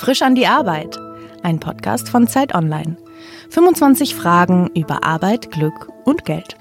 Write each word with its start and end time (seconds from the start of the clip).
Frisch 0.00 0.22
an 0.22 0.34
die 0.34 0.46
Arbeit. 0.46 0.98
Ein 1.42 1.60
Podcast 1.60 2.08
von 2.08 2.26
Zeit 2.26 2.54
Online. 2.54 2.96
25 3.50 4.14
Fragen 4.14 4.70
über 4.74 5.04
Arbeit, 5.04 5.50
Glück 5.50 5.92
und 6.06 6.24
Geld. 6.24 6.56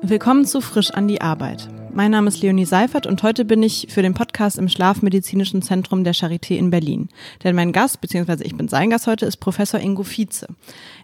Willkommen 0.00 0.44
zu 0.44 0.60
Frisch 0.60 0.92
an 0.92 1.08
die 1.08 1.20
Arbeit. 1.20 1.68
Mein 1.96 2.10
Name 2.10 2.26
ist 2.26 2.42
Leonie 2.42 2.64
Seifert 2.64 3.06
und 3.06 3.22
heute 3.22 3.44
bin 3.44 3.62
ich 3.62 3.86
für 3.88 4.02
den 4.02 4.14
Podcast 4.14 4.58
im 4.58 4.68
Schlafmedizinischen 4.68 5.62
Zentrum 5.62 6.02
der 6.02 6.12
Charité 6.12 6.56
in 6.56 6.70
Berlin. 6.70 7.08
Denn 7.44 7.54
mein 7.54 7.70
Gast, 7.70 8.00
beziehungsweise 8.00 8.42
ich 8.42 8.56
bin 8.56 8.66
sein 8.66 8.90
Gast 8.90 9.06
heute, 9.06 9.26
ist 9.26 9.36
Professor 9.36 9.78
Ingo 9.78 10.02
Vize. 10.02 10.48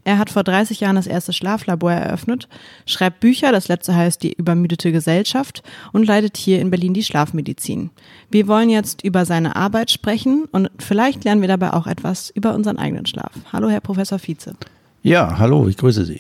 Er 0.03 0.19
hat 0.19 0.31
vor 0.31 0.43
30 0.43 0.81
Jahren 0.81 0.97
das 0.97 1.07
erste 1.07 1.33
Schlaflabor 1.33 1.93
eröffnet, 1.93 2.49
schreibt 2.87 3.21
Bücher, 3.21 3.53
das 3.53 3.69
letzte 3.69 3.95
heißt 3.95 4.21
Die 4.25 4.33
übermüdete 4.33 4.91
Gesellschaft 4.91 5.63
und 5.93 6.09
leitet 6.09 6.37
hier 6.37 6.61
in 6.61 6.71
Berlin 6.71 6.93
die 6.93 7.05
Schlafmedizin. 7.05 7.91
Wir 8.29 8.49
wollen 8.49 8.69
jetzt 8.69 9.05
über 9.05 9.25
seine 9.25 9.55
Arbeit 9.55 9.93
sprechen 9.93 10.47
und 10.51 10.73
vielleicht 10.79 11.23
lernen 11.23 11.41
wir 11.41 11.49
dabei 11.49 11.73
auch 11.73 11.87
etwas 11.87 12.31
über 12.31 12.53
unseren 12.53 12.79
eigenen 12.79 13.07
Schlaf. 13.07 13.31
Hallo, 13.53 13.69
Herr 13.71 13.81
Professor 13.81 14.19
Vize. 14.19 14.57
Ja, 15.05 15.39
hallo, 15.39 15.69
ich 15.69 15.77
grüße 15.77 16.05
Sie. 16.05 16.19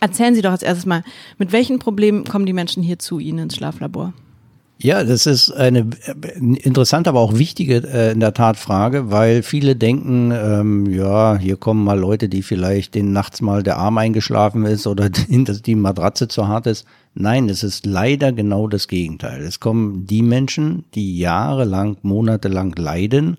Erzählen 0.00 0.34
Sie 0.34 0.42
doch 0.42 0.52
als 0.52 0.62
erstes 0.62 0.86
mal, 0.86 1.02
mit 1.38 1.52
welchen 1.52 1.78
Problemen 1.78 2.24
kommen 2.24 2.46
die 2.46 2.52
Menschen 2.52 2.82
hier 2.82 2.98
zu 2.98 3.18
Ihnen 3.18 3.40
ins 3.40 3.56
Schlaflabor? 3.56 4.12
Ja, 4.80 5.02
das 5.02 5.26
ist 5.26 5.50
eine 5.50 5.90
interessante, 6.38 7.10
aber 7.10 7.18
auch 7.18 7.36
wichtige 7.36 7.78
äh, 7.78 8.12
in 8.12 8.20
der 8.20 8.32
Tat 8.32 8.56
Frage, 8.56 9.10
weil 9.10 9.42
viele 9.42 9.74
denken, 9.74 10.30
ähm, 10.30 10.86
ja, 10.86 11.36
hier 11.36 11.56
kommen 11.56 11.82
mal 11.82 11.98
Leute, 11.98 12.28
die 12.28 12.42
vielleicht 12.42 12.94
den 12.94 13.12
nachts 13.12 13.40
mal 13.40 13.64
der 13.64 13.78
Arm 13.78 13.98
eingeschlafen 13.98 14.64
ist 14.66 14.86
oder 14.86 15.10
dass 15.28 15.62
die 15.62 15.74
Matratze 15.74 16.28
zu 16.28 16.46
hart 16.46 16.68
ist. 16.68 16.86
Nein, 17.14 17.48
es 17.48 17.64
ist 17.64 17.86
leider 17.86 18.30
genau 18.30 18.68
das 18.68 18.86
Gegenteil. 18.86 19.42
Es 19.42 19.58
kommen 19.58 20.06
die 20.06 20.22
Menschen, 20.22 20.84
die 20.94 21.18
jahrelang, 21.18 21.96
monatelang 22.02 22.72
leiden, 22.76 23.36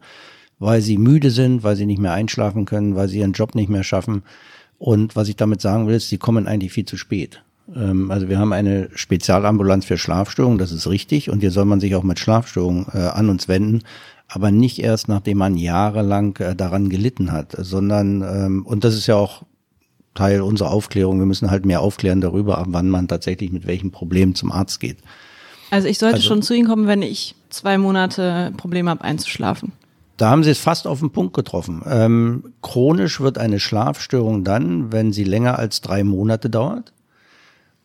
weil 0.59 0.81
sie 0.81 0.97
müde 0.97 1.31
sind, 1.31 1.63
weil 1.63 1.77
sie 1.77 1.85
nicht 1.85 2.01
mehr 2.01 2.11
einschlafen 2.11 2.65
können, 2.65 2.97
weil 2.97 3.07
sie 3.07 3.19
ihren 3.19 3.31
Job 3.31 3.55
nicht 3.55 3.69
mehr 3.69 3.85
schaffen 3.85 4.23
und 4.79 5.15
was 5.15 5.27
ich 5.27 5.35
damit 5.35 5.61
sagen 5.61 5.87
will, 5.87 5.95
ist, 5.95 6.09
sie 6.09 6.17
kommen 6.17 6.47
eigentlich 6.47 6.71
viel 6.71 6.85
zu 6.85 6.97
spät. 6.97 7.43
Ähm, 7.75 8.09
also 8.09 8.29
wir 8.29 8.39
haben 8.39 8.53
eine 8.53 8.89
Spezialambulanz 8.95 9.85
für 9.85 9.97
Schlafstörungen, 9.97 10.57
das 10.57 10.71
ist 10.71 10.87
richtig. 10.87 11.29
Und 11.29 11.41
hier 11.41 11.51
soll 11.51 11.65
man 11.65 11.79
sich 11.79 11.93
auch 11.95 12.03
mit 12.03 12.17
Schlafstörungen 12.17 12.87
äh, 12.93 12.97
an 12.97 13.29
uns 13.29 13.47
wenden. 13.47 13.83
Aber 14.27 14.51
nicht 14.51 14.79
erst, 14.79 15.07
nachdem 15.07 15.39
man 15.39 15.57
jahrelang 15.57 16.37
äh, 16.37 16.55
daran 16.55 16.89
gelitten 16.89 17.31
hat, 17.31 17.55
sondern, 17.57 18.21
ähm, 18.21 18.65
und 18.65 18.83
das 18.83 18.95
ist 18.95 19.07
ja 19.07 19.15
auch 19.15 19.43
Teil 20.15 20.41
unserer 20.41 20.71
Aufklärung, 20.71 21.19
wir 21.19 21.25
müssen 21.25 21.51
halt 21.51 21.65
mehr 21.65 21.81
aufklären 21.81 22.21
darüber, 22.21 22.57
ab 22.57 22.67
wann 22.69 22.89
man 22.89 23.07
tatsächlich 23.07 23.51
mit 23.51 23.67
welchen 23.67 23.91
Problemen 23.91 24.35
zum 24.35 24.51
Arzt 24.51 24.79
geht. 24.79 24.97
Also 25.71 25.87
ich 25.87 25.97
sollte 25.97 26.15
also, 26.15 26.27
schon 26.27 26.41
zu 26.41 26.53
Ihnen 26.53 26.67
kommen, 26.67 26.87
wenn 26.87 27.01
ich 27.01 27.35
zwei 27.49 27.77
Monate 27.77 28.53
Probleme 28.57 28.89
habe 28.89 29.03
einzuschlafen. 29.03 29.71
Da 30.19 30.29
haben 30.29 30.43
Sie 30.43 30.49
es 30.49 30.59
fast 30.59 30.85
auf 30.85 30.99
den 30.99 31.11
Punkt 31.11 31.33
getroffen. 31.33 31.81
Ähm, 31.89 32.53
chronisch 32.61 33.21
wird 33.21 33.37
eine 33.37 33.57
Schlafstörung 33.57 34.43
dann, 34.43 34.91
wenn 34.91 35.13
sie 35.13 35.23
länger 35.23 35.57
als 35.57 35.79
drei 35.79 36.03
Monate 36.03 36.49
dauert. 36.49 36.91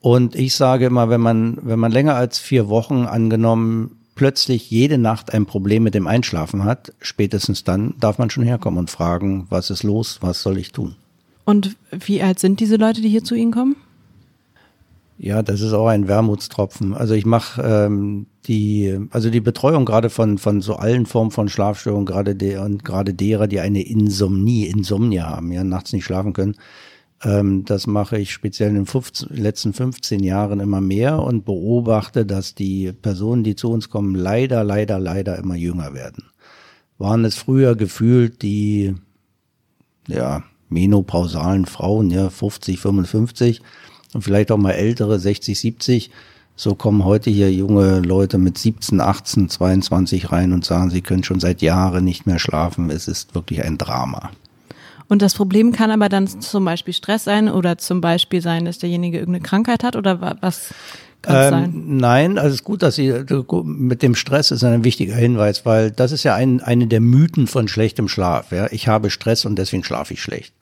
Und 0.00 0.34
ich 0.34 0.56
sage 0.56 0.86
immer, 0.86 1.08
wenn 1.08 1.20
man, 1.20 1.58
wenn 1.62 1.78
man 1.78 1.92
länger 1.92 2.16
als 2.16 2.40
vier 2.40 2.68
Wochen 2.68 3.06
angenommen 3.06 3.98
plötzlich 4.16 4.68
jede 4.68 4.98
Nacht 4.98 5.32
ein 5.32 5.46
Problem 5.46 5.84
mit 5.84 5.94
dem 5.94 6.08
Einschlafen 6.08 6.64
hat, 6.64 6.92
spätestens 7.00 7.62
dann 7.62 7.94
darf 8.00 8.18
man 8.18 8.30
schon 8.30 8.42
herkommen 8.42 8.80
und 8.80 8.90
fragen, 8.90 9.46
was 9.48 9.70
ist 9.70 9.84
los, 9.84 10.18
was 10.20 10.42
soll 10.42 10.58
ich 10.58 10.72
tun? 10.72 10.96
Und 11.44 11.76
wie 11.92 12.20
alt 12.20 12.40
sind 12.40 12.58
diese 12.58 12.76
Leute, 12.76 13.00
die 13.00 13.10
hier 13.10 13.22
zu 13.22 13.36
Ihnen 13.36 13.52
kommen? 13.52 13.76
Ja, 15.16 15.42
das 15.42 15.60
ist 15.60 15.72
auch 15.72 15.86
ein 15.86 16.08
Wermutstropfen. 16.08 16.92
Also 16.92 17.14
ich 17.14 17.24
mache 17.24 17.62
ähm, 17.62 18.26
die, 18.46 18.98
also 19.10 19.30
die 19.30 19.40
Betreuung 19.40 19.84
gerade 19.84 20.10
von 20.10 20.38
von 20.38 20.60
so 20.60 20.74
allen 20.74 21.06
Formen 21.06 21.30
von 21.30 21.48
Schlafstörungen, 21.48 22.06
gerade 22.06 22.34
der 22.34 22.62
und 22.62 22.84
gerade 22.84 23.14
derer, 23.14 23.46
die 23.46 23.60
eine 23.60 23.82
Insomnie, 23.82 24.66
Insomnia 24.66 25.28
haben, 25.28 25.52
ja 25.52 25.62
nachts 25.62 25.92
nicht 25.92 26.04
schlafen 26.04 26.32
können. 26.32 26.56
Ähm, 27.22 27.64
das 27.64 27.86
mache 27.86 28.18
ich 28.18 28.32
speziell 28.32 28.70
in 28.70 28.74
den 28.74 28.86
15, 28.86 29.28
letzten 29.36 29.72
15 29.72 30.20
Jahren 30.24 30.58
immer 30.58 30.80
mehr 30.80 31.20
und 31.20 31.44
beobachte, 31.44 32.26
dass 32.26 32.56
die 32.56 32.92
Personen, 32.92 33.44
die 33.44 33.54
zu 33.54 33.70
uns 33.70 33.90
kommen, 33.90 34.16
leider, 34.16 34.64
leider, 34.64 34.98
leider 34.98 35.38
immer 35.38 35.54
jünger 35.54 35.94
werden. 35.94 36.24
Waren 36.98 37.24
es 37.24 37.36
früher 37.36 37.76
gefühlt 37.76 38.42
die 38.42 38.94
ja 40.08 40.42
menopausalen 40.68 41.66
Frauen, 41.66 42.10
ja 42.10 42.30
50, 42.30 42.80
55 42.80 43.62
und 44.14 44.22
vielleicht 44.22 44.50
auch 44.50 44.56
mal 44.56 44.72
ältere, 44.72 45.18
60, 45.18 45.58
70. 45.58 46.10
So 46.56 46.74
kommen 46.74 47.04
heute 47.04 47.30
hier 47.30 47.52
junge 47.52 48.00
Leute 48.00 48.38
mit 48.38 48.56
17, 48.58 49.00
18, 49.00 49.48
22 49.48 50.30
rein 50.30 50.52
und 50.52 50.64
sagen, 50.64 50.90
sie 50.90 51.02
können 51.02 51.24
schon 51.24 51.40
seit 51.40 51.62
Jahren 51.62 52.04
nicht 52.04 52.26
mehr 52.26 52.38
schlafen. 52.38 52.90
Es 52.90 53.08
ist 53.08 53.34
wirklich 53.34 53.62
ein 53.64 53.76
Drama. 53.76 54.30
Und 55.08 55.20
das 55.20 55.34
Problem 55.34 55.72
kann 55.72 55.90
aber 55.90 56.08
dann 56.08 56.28
zum 56.28 56.64
Beispiel 56.64 56.94
Stress 56.94 57.24
sein 57.24 57.48
oder 57.48 57.76
zum 57.76 58.00
Beispiel 58.00 58.40
sein, 58.40 58.64
dass 58.64 58.78
derjenige 58.78 59.18
irgendeine 59.18 59.42
Krankheit 59.42 59.84
hat 59.84 59.96
oder 59.96 60.38
was 60.40 60.72
kann 61.22 61.36
es 61.36 61.44
ähm, 61.44 61.50
sein? 61.50 61.82
Nein, 61.98 62.38
also 62.38 62.50
es 62.50 62.60
ist 62.60 62.64
gut, 62.64 62.82
dass 62.82 62.94
Sie 62.94 63.12
mit 63.64 64.02
dem 64.02 64.14
Stress 64.14 64.50
ist 64.50 64.64
ein 64.64 64.84
wichtiger 64.84 65.14
Hinweis, 65.14 65.66
weil 65.66 65.90
das 65.90 66.12
ist 66.12 66.22
ja 66.22 66.34
ein, 66.34 66.60
eine 66.60 66.86
der 66.86 67.00
Mythen 67.00 67.46
von 67.46 67.68
schlechtem 67.68 68.08
Schlaf. 68.08 68.52
Ja? 68.52 68.68
Ich 68.70 68.88
habe 68.88 69.10
Stress 69.10 69.44
und 69.44 69.56
deswegen 69.56 69.84
schlafe 69.84 70.14
ich 70.14 70.22
schlecht. 70.22 70.54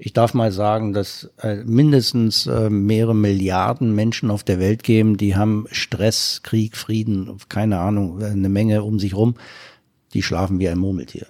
Ich 0.00 0.12
darf 0.12 0.32
mal 0.32 0.52
sagen, 0.52 0.92
dass 0.92 1.28
äh, 1.42 1.56
mindestens 1.64 2.46
äh, 2.46 2.70
mehrere 2.70 3.16
Milliarden 3.16 3.96
Menschen 3.96 4.30
auf 4.30 4.44
der 4.44 4.60
Welt 4.60 4.84
geben, 4.84 5.16
die 5.16 5.34
haben 5.34 5.66
Stress, 5.72 6.40
Krieg, 6.44 6.76
Frieden, 6.76 7.36
keine 7.48 7.80
Ahnung, 7.80 8.22
eine 8.22 8.48
Menge 8.48 8.84
um 8.84 9.00
sich 9.00 9.14
rum. 9.14 9.34
Die 10.14 10.22
schlafen 10.22 10.60
wie 10.60 10.68
ein 10.68 10.78
Murmeltier. 10.78 11.26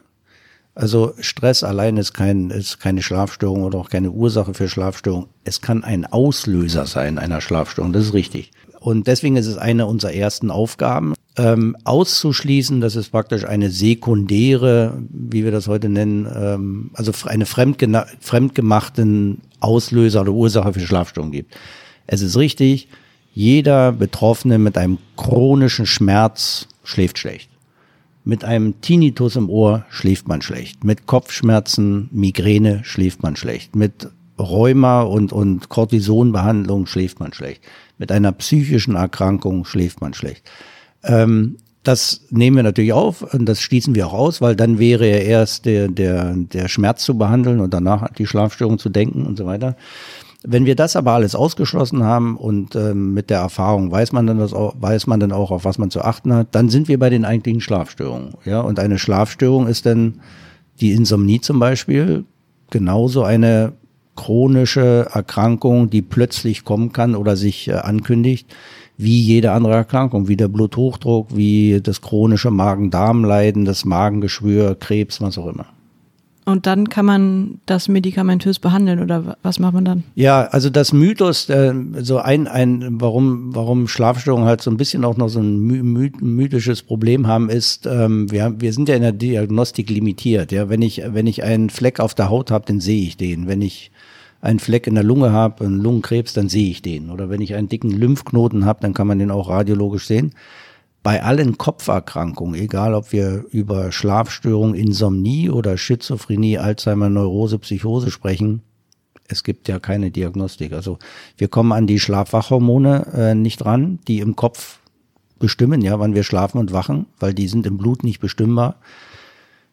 Also 0.74 1.14
Stress 1.18 1.64
allein 1.64 1.96
ist, 1.96 2.12
kein, 2.12 2.50
ist 2.50 2.78
keine 2.78 3.02
Schlafstörung 3.02 3.64
oder 3.64 3.78
auch 3.78 3.88
keine 3.88 4.10
Ursache 4.10 4.52
für 4.52 4.68
Schlafstörung. 4.68 5.28
Es 5.44 5.62
kann 5.62 5.82
ein 5.82 6.04
Auslöser 6.04 6.86
sein 6.86 7.18
einer 7.18 7.40
Schlafstörung, 7.40 7.94
das 7.94 8.04
ist 8.04 8.14
richtig. 8.14 8.52
Und 8.78 9.06
deswegen 9.06 9.36
ist 9.36 9.46
es 9.46 9.56
eine 9.56 9.86
unserer 9.86 10.12
ersten 10.12 10.50
Aufgaben, 10.50 11.14
ähm, 11.38 11.76
auszuschließen, 11.84 12.80
dass 12.80 12.96
es 12.96 13.08
praktisch 13.08 13.44
eine 13.44 13.70
sekundäre, 13.70 15.00
wie 15.08 15.44
wir 15.44 15.52
das 15.52 15.68
heute 15.68 15.88
nennen, 15.88 16.26
ähm, 16.34 16.90
also 16.94 17.12
eine 17.26 17.46
fremdgemachten 17.46 19.40
Auslöser 19.60 20.22
oder 20.22 20.32
Ursache 20.32 20.72
für 20.74 20.80
Schlafstörungen 20.80 21.32
gibt. 21.32 21.56
Es 22.06 22.22
ist 22.22 22.36
richtig, 22.36 22.88
jeder 23.32 23.92
Betroffene 23.92 24.58
mit 24.58 24.76
einem 24.76 24.98
chronischen 25.16 25.86
Schmerz 25.86 26.66
schläft 26.82 27.18
schlecht. 27.18 27.50
Mit 28.24 28.44
einem 28.44 28.80
Tinnitus 28.80 29.36
im 29.36 29.48
Ohr 29.48 29.86
schläft 29.90 30.26
man 30.26 30.42
schlecht. 30.42 30.82
Mit 30.84 31.06
Kopfschmerzen, 31.06 32.08
Migräne 32.12 32.80
schläft 32.82 33.22
man 33.22 33.36
schlecht. 33.36 33.76
Mit 33.76 34.10
Rheuma 34.38 35.02
und, 35.02 35.32
und 35.32 35.68
Cortisonbehandlung 35.68 36.86
schläft 36.86 37.20
man 37.20 37.32
schlecht. 37.32 37.62
Mit 37.96 38.12
einer 38.12 38.32
psychischen 38.32 38.96
Erkrankung 38.96 39.64
schläft 39.64 40.00
man 40.00 40.14
schlecht. 40.14 40.42
Ähm, 41.04 41.56
das 41.82 42.22
nehmen 42.30 42.56
wir 42.56 42.62
natürlich 42.62 42.92
auf 42.92 43.22
und 43.22 43.46
das 43.46 43.62
schließen 43.62 43.94
wir 43.94 44.08
auch 44.08 44.12
aus, 44.12 44.40
weil 44.40 44.56
dann 44.56 44.78
wäre 44.78 45.08
ja 45.08 45.16
erst 45.16 45.64
der, 45.64 45.88
der, 45.88 46.34
der 46.34 46.68
Schmerz 46.68 47.02
zu 47.04 47.16
behandeln 47.16 47.60
und 47.60 47.72
danach 47.72 48.12
die 48.12 48.26
Schlafstörung 48.26 48.78
zu 48.78 48.90
denken 48.90 49.24
und 49.24 49.38
so 49.38 49.46
weiter. 49.46 49.76
Wenn 50.44 50.66
wir 50.66 50.76
das 50.76 50.96
aber 50.96 51.12
alles 51.12 51.34
ausgeschlossen 51.34 52.04
haben 52.04 52.36
und 52.36 52.76
ähm, 52.76 53.14
mit 53.14 53.30
der 53.30 53.38
Erfahrung 53.38 53.90
weiß 53.90 54.12
man 54.12 54.26
dann 54.26 54.38
das 54.38 54.52
auch, 54.52 54.74
weiß 54.78 55.06
man 55.06 55.18
dann 55.18 55.32
auch, 55.32 55.50
auf 55.50 55.64
was 55.64 55.78
man 55.78 55.90
zu 55.90 56.02
achten 56.02 56.32
hat, 56.32 56.48
dann 56.54 56.68
sind 56.68 56.88
wir 56.88 56.98
bei 56.98 57.10
den 57.10 57.24
eigentlichen 57.24 57.60
Schlafstörungen. 57.60 58.34
Ja, 58.44 58.60
und 58.60 58.78
eine 58.78 58.98
Schlafstörung 58.98 59.66
ist 59.66 59.86
dann 59.86 60.20
die 60.80 60.92
Insomnie 60.92 61.40
zum 61.40 61.58
Beispiel 61.58 62.24
genauso 62.70 63.24
eine 63.24 63.72
chronische 64.14 65.08
Erkrankung, 65.12 65.90
die 65.90 66.02
plötzlich 66.02 66.64
kommen 66.64 66.92
kann 66.92 67.14
oder 67.14 67.36
sich 67.36 67.68
äh, 67.68 67.72
ankündigt, 67.72 68.54
wie 68.98 69.20
jede 69.20 69.52
andere 69.52 69.74
Erkrankung, 69.74 70.28
wie 70.28 70.36
der 70.36 70.48
Bluthochdruck, 70.48 71.28
wie 71.34 71.80
das 71.80 72.02
chronische 72.02 72.50
Magen-Darm-Leiden, 72.50 73.64
das 73.64 73.84
Magengeschwür, 73.84 74.74
Krebs, 74.78 75.20
was 75.20 75.38
auch 75.38 75.46
immer. 75.46 75.66
Und 76.48 76.66
dann 76.66 76.88
kann 76.88 77.04
man 77.04 77.60
das 77.66 77.88
medikamentös 77.88 78.58
behandeln 78.58 79.00
oder 79.00 79.36
was 79.42 79.58
macht 79.58 79.74
man 79.74 79.84
dann? 79.84 80.04
Ja, 80.14 80.44
also 80.46 80.70
das 80.70 80.94
Mythos, 80.94 81.48
äh, 81.50 81.74
so 82.00 82.18
ein, 82.18 82.48
ein, 82.48 83.00
warum, 83.00 83.54
warum 83.54 83.86
Schlafstörungen 83.86 84.48
halt 84.48 84.62
so 84.62 84.70
ein 84.70 84.78
bisschen 84.78 85.04
auch 85.04 85.18
noch 85.18 85.28
so 85.28 85.40
ein 85.40 85.60
my 85.60 86.10
mythisches 86.20 86.82
Problem 86.82 87.26
haben, 87.26 87.50
ist, 87.50 87.86
ähm, 87.86 88.30
wir, 88.32 88.54
wir 88.58 88.72
sind 88.72 88.88
ja 88.88 88.96
in 88.96 89.02
der 89.02 89.12
Diagnostik 89.12 89.90
limitiert. 89.90 90.50
Ja, 90.50 90.70
wenn 90.70 90.80
ich, 90.80 91.02
wenn 91.06 91.26
ich 91.26 91.44
einen 91.44 91.68
Fleck 91.68 92.00
auf 92.00 92.14
der 92.14 92.30
Haut 92.30 92.50
habe, 92.50 92.64
dann 92.66 92.80
sehe 92.80 93.02
ich 93.02 93.18
den. 93.18 93.46
Wenn 93.46 93.60
ich 93.60 93.90
einen 94.40 94.58
Fleck 94.58 94.86
in 94.86 94.94
der 94.94 95.04
Lunge 95.04 95.32
habe, 95.32 95.64
einen 95.64 95.80
Lungenkrebs, 95.80 96.32
dann 96.32 96.48
sehe 96.48 96.70
ich 96.70 96.82
den. 96.82 97.10
Oder 97.10 97.28
wenn 97.28 97.40
ich 97.40 97.54
einen 97.54 97.68
dicken 97.68 97.90
Lymphknoten 97.90 98.64
habe, 98.64 98.80
dann 98.80 98.94
kann 98.94 99.06
man 99.06 99.18
den 99.18 99.30
auch 99.30 99.48
radiologisch 99.48 100.06
sehen. 100.06 100.34
Bei 101.02 101.22
allen 101.22 101.58
Kopferkrankungen, 101.58 102.60
egal 102.60 102.94
ob 102.94 103.12
wir 103.12 103.44
über 103.50 103.92
Schlafstörung, 103.92 104.74
Insomnie 104.74 105.48
oder 105.48 105.76
Schizophrenie, 105.76 106.58
Alzheimer, 106.58 107.08
Neurose, 107.08 107.58
Psychose 107.58 108.10
sprechen, 108.10 108.62
es 109.28 109.44
gibt 109.44 109.68
ja 109.68 109.78
keine 109.78 110.10
Diagnostik. 110.10 110.72
Also 110.72 110.98
wir 111.36 111.48
kommen 111.48 111.72
an 111.72 111.86
die 111.86 112.00
Schlafwachhormone 112.00 113.06
äh, 113.14 113.34
nicht 113.34 113.64
ran, 113.64 113.98
die 114.08 114.20
im 114.20 114.36
Kopf 114.36 114.80
bestimmen, 115.38 115.82
ja, 115.82 116.00
wann 116.00 116.14
wir 116.14 116.24
schlafen 116.24 116.58
und 116.58 116.72
wachen, 116.72 117.06
weil 117.20 117.34
die 117.34 117.48
sind 117.48 117.66
im 117.66 117.78
Blut 117.78 118.02
nicht 118.02 118.20
bestimmbar. 118.20 118.76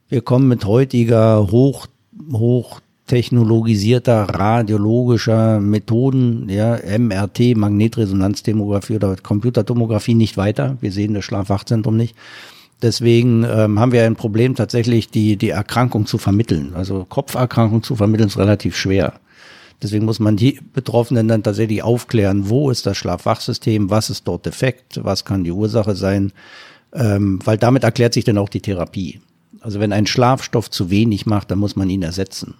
Wir 0.08 0.22
kommen 0.22 0.48
mit 0.48 0.66
heutiger 0.66 1.50
hoch, 1.52 1.88
hochtechnologisierter 3.06 4.24
radiologischer 4.24 5.60
Methoden, 5.60 6.50
ja, 6.50 6.78
MRT, 6.98 7.56
Magnetresonanztomographie 7.56 8.96
oder 8.96 9.16
Computertomographie 9.16 10.16
nicht 10.16 10.38
weiter. 10.38 10.78
Wir 10.82 10.92
sehen 10.92 11.14
das 11.14 11.24
Schlafwachzentrum 11.26 11.96
nicht. 11.98 12.16
Deswegen 12.82 13.44
ähm, 13.44 13.80
haben 13.80 13.92
wir 13.92 14.06
ein 14.06 14.16
Problem, 14.16 14.56
tatsächlich 14.56 15.10
die, 15.10 15.38
die 15.38 15.50
Erkrankung 15.50 16.08
zu 16.08 16.18
vermitteln. 16.18 16.74
Also 16.74 17.06
Kopferkrankung 17.08 17.84
zu 17.84 17.96
vermitteln 17.96 18.28
ist 18.28 18.38
relativ 18.38 18.76
schwer. 18.76 19.14
Deswegen 19.84 20.06
muss 20.06 20.20
man 20.20 20.36
die 20.36 20.60
Betroffenen 20.74 21.28
dann 21.28 21.44
tatsächlich 21.44 21.84
aufklären, 21.84 22.50
wo 22.50 22.72
ist 22.72 22.86
das 22.86 22.98
Schlafwachsystem, 22.98 23.90
was 23.90 24.10
ist 24.10 24.28
dort 24.28 24.46
defekt, 24.46 25.00
was 25.04 25.26
kann 25.26 25.44
die 25.44 25.52
Ursache 25.52 25.96
sein, 25.96 26.32
ähm, 26.94 27.40
weil 27.46 27.58
damit 27.58 27.84
erklärt 27.84 28.14
sich 28.14 28.24
dann 28.24 28.38
auch 28.38 28.50
die 28.50 28.62
Therapie. 28.62 29.20
Also 29.62 29.80
wenn 29.80 29.94
ein 29.94 30.08
Schlafstoff 30.08 30.70
zu 30.70 30.90
wenig 30.90 31.26
macht, 31.26 31.52
dann 31.52 31.60
muss 31.60 31.76
man 31.76 31.90
ihn 31.90 32.02
ersetzen. 32.02 32.56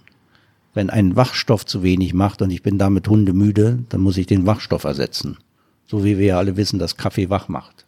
Wenn 0.76 0.92
ein 0.92 1.16
Wachstoff 1.16 1.66
zu 1.66 1.82
wenig 1.82 2.14
macht 2.14 2.42
und 2.42 2.52
ich 2.52 2.62
bin 2.62 2.78
damit 2.78 3.08
hundemüde, 3.08 3.80
dann 3.90 4.02
muss 4.02 4.18
ich 4.18 4.28
den 4.28 4.46
Wachstoff 4.46 4.84
ersetzen. 4.84 5.38
So 5.88 6.04
wie 6.04 6.18
wir 6.18 6.26
ja 6.26 6.38
alle 6.38 6.58
wissen, 6.58 6.80
dass 6.80 6.98
Kaffee 6.98 7.30
wach 7.30 7.48
macht. 7.48 7.86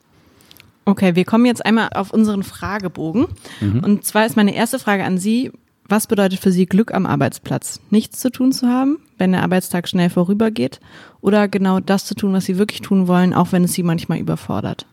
Okay, 0.85 1.15
wir 1.15 1.25
kommen 1.25 1.45
jetzt 1.45 1.65
einmal 1.65 1.89
auf 1.93 2.11
unseren 2.11 2.43
Fragebogen. 2.43 3.27
Mhm. 3.59 3.83
Und 3.83 4.05
zwar 4.05 4.25
ist 4.25 4.37
meine 4.37 4.55
erste 4.55 4.79
Frage 4.79 5.03
an 5.03 5.17
Sie, 5.17 5.51
was 5.89 6.07
bedeutet 6.07 6.39
für 6.39 6.51
Sie 6.51 6.65
Glück 6.65 6.93
am 6.93 7.05
Arbeitsplatz? 7.05 7.81
Nichts 7.89 8.19
zu 8.19 8.31
tun 8.31 8.53
zu 8.53 8.67
haben, 8.67 8.99
wenn 9.17 9.33
der 9.33 9.43
Arbeitstag 9.43 9.89
schnell 9.89 10.09
vorübergeht? 10.09 10.79
Oder 11.19 11.49
genau 11.49 11.81
das 11.81 12.05
zu 12.05 12.15
tun, 12.15 12.31
was 12.31 12.45
Sie 12.45 12.57
wirklich 12.57 12.81
tun 12.81 13.09
wollen, 13.09 13.33
auch 13.33 13.51
wenn 13.51 13.65
es 13.65 13.73
Sie 13.73 13.83
manchmal 13.83 14.19
überfordert? 14.19 14.85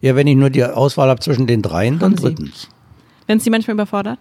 Ja, 0.00 0.16
wenn 0.16 0.26
ich 0.26 0.36
nur 0.36 0.50
die 0.50 0.64
Auswahl 0.64 1.08
habe 1.08 1.20
zwischen 1.20 1.46
den 1.46 1.62
dreien, 1.62 2.00
dann 2.00 2.16
drittens. 2.16 2.68
Wenn 3.28 3.38
es 3.38 3.44
Sie 3.44 3.50
manchmal 3.50 3.74
überfordert? 3.74 4.18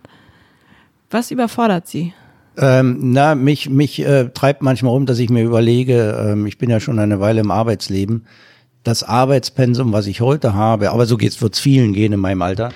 Was 1.10 1.32
überfordert 1.32 1.88
Sie? 1.88 2.14
Ähm, 2.58 3.12
na, 3.12 3.36
mich, 3.36 3.70
mich 3.70 4.00
äh, 4.00 4.30
treibt 4.30 4.64
manchmal 4.64 4.96
um, 4.96 5.06
dass 5.06 5.20
ich 5.20 5.30
mir 5.30 5.44
überlege, 5.44 6.18
ähm, 6.20 6.48
ich 6.48 6.58
bin 6.58 6.70
ja 6.70 6.80
schon 6.80 6.98
eine 6.98 7.20
Weile 7.20 7.42
im 7.42 7.52
Arbeitsleben, 7.52 8.26
das 8.84 9.04
Arbeitspensum, 9.04 9.94
was 9.94 10.08
ich 10.08 10.22
heute 10.22 10.54
habe, 10.54 10.92
aber 10.92 11.06
so 11.06 11.18
geht's, 11.18 11.42
wird's 11.42 11.60
vielen 11.60 11.94
gehen 11.94 12.14
in 12.14 12.20
meinem 12.20 12.42
Alter, 12.42 12.72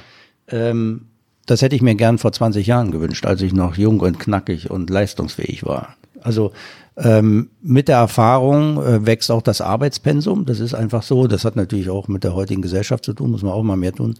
ähm, 0.49 1.07
das 1.47 1.61
hätte 1.61 1.75
ich 1.75 1.81
mir 1.81 1.95
gern 1.95 2.19
vor 2.19 2.31
20 2.31 2.67
Jahren 2.67 2.91
gewünscht, 2.91 3.25
als 3.25 3.41
ich 3.41 3.53
noch 3.53 3.75
jung 3.75 3.99
und 4.01 4.19
knackig 4.19 4.69
und 4.69 4.89
leistungsfähig 4.89 5.65
war. 5.65 5.95
Also 6.21 6.51
ähm, 6.97 7.49
mit 7.61 7.87
der 7.87 7.97
Erfahrung 7.97 8.81
äh, 8.83 9.05
wächst 9.05 9.31
auch 9.31 9.41
das 9.41 9.61
Arbeitspensum. 9.61 10.45
Das 10.45 10.59
ist 10.59 10.73
einfach 10.73 11.03
so. 11.03 11.27
Das 11.27 11.45
hat 11.45 11.55
natürlich 11.55 11.89
auch 11.89 12.07
mit 12.07 12.23
der 12.23 12.35
heutigen 12.35 12.61
Gesellschaft 12.61 13.03
zu 13.03 13.13
tun, 13.13 13.31
muss 13.31 13.41
man 13.41 13.53
auch 13.53 13.63
mal 13.63 13.77
mehr 13.77 13.93
tun. 13.93 14.15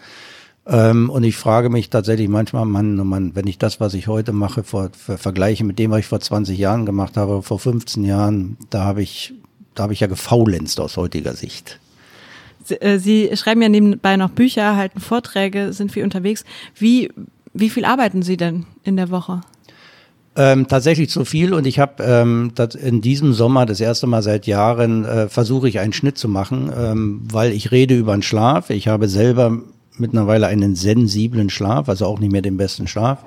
Ähm, 0.67 1.09
und 1.09 1.23
ich 1.23 1.37
frage 1.37 1.69
mich 1.69 1.89
tatsächlich 1.89 2.27
manchmal, 2.27 2.65
Mann, 2.65 2.99
oh 2.99 3.03
Mann, 3.03 3.31
wenn 3.35 3.47
ich 3.47 3.57
das, 3.57 3.79
was 3.79 3.93
ich 3.93 4.07
heute 4.07 4.31
mache, 4.31 4.63
vor, 4.63 4.89
ver 4.95 5.17
vergleiche 5.17 5.63
mit 5.63 5.79
dem, 5.79 5.91
was 5.91 6.01
ich 6.01 6.07
vor 6.07 6.19
20 6.19 6.57
Jahren 6.57 6.85
gemacht 6.85 7.17
habe, 7.17 7.41
vor 7.41 7.59
15 7.59 8.03
Jahren, 8.03 8.57
da 8.69 8.83
habe 8.83 9.01
ich, 9.01 9.33
da 9.73 9.83
habe 9.83 9.93
ich 9.93 10.01
ja 10.01 10.07
gefaulenzt 10.07 10.79
aus 10.79 10.97
heutiger 10.97 11.33
Sicht. 11.33 11.79
Äh, 12.69 12.99
Sie 12.99 13.29
schreiben 13.35 13.61
ja 13.61 13.69
nebenbei 13.69 14.17
noch 14.17 14.29
Bücher, 14.29 14.75
halten 14.75 14.99
Vorträge, 14.99 15.73
sind 15.73 15.91
viel 15.91 16.03
unterwegs. 16.03 16.45
Wie, 16.75 17.09
wie 17.53 17.69
viel 17.69 17.85
arbeiten 17.85 18.21
Sie 18.21 18.37
denn 18.37 18.65
in 18.83 18.97
der 18.97 19.09
Woche? 19.09 19.41
Ähm, 20.33 20.67
tatsächlich 20.67 21.09
zu 21.09 21.25
viel 21.25 21.53
und 21.53 21.67
ich 21.67 21.79
habe 21.79 22.01
ähm, 22.03 22.53
in 22.81 23.01
diesem 23.01 23.33
Sommer 23.33 23.65
das 23.65 23.81
erste 23.81 24.07
Mal 24.07 24.21
seit 24.21 24.47
Jahren 24.47 25.03
äh, 25.03 25.27
versuche 25.27 25.67
ich 25.67 25.79
einen 25.79 25.91
Schnitt 25.91 26.17
zu 26.17 26.29
machen, 26.29 26.71
ähm, 26.73 27.21
weil 27.29 27.51
ich 27.51 27.71
rede 27.71 27.97
über 27.97 28.13
den 28.13 28.21
Schlaf. 28.21 28.69
Ich 28.69 28.87
habe 28.87 29.09
selber 29.09 29.59
mittlerweile 30.01 30.47
einen 30.47 30.75
sensiblen 30.75 31.49
Schlaf, 31.49 31.87
also 31.87 32.05
auch 32.05 32.19
nicht 32.19 32.31
mehr 32.31 32.41
den 32.41 32.57
besten 32.57 32.87
Schlaf. 32.87 33.23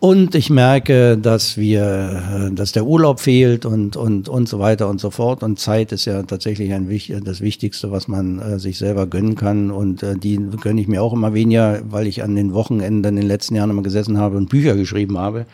Und 0.00 0.36
ich 0.36 0.48
merke, 0.48 1.18
dass 1.18 1.56
wir, 1.56 2.50
äh, 2.50 2.54
dass 2.54 2.70
der 2.70 2.86
Urlaub 2.86 3.18
fehlt 3.18 3.66
und, 3.66 3.96
und, 3.96 4.28
und 4.28 4.48
so 4.48 4.60
weiter 4.60 4.88
und 4.88 5.00
so 5.00 5.10
fort. 5.10 5.42
Und 5.42 5.58
Zeit 5.58 5.90
ist 5.90 6.04
ja 6.04 6.22
tatsächlich 6.22 6.72
ein, 6.72 6.88
das 7.24 7.40
Wichtigste, 7.40 7.90
was 7.90 8.06
man 8.06 8.38
äh, 8.38 8.58
sich 8.60 8.78
selber 8.78 9.08
gönnen 9.08 9.34
kann. 9.34 9.72
Und 9.72 10.04
äh, 10.04 10.16
die 10.16 10.38
gönne 10.60 10.80
ich 10.80 10.86
mir 10.86 11.02
auch 11.02 11.12
immer 11.12 11.34
weniger, 11.34 11.80
weil 11.90 12.06
ich 12.06 12.22
an 12.22 12.36
den 12.36 12.54
Wochenenden 12.54 13.04
in 13.04 13.16
den 13.16 13.26
letzten 13.26 13.56
Jahren 13.56 13.70
immer 13.70 13.82
gesessen 13.82 14.18
habe 14.18 14.36
und 14.36 14.48
Bücher 14.48 14.76
geschrieben 14.76 15.18
habe. 15.18 15.46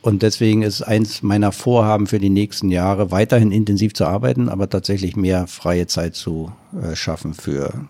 Und 0.00 0.22
deswegen 0.22 0.62
ist 0.62 0.80
eins 0.82 1.22
meiner 1.22 1.52
Vorhaben 1.52 2.06
für 2.06 2.18
die 2.18 2.30
nächsten 2.30 2.70
Jahre, 2.70 3.10
weiterhin 3.10 3.52
intensiv 3.52 3.92
zu 3.92 4.06
arbeiten, 4.06 4.48
aber 4.48 4.68
tatsächlich 4.70 5.14
mehr 5.14 5.46
freie 5.46 5.86
Zeit 5.86 6.14
zu 6.14 6.52
äh, 6.82 6.96
schaffen 6.96 7.34
für 7.34 7.88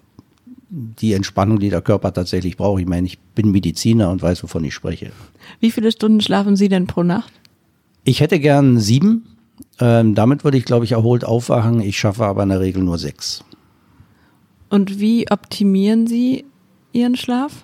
die 0.72 1.12
Entspannung, 1.12 1.58
die 1.58 1.68
der 1.68 1.82
Körper 1.82 2.14
tatsächlich 2.14 2.56
braucht. 2.56 2.80
Ich 2.80 2.88
meine, 2.88 3.06
ich 3.06 3.18
bin 3.18 3.52
Mediziner 3.52 4.10
und 4.10 4.22
weiß, 4.22 4.42
wovon 4.42 4.64
ich 4.64 4.72
spreche. 4.72 5.12
Wie 5.60 5.70
viele 5.70 5.92
Stunden 5.92 6.20
schlafen 6.22 6.56
Sie 6.56 6.70
denn 6.70 6.86
pro 6.86 7.02
Nacht? 7.02 7.32
Ich 8.04 8.20
hätte 8.20 8.40
gern 8.40 8.78
sieben. 8.78 9.26
Ähm, 9.78 10.14
damit 10.14 10.44
würde 10.44 10.56
ich, 10.56 10.64
glaube 10.64 10.86
ich, 10.86 10.92
erholt 10.92 11.24
aufwachen. 11.24 11.80
Ich 11.82 11.98
schaffe 11.98 12.24
aber 12.24 12.42
in 12.42 12.48
der 12.48 12.60
Regel 12.60 12.82
nur 12.82 12.98
sechs. 12.98 13.44
Und 14.70 14.98
wie 14.98 15.30
optimieren 15.30 16.06
Sie 16.06 16.46
Ihren 16.92 17.16
Schlaf? 17.16 17.62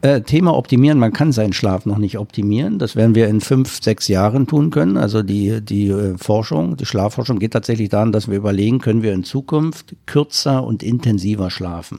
Äh, 0.00 0.20
Thema 0.20 0.56
optimieren, 0.56 0.98
man 0.98 1.12
kann 1.12 1.32
seinen 1.32 1.52
Schlaf 1.52 1.84
noch 1.84 1.98
nicht 1.98 2.18
optimieren. 2.18 2.78
Das 2.78 2.94
werden 2.94 3.16
wir 3.16 3.26
in 3.26 3.40
fünf, 3.40 3.82
sechs 3.82 4.06
Jahren 4.06 4.46
tun 4.46 4.70
können. 4.70 4.96
Also 4.96 5.24
die, 5.24 5.60
die 5.60 5.88
äh, 5.88 6.16
Forschung, 6.16 6.76
die 6.76 6.86
Schlafforschung 6.86 7.40
geht 7.40 7.52
tatsächlich 7.52 7.88
daran, 7.88 8.12
dass 8.12 8.28
wir 8.28 8.36
überlegen, 8.36 8.78
können 8.78 9.02
wir 9.02 9.12
in 9.12 9.24
Zukunft 9.24 9.96
kürzer 10.06 10.62
und 10.62 10.84
intensiver 10.84 11.50
schlafen. 11.50 11.98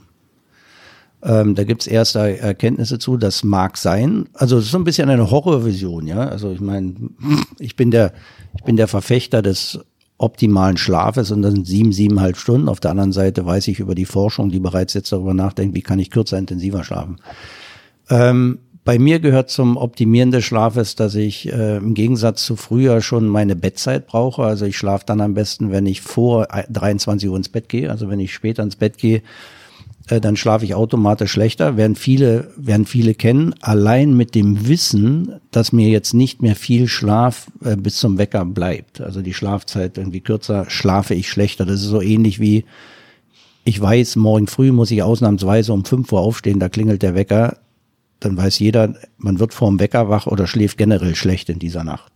Ähm, 1.22 1.56
da 1.56 1.66
gibt's 1.66 1.88
erste 1.88 2.40
Erkenntnisse 2.40 3.00
zu, 3.00 3.18
das 3.18 3.44
mag 3.44 3.76
sein. 3.76 4.30
Also 4.34 4.58
es 4.58 4.66
ist 4.66 4.72
so 4.72 4.78
ein 4.78 4.86
bisschen 4.86 5.10
eine 5.10 5.30
Horrorvision, 5.30 6.08
ja. 6.08 6.20
Also 6.20 6.52
ich 6.52 6.62
meine, 6.62 6.96
ich 7.60 7.76
bin 7.76 7.92
der, 7.92 8.14
ich 8.56 8.64
bin 8.64 8.78
der 8.78 8.88
Verfechter 8.88 9.42
des 9.42 9.80
optimalen 10.18 10.78
Schlafes 10.78 11.32
und 11.32 11.42
das 11.42 11.52
sind 11.52 11.68
sieben, 11.68 11.92
siebeneinhalb 11.92 12.38
Stunden. 12.38 12.70
Auf 12.70 12.80
der 12.80 12.92
anderen 12.92 13.12
Seite 13.12 13.46
weiß 13.46 13.68
ich 13.68 13.82
über 13.82 13.96
die 13.96 14.06
Forschung, 14.06 14.50
die 14.50 14.60
bereits 14.60 14.94
jetzt 14.94 15.12
darüber 15.12 15.34
nachdenkt, 15.34 15.76
wie 15.76 15.82
kann 15.82 16.00
ich 16.00 16.12
kürzer, 16.12 16.38
intensiver 16.38 16.86
schlafen. 16.86 17.18
Ähm, 18.10 18.60
bei 18.86 18.98
mir 18.98 19.20
gehört 19.20 19.52
zum 19.52 19.78
Optimieren 19.78 20.32
des 20.32 20.46
Schlafes, 20.46 20.96
dass 20.96 21.14
ich 21.14 21.52
äh, 21.52 21.78
im 21.78 21.94
Gegensatz 21.94 22.44
zu 22.44 22.56
früher 22.56 23.02
schon 23.02 23.28
meine 23.28 23.56
Bettzeit 23.56 24.08
brauche. 24.08 24.44
Also 24.44 24.66
ich 24.66 24.78
schlafe 24.78 25.06
dann 25.06 25.22
am 25.22 25.36
besten, 25.36 25.72
wenn 25.72 25.86
ich 25.86 26.02
vor 26.02 26.48
23 26.48 27.30
Uhr 27.30 27.38
ins 27.38 27.50
Bett 27.50 27.70
gehe. 27.70 27.92
Also 27.92 28.10
wenn 28.10 28.20
ich 28.20 28.34
später 28.34 28.64
ins 28.64 28.78
Bett 28.78 28.98
gehe, 28.98 29.22
äh, 30.08 30.20
dann 30.20 30.38
schlafe 30.38 30.66
ich 30.66 30.74
automatisch 30.74 31.32
schlechter. 31.32 31.78
Werden 31.78 31.96
viele, 31.96 32.52
werden 32.58 32.88
viele 32.88 33.14
kennen. 33.14 33.54
Allein 33.62 34.16
mit 34.16 34.34
dem 34.34 34.68
Wissen, 34.68 35.36
dass 35.52 35.72
mir 35.72 35.90
jetzt 35.90 36.16
nicht 36.16 36.42
mehr 36.42 36.56
viel 36.56 36.88
Schlaf 36.88 37.48
äh, 37.64 37.76
bis 37.76 37.98
zum 37.98 38.18
Wecker 38.18 38.44
bleibt. 38.44 39.02
Also 39.02 39.22
die 39.22 39.36
Schlafzeit 39.36 40.00
irgendwie 40.00 40.22
kürzer, 40.22 40.66
schlafe 40.68 41.14
ich 41.14 41.30
schlechter. 41.30 41.66
Das 41.66 41.82
ist 41.82 41.90
so 41.90 42.02
ähnlich 42.02 42.40
wie 42.40 42.66
ich 43.66 43.80
weiß, 43.80 44.16
morgen 44.16 44.48
früh 44.48 44.72
muss 44.72 44.90
ich 44.90 45.04
ausnahmsweise 45.04 45.74
um 45.74 45.86
5 45.86 46.12
Uhr 46.12 46.22
aufstehen, 46.22 46.60
da 46.60 46.70
klingelt 46.70 47.04
der 47.04 47.14
Wecker 47.14 47.58
dann 48.20 48.38
weiß 48.38 48.60
jeder, 48.60 48.96
man 49.18 49.40
wird 49.40 49.54
vorm 49.54 49.80
Wecker 49.80 50.10
wach 50.10 50.28
oder 50.28 50.48
schläft 50.48 50.78
generell 50.78 51.16
schlecht 51.16 51.50
in 51.50 51.60
dieser 51.60 51.84
Nacht. 51.84 52.12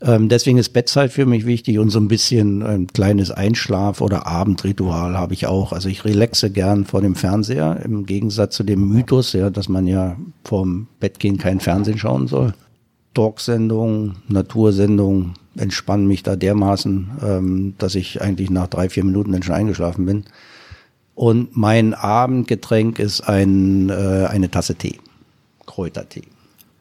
Ähm, 0.00 0.28
deswegen 0.28 0.58
ist 0.58 0.70
Bettzeit 0.70 1.12
für 1.12 1.24
mich 1.24 1.46
wichtig 1.46 1.78
und 1.78 1.90
so 1.90 1.98
ein 1.98 2.08
bisschen 2.08 2.62
ein 2.62 2.88
kleines 2.88 3.30
Einschlaf- 3.30 4.00
oder 4.00 4.26
Abendritual 4.26 5.16
habe 5.16 5.34
ich 5.34 5.46
auch. 5.46 5.72
Also 5.72 5.88
ich 5.88 6.04
relaxe 6.04 6.50
gern 6.50 6.84
vor 6.84 7.00
dem 7.00 7.14
Fernseher, 7.14 7.80
im 7.84 8.04
Gegensatz 8.04 8.56
zu 8.56 8.64
dem 8.64 8.88
Mythos, 8.88 9.32
ja, 9.32 9.50
dass 9.50 9.68
man 9.68 9.86
ja 9.86 10.16
vorm 10.44 10.88
Bettgehen 11.00 11.38
kein 11.38 11.60
Fernsehen 11.60 11.98
schauen 11.98 12.26
soll. 12.26 12.54
Talksendungen, 13.14 14.16
Natursendungen 14.28 15.34
entspannen 15.56 16.06
mich 16.06 16.22
da 16.22 16.36
dermaßen, 16.36 17.10
ähm, 17.24 17.74
dass 17.78 17.94
ich 17.94 18.20
eigentlich 18.20 18.50
nach 18.50 18.66
drei, 18.66 18.88
vier 18.88 19.04
Minuten 19.04 19.32
dann 19.32 19.42
schon 19.42 19.54
eingeschlafen 19.54 20.04
bin. 20.04 20.24
Und 21.14 21.56
mein 21.56 21.94
Abendgetränk 21.94 22.98
ist 22.98 23.20
ein, 23.22 23.88
äh, 23.88 24.26
eine 24.28 24.50
Tasse 24.50 24.74
Tee, 24.74 24.98
Kräutertee. 25.66 26.22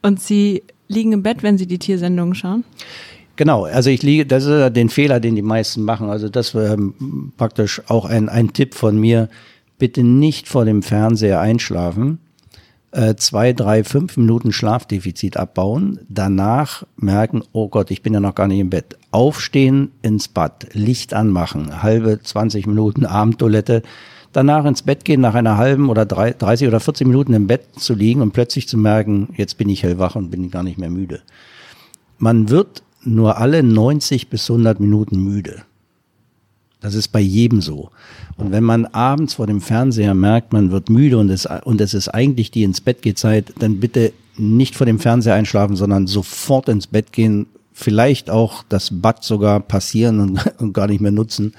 Und 0.01 0.19
Sie 0.19 0.63
liegen 0.87 1.11
im 1.11 1.23
Bett, 1.23 1.43
wenn 1.43 1.57
Sie 1.57 1.67
die 1.67 1.79
Tiersendungen 1.79 2.35
schauen? 2.35 2.63
Genau, 3.35 3.65
also 3.65 3.89
ich 3.89 4.03
liege, 4.03 4.25
das 4.25 4.45
ist 4.45 4.75
den 4.75 4.89
Fehler, 4.89 5.19
den 5.19 5.35
die 5.35 5.41
meisten 5.41 5.83
machen. 5.83 6.09
Also 6.09 6.29
das 6.29 6.53
wäre 6.53 6.73
ähm, 6.73 7.31
praktisch 7.37 7.81
auch 7.87 8.05
ein, 8.05 8.29
ein 8.29 8.53
Tipp 8.53 8.75
von 8.75 8.99
mir. 8.99 9.29
Bitte 9.79 10.03
nicht 10.03 10.47
vor 10.47 10.65
dem 10.65 10.83
Fernseher 10.83 11.39
einschlafen. 11.39 12.19
Äh, 12.91 13.15
zwei, 13.15 13.53
drei, 13.53 13.83
fünf 13.83 14.17
Minuten 14.17 14.51
Schlafdefizit 14.51 15.35
abbauen. 15.35 15.99
Danach 16.09 16.85
merken, 16.95 17.41
oh 17.51 17.67
Gott, 17.69 17.89
ich 17.89 18.03
bin 18.03 18.13
ja 18.13 18.19
noch 18.19 18.35
gar 18.35 18.47
nicht 18.47 18.59
im 18.59 18.69
Bett. 18.69 18.97
Aufstehen, 19.09 19.91
ins 20.03 20.27
Bad, 20.27 20.67
Licht 20.73 21.15
anmachen, 21.15 21.81
halbe 21.81 22.19
20 22.21 22.67
Minuten 22.67 23.07
Abendtoilette 23.07 23.81
danach 24.33 24.65
ins 24.65 24.81
Bett 24.81 25.05
gehen, 25.05 25.21
nach 25.21 25.35
einer 25.35 25.57
halben 25.57 25.89
oder 25.89 26.05
drei, 26.05 26.31
30 26.31 26.67
oder 26.67 26.79
40 26.79 27.07
Minuten 27.07 27.33
im 27.33 27.47
Bett 27.47 27.67
zu 27.77 27.93
liegen 27.93 28.21
und 28.21 28.33
plötzlich 28.33 28.67
zu 28.67 28.77
merken, 28.77 29.29
jetzt 29.37 29.57
bin 29.57 29.69
ich 29.69 29.83
hellwach 29.83 30.15
und 30.15 30.29
bin 30.29 30.51
gar 30.51 30.63
nicht 30.63 30.77
mehr 30.77 30.89
müde. 30.89 31.21
Man 32.17 32.49
wird 32.49 32.83
nur 33.03 33.37
alle 33.37 33.63
90 33.63 34.29
bis 34.29 34.49
100 34.49 34.79
Minuten 34.79 35.23
müde. 35.23 35.63
Das 36.83 36.95
ist 36.95 37.09
bei 37.09 37.21
jedem 37.21 37.61
so. 37.61 37.91
Und 38.35 38.51
wenn 38.51 38.63
man 38.63 38.85
abends 38.85 39.35
vor 39.35 39.47
dem 39.47 39.61
Fernseher 39.61 40.13
merkt, 40.13 40.51
man 40.51 40.69
wird 40.71 40.89
müde 40.89 41.17
und 41.17 41.29
es, 41.29 41.47
und 41.63 41.79
es 41.79 41.93
ist 41.93 42.09
eigentlich 42.09 42.51
die 42.51 42.63
ins 42.63 42.81
Bett 42.81 43.01
geht 43.01 43.17
Zeit, 43.17 43.53
dann 43.59 43.79
bitte 43.79 44.11
nicht 44.35 44.75
vor 44.75 44.85
dem 44.85 44.99
Fernseher 44.99 45.35
einschlafen, 45.35 45.77
sondern 45.77 46.07
sofort 46.07 46.67
ins 46.67 46.87
Bett 46.87 47.13
gehen, 47.13 47.47
vielleicht 47.71 48.29
auch 48.29 48.63
das 48.67 48.89
Bad 48.91 49.23
sogar 49.23 49.59
passieren 49.61 50.19
und, 50.19 50.45
und 50.59 50.73
gar 50.73 50.87
nicht 50.87 51.01
mehr 51.01 51.11
nutzen, 51.11 51.53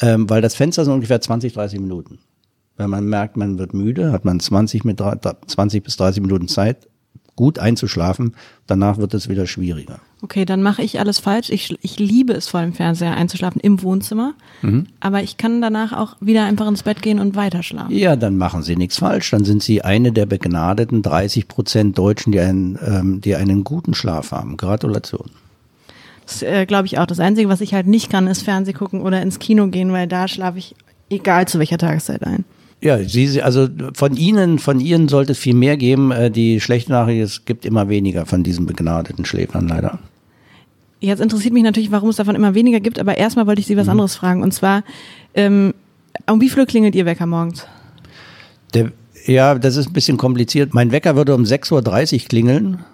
ähm, 0.00 0.28
weil 0.28 0.42
das 0.42 0.54
Fenster 0.54 0.84
sind 0.84 0.94
ungefähr 0.94 1.20
20, 1.20 1.52
30 1.52 1.80
Minuten. 1.80 2.18
Wenn 2.76 2.90
man 2.90 3.04
merkt, 3.04 3.36
man 3.36 3.58
wird 3.58 3.74
müde, 3.74 4.12
hat 4.12 4.24
man 4.24 4.40
20, 4.40 4.84
mit 4.84 5.00
20 5.00 5.82
bis 5.82 5.96
30 5.96 6.22
Minuten 6.22 6.48
Zeit, 6.48 6.88
gut 7.36 7.58
einzuschlafen. 7.58 8.34
Danach 8.66 8.98
wird 8.98 9.14
es 9.14 9.28
wieder 9.28 9.46
schwieriger. 9.46 10.00
Okay, 10.22 10.44
dann 10.44 10.62
mache 10.62 10.82
ich 10.82 11.00
alles 11.00 11.18
falsch. 11.18 11.48
Ich, 11.48 11.74
ich 11.80 11.98
liebe 11.98 12.34
es 12.34 12.48
vor 12.48 12.60
dem 12.60 12.74
Fernseher 12.74 13.16
einzuschlafen 13.16 13.60
im 13.60 13.82
Wohnzimmer. 13.82 14.34
Mhm. 14.60 14.86
Aber 15.00 15.22
ich 15.22 15.38
kann 15.38 15.62
danach 15.62 15.94
auch 15.94 16.16
wieder 16.20 16.44
einfach 16.44 16.68
ins 16.68 16.82
Bett 16.82 17.00
gehen 17.00 17.18
und 17.18 17.36
weiter 17.36 17.62
schlafen. 17.62 17.94
Ja, 17.94 18.16
dann 18.16 18.36
machen 18.36 18.62
Sie 18.62 18.76
nichts 18.76 18.98
falsch. 18.98 19.30
Dann 19.30 19.44
sind 19.44 19.62
Sie 19.62 19.82
eine 19.82 20.12
der 20.12 20.26
begnadeten 20.26 21.00
30 21.00 21.48
Prozent 21.48 21.96
Deutschen, 21.96 22.32
die 22.32 22.40
einen, 22.40 22.78
ähm, 22.84 23.20
die 23.22 23.34
einen 23.34 23.64
guten 23.64 23.94
Schlaf 23.94 24.32
haben. 24.32 24.58
Gratulation. 24.58 25.30
Das 26.30 26.42
äh, 26.42 26.64
glaube 26.64 26.86
ich 26.86 26.96
auch. 26.98 27.06
Das 27.06 27.18
Einzige, 27.18 27.48
was 27.48 27.60
ich 27.60 27.74
halt 27.74 27.88
nicht 27.88 28.08
kann, 28.08 28.28
ist 28.28 28.42
Fernseh 28.42 28.72
gucken 28.72 29.00
oder 29.00 29.20
ins 29.20 29.40
Kino 29.40 29.66
gehen, 29.66 29.92
weil 29.92 30.06
da 30.06 30.28
schlafe 30.28 30.58
ich 30.58 30.76
egal 31.10 31.48
zu 31.48 31.58
welcher 31.58 31.76
Tageszeit 31.76 32.22
ein. 32.24 32.44
Ja, 32.80 33.02
Sie, 33.02 33.42
also 33.42 33.68
von 33.94 34.16
Ihnen, 34.16 34.60
von 34.60 34.78
Ihnen 34.78 35.08
sollte 35.08 35.32
es 35.32 35.38
viel 35.38 35.54
mehr 35.54 35.76
geben. 35.76 36.12
Äh, 36.12 36.30
die 36.30 36.60
schlechte 36.60 36.92
Nachricht, 36.92 37.20
es 37.20 37.44
gibt 37.44 37.66
immer 37.66 37.88
weniger 37.88 38.26
von 38.26 38.44
diesen 38.44 38.64
begnadeten 38.64 39.24
Schläfern 39.24 39.66
leider. 39.66 39.98
Jetzt 41.00 41.20
interessiert 41.20 41.52
mich 41.52 41.64
natürlich, 41.64 41.90
warum 41.90 42.10
es 42.10 42.16
davon 42.16 42.36
immer 42.36 42.54
weniger 42.54 42.78
gibt, 42.78 43.00
aber 43.00 43.18
erstmal 43.18 43.48
wollte 43.48 43.60
ich 43.60 43.66
Sie 43.66 43.76
was 43.76 43.86
mhm. 43.86 43.92
anderes 43.92 44.14
fragen. 44.14 44.42
Und 44.42 44.54
zwar, 44.54 44.84
ähm, 45.34 45.74
um 46.30 46.40
wie 46.40 46.48
viel 46.48 46.64
klingelt 46.64 46.94
Ihr 46.94 47.06
Wecker 47.06 47.26
morgens? 47.26 47.66
Der, 48.72 48.92
ja, 49.26 49.56
das 49.56 49.76
ist 49.76 49.88
ein 49.88 49.92
bisschen 49.94 50.16
kompliziert. 50.16 50.74
Mein 50.74 50.92
Wecker 50.92 51.16
würde 51.16 51.34
um 51.34 51.42
6.30 51.42 52.14
Uhr 52.22 52.28
klingeln. 52.28 52.84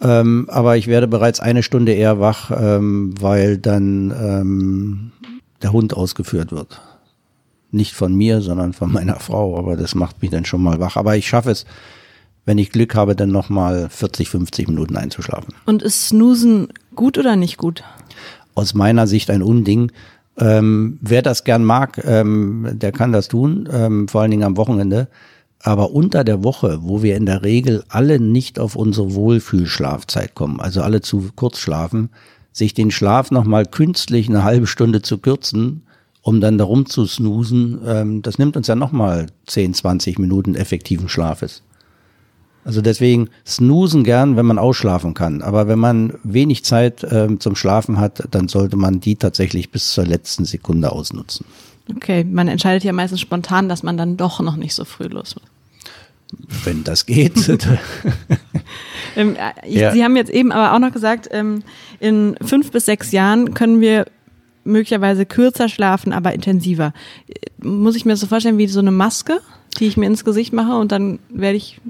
Ähm, 0.00 0.46
aber 0.48 0.76
ich 0.76 0.86
werde 0.86 1.08
bereits 1.08 1.40
eine 1.40 1.62
Stunde 1.62 1.92
eher 1.92 2.20
wach, 2.20 2.50
ähm, 2.54 3.14
weil 3.20 3.58
dann 3.58 4.10
ähm, 4.10 5.12
der 5.62 5.72
Hund 5.72 5.94
ausgeführt 5.94 6.52
wird. 6.52 6.80
Nicht 7.70 7.94
von 7.94 8.14
mir, 8.14 8.40
sondern 8.40 8.72
von 8.72 8.92
meiner 8.92 9.16
Frau, 9.20 9.58
aber 9.58 9.76
das 9.76 9.94
macht 9.94 10.22
mich 10.22 10.30
dann 10.30 10.44
schon 10.44 10.62
mal 10.62 10.78
wach. 10.80 10.96
Aber 10.96 11.16
ich 11.16 11.28
schaffe 11.28 11.50
es, 11.50 11.66
wenn 12.44 12.58
ich 12.58 12.70
Glück 12.70 12.94
habe, 12.94 13.14
dann 13.14 13.30
nochmal 13.30 13.88
40, 13.90 14.30
50 14.30 14.68
Minuten 14.68 14.96
einzuschlafen. 14.96 15.54
Und 15.66 15.82
ist 15.82 16.08
Snoosen 16.08 16.68
gut 16.94 17.18
oder 17.18 17.36
nicht 17.36 17.58
gut? 17.58 17.82
Aus 18.54 18.74
meiner 18.74 19.06
Sicht 19.06 19.30
ein 19.30 19.42
Unding. 19.42 19.92
Ähm, 20.38 20.98
wer 21.02 21.22
das 21.22 21.42
gern 21.42 21.64
mag, 21.64 22.00
ähm, 22.04 22.68
der 22.72 22.92
kann 22.92 23.12
das 23.12 23.28
tun, 23.28 23.68
ähm, 23.72 24.06
vor 24.06 24.22
allen 24.22 24.30
Dingen 24.30 24.44
am 24.44 24.56
Wochenende. 24.56 25.08
Aber 25.60 25.90
unter 25.90 26.22
der 26.24 26.44
Woche, 26.44 26.78
wo 26.82 27.02
wir 27.02 27.16
in 27.16 27.26
der 27.26 27.42
Regel 27.42 27.84
alle 27.88 28.20
nicht 28.20 28.58
auf 28.58 28.76
unsere 28.76 29.14
Wohlfühlschlafzeit 29.14 30.34
kommen, 30.34 30.60
also 30.60 30.82
alle 30.82 31.00
zu 31.00 31.30
kurz 31.34 31.58
schlafen, 31.58 32.10
sich 32.52 32.74
den 32.74 32.90
Schlaf 32.90 33.30
nochmal 33.30 33.66
künstlich 33.66 34.28
eine 34.28 34.44
halbe 34.44 34.66
Stunde 34.66 35.02
zu 35.02 35.18
kürzen, 35.18 35.82
um 36.22 36.40
dann 36.40 36.58
darum 36.58 36.86
zu 36.86 37.06
snoosen, 37.06 37.80
ähm, 37.86 38.22
das 38.22 38.38
nimmt 38.38 38.56
uns 38.56 38.66
ja 38.66 38.74
nochmal 38.74 39.26
10, 39.46 39.74
20 39.74 40.18
Minuten 40.18 40.54
effektiven 40.54 41.08
Schlafes. 41.08 41.62
Also 42.64 42.82
deswegen 42.82 43.30
snoosen 43.46 44.04
gern, 44.04 44.36
wenn 44.36 44.44
man 44.44 44.58
ausschlafen 44.58 45.14
kann. 45.14 45.40
Aber 45.40 45.68
wenn 45.68 45.78
man 45.78 46.14
wenig 46.22 46.64
Zeit 46.64 47.06
ähm, 47.10 47.40
zum 47.40 47.56
Schlafen 47.56 47.98
hat, 47.98 48.28
dann 48.30 48.48
sollte 48.48 48.76
man 48.76 49.00
die 49.00 49.16
tatsächlich 49.16 49.70
bis 49.70 49.92
zur 49.92 50.04
letzten 50.04 50.44
Sekunde 50.44 50.92
ausnutzen. 50.92 51.46
Okay, 51.96 52.24
man 52.24 52.48
entscheidet 52.48 52.84
ja 52.84 52.92
meistens 52.92 53.20
spontan, 53.20 53.68
dass 53.68 53.82
man 53.82 53.96
dann 53.96 54.16
doch 54.16 54.40
noch 54.40 54.56
nicht 54.56 54.74
so 54.74 54.84
früh 54.84 55.06
los 55.06 55.34
wird. 55.36 55.46
Wenn 56.64 56.84
das 56.84 57.06
geht. 57.06 57.48
ähm, 59.16 59.36
äh, 59.36 59.66
ich, 59.66 59.76
ja. 59.76 59.92
Sie 59.92 60.04
haben 60.04 60.16
jetzt 60.16 60.30
eben 60.30 60.52
aber 60.52 60.74
auch 60.74 60.78
noch 60.78 60.92
gesagt, 60.92 61.28
ähm, 61.30 61.62
in 62.00 62.36
fünf 62.42 62.70
bis 62.70 62.84
sechs 62.84 63.12
Jahren 63.12 63.54
können 63.54 63.80
wir 63.80 64.06
möglicherweise 64.64 65.24
kürzer 65.24 65.68
schlafen, 65.68 66.12
aber 66.12 66.34
intensiver. 66.34 66.92
Muss 67.62 67.96
ich 67.96 68.04
mir 68.04 68.12
das 68.12 68.20
so 68.20 68.26
vorstellen 68.26 68.58
wie 68.58 68.66
so 68.66 68.80
eine 68.80 68.90
Maske, 68.90 69.40
die 69.78 69.86
ich 69.86 69.96
mir 69.96 70.06
ins 70.06 70.24
Gesicht 70.24 70.52
mache 70.52 70.76
und 70.76 70.92
dann 70.92 71.18
werde 71.30 71.56
ich 71.56 71.80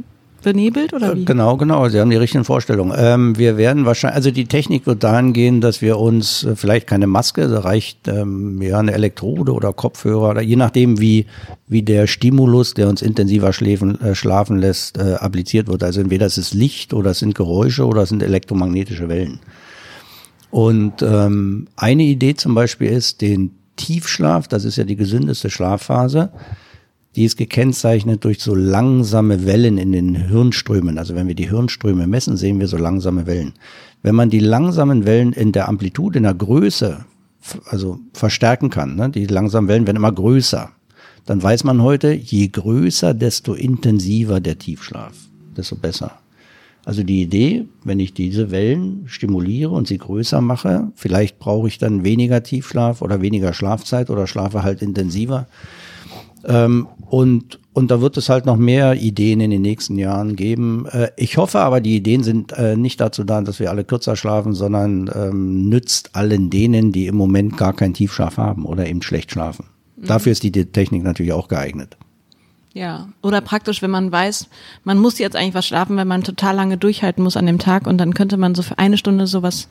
benebelt 0.42 0.92
oder 0.92 1.16
wie? 1.16 1.24
Genau, 1.24 1.56
genau. 1.56 1.88
Sie 1.88 2.00
haben 2.00 2.10
die 2.10 2.16
richtigen 2.16 2.44
Vorstellungen. 2.44 2.94
Ähm, 2.96 3.38
wir 3.38 3.56
werden 3.56 3.84
wahrscheinlich, 3.84 4.16
also 4.16 4.30
die 4.30 4.46
Technik 4.46 4.86
wird 4.86 5.02
dahin 5.02 5.32
gehen, 5.32 5.60
dass 5.60 5.82
wir 5.82 5.98
uns 5.98 6.44
äh, 6.44 6.56
vielleicht 6.56 6.86
keine 6.86 7.06
Maske, 7.06 7.48
da 7.48 7.60
reicht 7.60 8.08
ähm, 8.08 8.60
ja 8.62 8.78
eine 8.78 8.92
Elektrode 8.92 9.52
oder 9.52 9.72
Kopfhörer 9.72 10.30
oder 10.30 10.42
je 10.42 10.56
nachdem 10.56 11.00
wie 11.00 11.26
wie 11.68 11.82
der 11.82 12.06
Stimulus, 12.06 12.74
der 12.74 12.88
uns 12.88 13.02
intensiver 13.02 13.52
schläfen, 13.52 14.00
äh, 14.00 14.14
schlafen 14.14 14.58
lässt, 14.58 14.98
äh, 14.98 15.14
appliziert 15.14 15.68
wird. 15.68 15.82
Also 15.82 16.00
entweder 16.00 16.26
es 16.26 16.38
ist 16.38 16.54
Licht 16.54 16.94
oder 16.94 17.10
es 17.10 17.18
sind 17.18 17.34
Geräusche 17.34 17.86
oder 17.86 18.02
es 18.02 18.08
sind 18.08 18.22
elektromagnetische 18.22 19.08
Wellen. 19.08 19.40
Und 20.50 21.02
ähm, 21.02 21.68
eine 21.76 22.04
Idee 22.04 22.34
zum 22.34 22.54
Beispiel 22.54 22.88
ist, 22.88 23.20
den 23.20 23.50
Tiefschlaf, 23.76 24.48
das 24.48 24.64
ist 24.64 24.76
ja 24.76 24.84
die 24.84 24.96
gesündeste 24.96 25.50
Schlafphase, 25.50 26.30
die 27.16 27.24
ist 27.24 27.36
gekennzeichnet 27.36 28.24
durch 28.24 28.40
so 28.40 28.54
langsame 28.54 29.46
Wellen 29.46 29.78
in 29.78 29.92
den 29.92 30.14
Hirnströmen. 30.14 30.98
Also 30.98 31.14
wenn 31.14 31.28
wir 31.28 31.34
die 31.34 31.48
Hirnströme 31.48 32.06
messen, 32.06 32.36
sehen 32.36 32.60
wir 32.60 32.68
so 32.68 32.76
langsame 32.76 33.26
Wellen. 33.26 33.54
Wenn 34.02 34.14
man 34.14 34.30
die 34.30 34.40
langsamen 34.40 35.06
Wellen 35.06 35.32
in 35.32 35.52
der 35.52 35.68
Amplitude, 35.68 36.18
in 36.18 36.24
der 36.24 36.34
Größe, 36.34 37.04
also 37.66 37.98
verstärken 38.12 38.70
kann, 38.70 38.96
ne? 38.96 39.10
die 39.10 39.26
langsamen 39.26 39.68
Wellen 39.68 39.86
werden 39.86 39.96
immer 39.96 40.12
größer, 40.12 40.70
dann 41.26 41.42
weiß 41.42 41.64
man 41.64 41.82
heute, 41.82 42.12
je 42.12 42.48
größer, 42.48 43.14
desto 43.14 43.54
intensiver 43.54 44.40
der 44.40 44.58
Tiefschlaf, 44.58 45.14
desto 45.56 45.76
besser. 45.76 46.18
Also 46.84 47.02
die 47.02 47.20
Idee, 47.20 47.66
wenn 47.84 48.00
ich 48.00 48.14
diese 48.14 48.50
Wellen 48.50 49.02
stimuliere 49.06 49.72
und 49.72 49.86
sie 49.86 49.98
größer 49.98 50.40
mache, 50.40 50.90
vielleicht 50.94 51.38
brauche 51.38 51.68
ich 51.68 51.76
dann 51.76 52.02
weniger 52.02 52.42
Tiefschlaf 52.42 53.02
oder 53.02 53.20
weniger 53.20 53.52
Schlafzeit 53.52 54.08
oder 54.08 54.26
schlafe 54.26 54.62
halt 54.62 54.80
intensiver. 54.80 55.48
Ähm, 56.48 56.88
und, 57.10 57.58
und 57.74 57.90
da 57.90 58.00
wird 58.00 58.16
es 58.16 58.28
halt 58.28 58.46
noch 58.46 58.56
mehr 58.56 58.94
Ideen 58.94 59.40
in 59.40 59.50
den 59.50 59.62
nächsten 59.62 59.98
Jahren 59.98 60.34
geben. 60.34 60.86
Äh, 60.90 61.10
ich 61.16 61.36
hoffe 61.36 61.60
aber, 61.60 61.80
die 61.80 61.96
Ideen 61.96 62.22
sind 62.22 62.52
äh, 62.52 62.76
nicht 62.76 63.00
dazu 63.00 63.22
da, 63.24 63.40
dass 63.40 63.60
wir 63.60 63.70
alle 63.70 63.84
kürzer 63.84 64.16
schlafen, 64.16 64.54
sondern 64.54 65.10
ähm, 65.14 65.68
nützt 65.68 66.16
allen 66.16 66.50
denen, 66.50 66.92
die 66.92 67.06
im 67.06 67.16
Moment 67.16 67.56
gar 67.56 67.74
keinen 67.74 67.94
Tiefschlaf 67.94 68.38
haben 68.38 68.64
oder 68.64 68.86
eben 68.86 69.02
schlecht 69.02 69.30
schlafen. 69.30 69.66
Mhm. 69.96 70.06
Dafür 70.06 70.32
ist 70.32 70.42
die 70.42 70.52
Technik 70.52 71.02
natürlich 71.02 71.32
auch 71.32 71.48
geeignet. 71.48 71.96
Ja, 72.74 73.08
oder 73.22 73.40
praktisch, 73.40 73.82
wenn 73.82 73.90
man 73.90 74.12
weiß, 74.12 74.48
man 74.84 74.98
muss 74.98 75.18
jetzt 75.18 75.36
eigentlich 75.36 75.54
was 75.54 75.66
schlafen, 75.66 75.96
wenn 75.96 76.08
man 76.08 76.22
total 76.22 76.54
lange 76.54 76.76
durchhalten 76.76 77.24
muss 77.24 77.36
an 77.36 77.46
dem 77.46 77.58
Tag 77.58 77.86
und 77.86 77.98
dann 77.98 78.14
könnte 78.14 78.36
man 78.36 78.54
so 78.54 78.62
für 78.62 78.78
eine 78.78 78.98
Stunde 78.98 79.26
sowas 79.26 79.68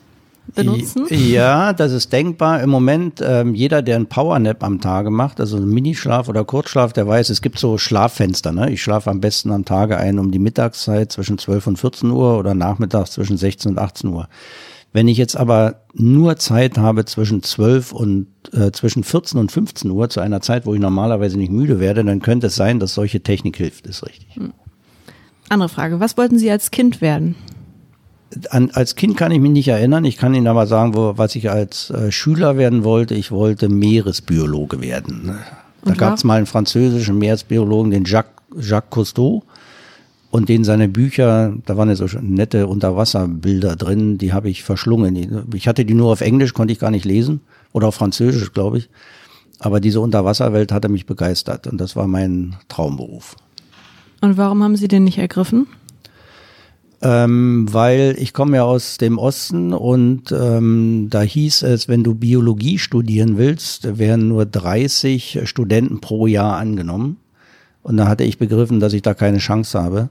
benutzen? 0.56 1.06
Ja, 1.10 1.74
das 1.74 1.92
ist 1.92 2.12
denkbar. 2.12 2.62
Im 2.62 2.70
Moment, 2.70 3.22
ähm, 3.24 3.56
jeder, 3.56 3.82
der 3.82 3.96
einen 3.96 4.08
Powernap 4.08 4.64
am 4.64 4.82
Tage 4.82 5.10
macht, 5.10 5.40
also 5.40 5.58
einen 5.58 5.70
Minischlaf 5.70 6.30
oder 6.30 6.46
Kurzschlaf, 6.46 6.94
der 6.94 7.08
weiß, 7.08 7.30
es 7.30 7.42
gibt 7.42 7.60
so 7.60 7.78
Schlaffenster. 7.78 8.52
Ne? 8.52 8.72
Ich 8.72 8.82
schlafe 8.82 9.10
am 9.10 9.22
besten 9.22 9.52
am 9.52 9.66
Tage 9.66 9.98
ein 9.98 10.20
um 10.20 10.32
die 10.32 10.40
Mittagszeit 10.40 11.12
zwischen 11.12 11.38
12 11.38 11.68
und 11.68 11.78
14 11.78 12.10
Uhr 12.10 12.38
oder 12.38 12.54
nachmittags 12.54 13.12
zwischen 13.12 13.38
16 13.38 13.72
und 13.72 13.80
18 13.80 14.10
Uhr. 14.10 14.28
Wenn 14.94 15.08
ich 15.08 15.18
jetzt 15.18 15.36
aber 15.36 15.82
nur 15.94 16.38
Zeit 16.38 16.78
habe 16.78 17.06
zwischen 17.06 17.44
12 17.44 17.92
und 17.92 18.28
äh, 18.54 18.72
zwischen 18.72 19.04
14 19.04 19.40
und 19.40 19.52
15 19.52 19.92
Uhr, 19.92 20.10
zu 20.10 20.22
einer 20.22 20.42
Zeit, 20.42 20.66
wo 20.66 20.74
ich 20.74 20.80
normalerweise 20.80 21.38
nicht 21.38 21.52
müde 21.52 21.80
werde, 21.80 22.04
dann 22.04 22.22
könnte 22.22 22.48
es 22.48 22.56
sein, 22.56 22.80
dass 22.80 22.94
solche 22.94 23.22
Technik 23.22 23.58
hilft, 23.58 23.86
ist 23.86 24.06
richtig. 24.06 24.36
Hm. 24.36 24.54
Andere 25.50 25.70
Frage, 25.70 26.00
was 26.00 26.18
wollten 26.18 26.40
Sie 26.40 26.50
als 26.50 26.72
Kind 26.72 27.02
werden? 27.02 27.36
An, 28.50 28.72
als 28.72 28.96
Kind 28.96 29.16
kann 29.16 29.32
ich 29.32 29.40
mich 29.40 29.52
nicht 29.52 29.68
erinnern. 29.68 30.04
Ich 30.06 30.18
kann 30.18 30.34
Ihnen 30.34 30.48
aber 30.48 30.68
sagen, 30.68 30.96
wo, 30.96 31.18
was 31.18 31.36
ich 31.36 31.50
als 31.50 31.90
äh, 31.90 32.12
Schüler 32.12 32.58
werden 32.58 32.84
wollte. 32.84 33.16
Ich 33.16 33.32
wollte 33.32 33.70
Meeresbiologe 33.70 34.82
werden. 34.82 35.38
Da 35.84 35.94
gab 35.94 36.16
es 36.16 36.24
mal 36.24 36.38
einen 36.38 36.46
französischen 36.46 37.18
Meeresbiologen, 37.18 37.92
den 37.92 38.04
Jacques, 38.04 38.34
Jacques 38.60 38.90
Cousteau. 38.90 39.44
Und 40.30 40.50
den 40.50 40.66
seine 40.66 40.90
Bücher, 40.90 41.54
da 41.66 41.78
waren 41.78 41.88
ja 41.88 41.96
so 41.96 42.06
nette 42.20 42.68
Unterwasserbilder 42.68 43.78
drin, 43.78 44.18
die 44.18 44.34
habe 44.34 44.50
ich 44.50 44.64
verschlungen. 44.64 45.46
Ich 45.54 45.70
hatte 45.70 45.86
die 45.86 45.94
nur 45.94 46.12
auf 46.12 46.20
Englisch, 46.20 46.54
konnte 46.54 46.74
ich 46.74 46.80
gar 46.80 46.92
nicht 46.92 47.06
lesen. 47.06 47.40
Oder 47.72 47.88
auf 47.88 47.96
Französisch, 47.96 48.52
glaube 48.52 48.80
ich. 48.80 48.90
Aber 49.60 49.80
diese 49.80 50.02
Unterwasserwelt 50.02 50.72
hatte 50.72 50.90
mich 50.90 51.06
begeistert 51.06 51.66
und 51.68 51.80
das 51.80 51.96
war 51.96 52.08
mein 52.08 52.58
Traumberuf. 52.68 53.36
Und 54.22 54.38
warum 54.38 54.64
haben 54.64 54.76
Sie 54.76 54.88
den 54.88 55.06
nicht 55.06 55.18
ergriffen? 55.18 55.68
Ähm, 57.00 57.68
weil 57.72 58.16
ich 58.18 58.34
komme 58.34 58.58
ja 58.58 58.64
aus 58.64 58.98
dem 58.98 59.20
Osten 59.20 59.72
und 59.72 60.32
ähm, 60.32 61.08
da 61.12 61.22
hieß 61.22 61.62
es, 61.62 61.88
wenn 61.88 62.04
du 62.04 62.16
Biologie 62.16 62.80
studieren 62.80 63.38
willst, 63.38 64.00
werden 64.00 64.30
nur 64.30 64.48
30 64.48 65.42
Studenten 65.44 66.02
pro 66.02 66.26
Jahr 66.26 66.58
angenommen. 66.58 67.18
Und 67.84 67.98
da 67.98 68.08
hatte 68.08 68.24
ich 68.24 68.40
begriffen, 68.40 68.80
dass 68.80 68.94
ich 68.94 69.04
da 69.04 69.14
keine 69.14 69.38
Chance 69.38 69.80
habe. 69.80 70.10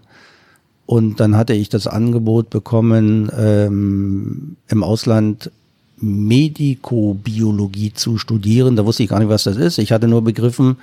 Und 0.87 1.19
dann 1.19 1.37
hatte 1.37 1.55
ich 1.55 1.69
das 1.69 1.89
Angebot 1.89 2.51
bekommen, 2.51 3.31
ähm, 3.37 4.57
im 4.69 4.85
Ausland 4.85 5.51
Medikobiologie 5.99 7.93
zu 7.93 8.19
studieren. 8.19 8.77
Da 8.77 8.87
wusste 8.87 9.03
ich 9.03 9.09
gar 9.09 9.19
nicht, 9.19 9.29
was 9.29 9.45
das 9.45 9.57
ist. 9.57 9.79
Ich 9.79 9.91
hatte 9.91 10.07
nur 10.07 10.23
begriffen, 10.23 10.77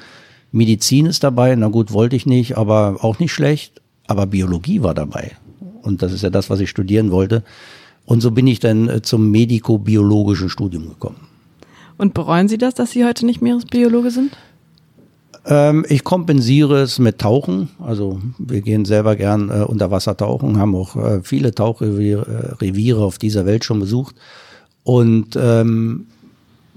Medizin 0.51 1.05
ist 1.05 1.23
dabei. 1.23 1.55
Na 1.55 1.69
gut, 1.69 1.93
wollte 1.93 2.17
ich 2.17 2.25
nicht, 2.25 2.57
aber 2.57 2.97
auch 3.01 3.19
nicht 3.19 3.31
schlecht. 3.31 3.81
Aber 4.05 4.25
Biologie 4.25 4.83
war 4.83 4.93
dabei. 4.93 5.31
Und 5.83 6.01
das 6.01 6.11
ist 6.11 6.23
ja 6.23 6.29
das, 6.29 6.49
was 6.49 6.59
ich 6.59 6.69
studieren 6.69 7.11
wollte. 7.11 7.43
Und 8.05 8.21
so 8.21 8.31
bin 8.31 8.47
ich 8.47 8.59
dann 8.59 8.89
äh, 8.89 9.01
zum 9.01 9.29
medikobiologischen 9.31 10.49
Studium 10.49 10.89
gekommen. 10.89 11.27
Und 11.97 12.13
bereuen 12.13 12.47
Sie 12.47 12.57
das, 12.57 12.73
dass 12.73 12.91
Sie 12.91 13.05
heute 13.05 13.25
nicht 13.25 13.41
Meeresbiologe 13.41 14.11
sind? 14.11 14.35
Ähm, 15.45 15.85
ich 15.89 16.03
kompensiere 16.03 16.81
es 16.81 16.99
mit 16.99 17.19
Tauchen. 17.19 17.69
Also 17.79 18.19
wir 18.37 18.61
gehen 18.61 18.85
selber 18.85 19.15
gern 19.15 19.49
äh, 19.49 19.63
unter 19.63 19.91
Wasser 19.91 20.15
tauchen, 20.15 20.57
haben 20.57 20.75
auch 20.75 20.95
äh, 20.95 21.21
viele 21.21 21.53
Tauchreviere 21.53 22.57
äh, 22.59 22.93
auf 22.93 23.17
dieser 23.17 23.45
Welt 23.45 23.65
schon 23.65 23.79
besucht. 23.79 24.15
Und 24.83 25.37
ähm, 25.37 26.07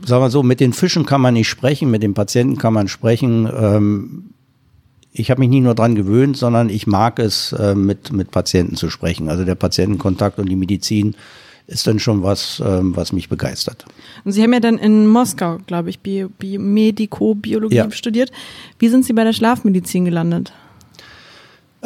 sagen 0.04 0.22
wir 0.22 0.30
so, 0.30 0.42
mit 0.42 0.60
den 0.60 0.72
Fischen 0.72 1.06
kann 1.06 1.20
man 1.20 1.34
nicht 1.34 1.48
sprechen, 1.48 1.90
mit 1.90 2.02
den 2.02 2.14
Patienten 2.14 2.56
kann 2.56 2.72
man 2.72 2.88
sprechen. 2.88 3.48
Ähm, 3.56 4.24
ich 5.18 5.30
habe 5.30 5.40
mich 5.40 5.48
nicht 5.48 5.62
nur 5.62 5.74
dran 5.74 5.94
gewöhnt, 5.94 6.36
sondern 6.36 6.68
ich 6.68 6.86
mag 6.86 7.18
es, 7.18 7.52
äh, 7.52 7.74
mit, 7.74 8.12
mit 8.12 8.30
Patienten 8.30 8.76
zu 8.76 8.90
sprechen. 8.90 9.28
Also 9.28 9.44
der 9.44 9.54
Patientenkontakt 9.54 10.38
und 10.38 10.48
die 10.48 10.56
Medizin 10.56 11.14
ist 11.66 11.86
dann 11.86 11.98
schon 11.98 12.22
was, 12.22 12.62
ähm, 12.64 12.94
was 12.94 13.12
mich 13.12 13.28
begeistert. 13.28 13.86
Und 14.24 14.32
Sie 14.32 14.42
haben 14.42 14.52
ja 14.52 14.60
dann 14.60 14.78
in 14.78 15.06
Moskau, 15.06 15.58
glaube 15.66 15.90
ich, 15.90 16.00
Bio, 16.00 16.28
Bio, 16.28 16.60
Medikobiologie 16.60 17.76
ja. 17.76 17.90
studiert. 17.90 18.30
Wie 18.78 18.88
sind 18.88 19.04
Sie 19.04 19.12
bei 19.14 19.24
der 19.24 19.32
Schlafmedizin 19.32 20.04
gelandet? 20.04 20.52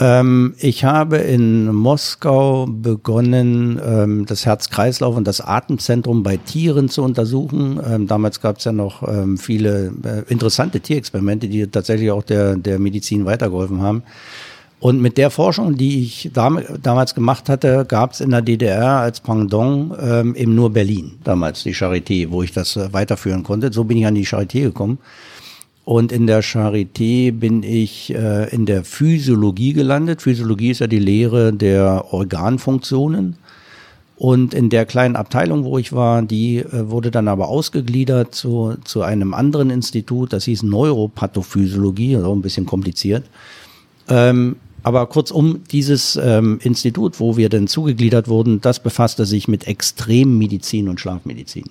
Ähm, 0.00 0.54
ich 0.58 0.84
habe 0.84 1.18
in 1.18 1.72
Moskau 1.74 2.66
begonnen, 2.66 3.78
ähm, 3.84 4.24
das 4.24 4.46
Herz-Kreislauf 4.46 5.14
und 5.14 5.26
das 5.26 5.42
Atemzentrum 5.42 6.22
bei 6.22 6.38
Tieren 6.38 6.88
zu 6.88 7.02
untersuchen. 7.02 7.78
Ähm, 7.86 8.06
damals 8.06 8.40
gab 8.40 8.58
es 8.58 8.64
ja 8.64 8.72
noch 8.72 9.06
ähm, 9.06 9.36
viele 9.36 9.92
äh, 10.02 10.32
interessante 10.32 10.80
Tierexperimente, 10.80 11.48
die 11.48 11.66
tatsächlich 11.66 12.10
auch 12.10 12.22
der, 12.22 12.56
der 12.56 12.78
Medizin 12.78 13.26
weitergeholfen 13.26 13.82
haben. 13.82 14.02
Und 14.80 15.02
mit 15.02 15.18
der 15.18 15.28
Forschung, 15.28 15.76
die 15.76 16.02
ich 16.02 16.30
dam 16.32 16.58
damals 16.82 17.14
gemacht 17.14 17.50
hatte, 17.50 17.84
gab 17.86 18.12
es 18.12 18.22
in 18.22 18.30
der 18.30 18.40
DDR 18.40 19.00
als 19.00 19.20
Pendant 19.20 19.92
ähm, 20.00 20.34
eben 20.34 20.54
nur 20.54 20.72
Berlin, 20.72 21.18
damals 21.22 21.62
die 21.62 21.74
Charité, 21.74 22.30
wo 22.30 22.42
ich 22.42 22.52
das 22.52 22.76
äh, 22.76 22.90
weiterführen 22.90 23.42
konnte. 23.42 23.70
So 23.70 23.84
bin 23.84 23.98
ich 23.98 24.06
an 24.06 24.14
die 24.14 24.26
Charité 24.26 24.62
gekommen. 24.62 24.98
Und 25.84 26.12
in 26.12 26.26
der 26.26 26.42
Charité 26.42 27.32
bin 27.32 27.62
ich 27.62 28.14
äh, 28.14 28.54
in 28.54 28.66
der 28.66 28.84
Physiologie 28.84 29.72
gelandet. 29.72 30.22
Physiologie 30.22 30.70
ist 30.70 30.80
ja 30.80 30.86
die 30.86 30.98
Lehre 30.98 31.52
der 31.52 32.12
Organfunktionen. 32.12 33.36
Und 34.16 34.52
in 34.52 34.68
der 34.68 34.84
kleinen 34.84 35.16
Abteilung, 35.16 35.64
wo 35.64 35.78
ich 35.78 35.94
war, 35.94 36.20
die 36.20 36.58
äh, 36.58 36.90
wurde 36.90 37.10
dann 37.10 37.26
aber 37.26 37.48
ausgegliedert 37.48 38.34
zu, 38.34 38.76
zu 38.84 39.00
einem 39.00 39.32
anderen 39.32 39.70
Institut, 39.70 40.34
das 40.34 40.44
hieß 40.44 40.62
Neuropathophysiologie, 40.62 42.16
also 42.16 42.32
ein 42.34 42.42
bisschen 42.42 42.66
kompliziert. 42.66 43.24
Ähm, 44.08 44.56
aber 44.82 45.06
kurzum, 45.06 45.62
dieses 45.70 46.16
ähm, 46.16 46.58
Institut, 46.62 47.18
wo 47.18 47.38
wir 47.38 47.48
denn 47.48 47.66
zugegliedert 47.66 48.28
wurden, 48.28 48.60
das 48.60 48.82
befasste 48.82 49.24
sich 49.24 49.48
mit 49.48 49.66
Extremmedizin 49.66 50.90
und 50.90 51.00
Schlafmedizin. 51.00 51.64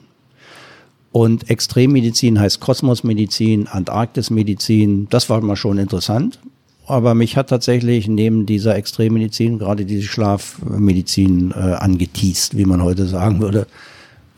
Und 1.20 1.50
Extremmedizin 1.50 2.40
heißt 2.40 2.62
Kosmosmedizin, 2.62 3.68
Antarktismedizin. 3.68 5.08
Das 5.10 5.30
war 5.30 5.42
mal 5.42 5.58
schon 5.58 5.78
interessant. 5.78 6.40
Aber 6.88 7.14
mich 7.14 7.36
hat 7.36 7.50
tatsächlich 7.50 8.08
neben 8.08 8.46
dieser 8.46 8.78
Extremmedizin 8.78 9.60
gerade 9.60 9.84
diese 9.84 10.08
Schlafmedizin 10.08 11.52
äh, 11.52 11.74
angeteased, 11.74 12.56
wie 12.56 12.64
man 12.64 12.82
heute 12.82 13.06
sagen 13.06 13.42
würde. 13.42 13.68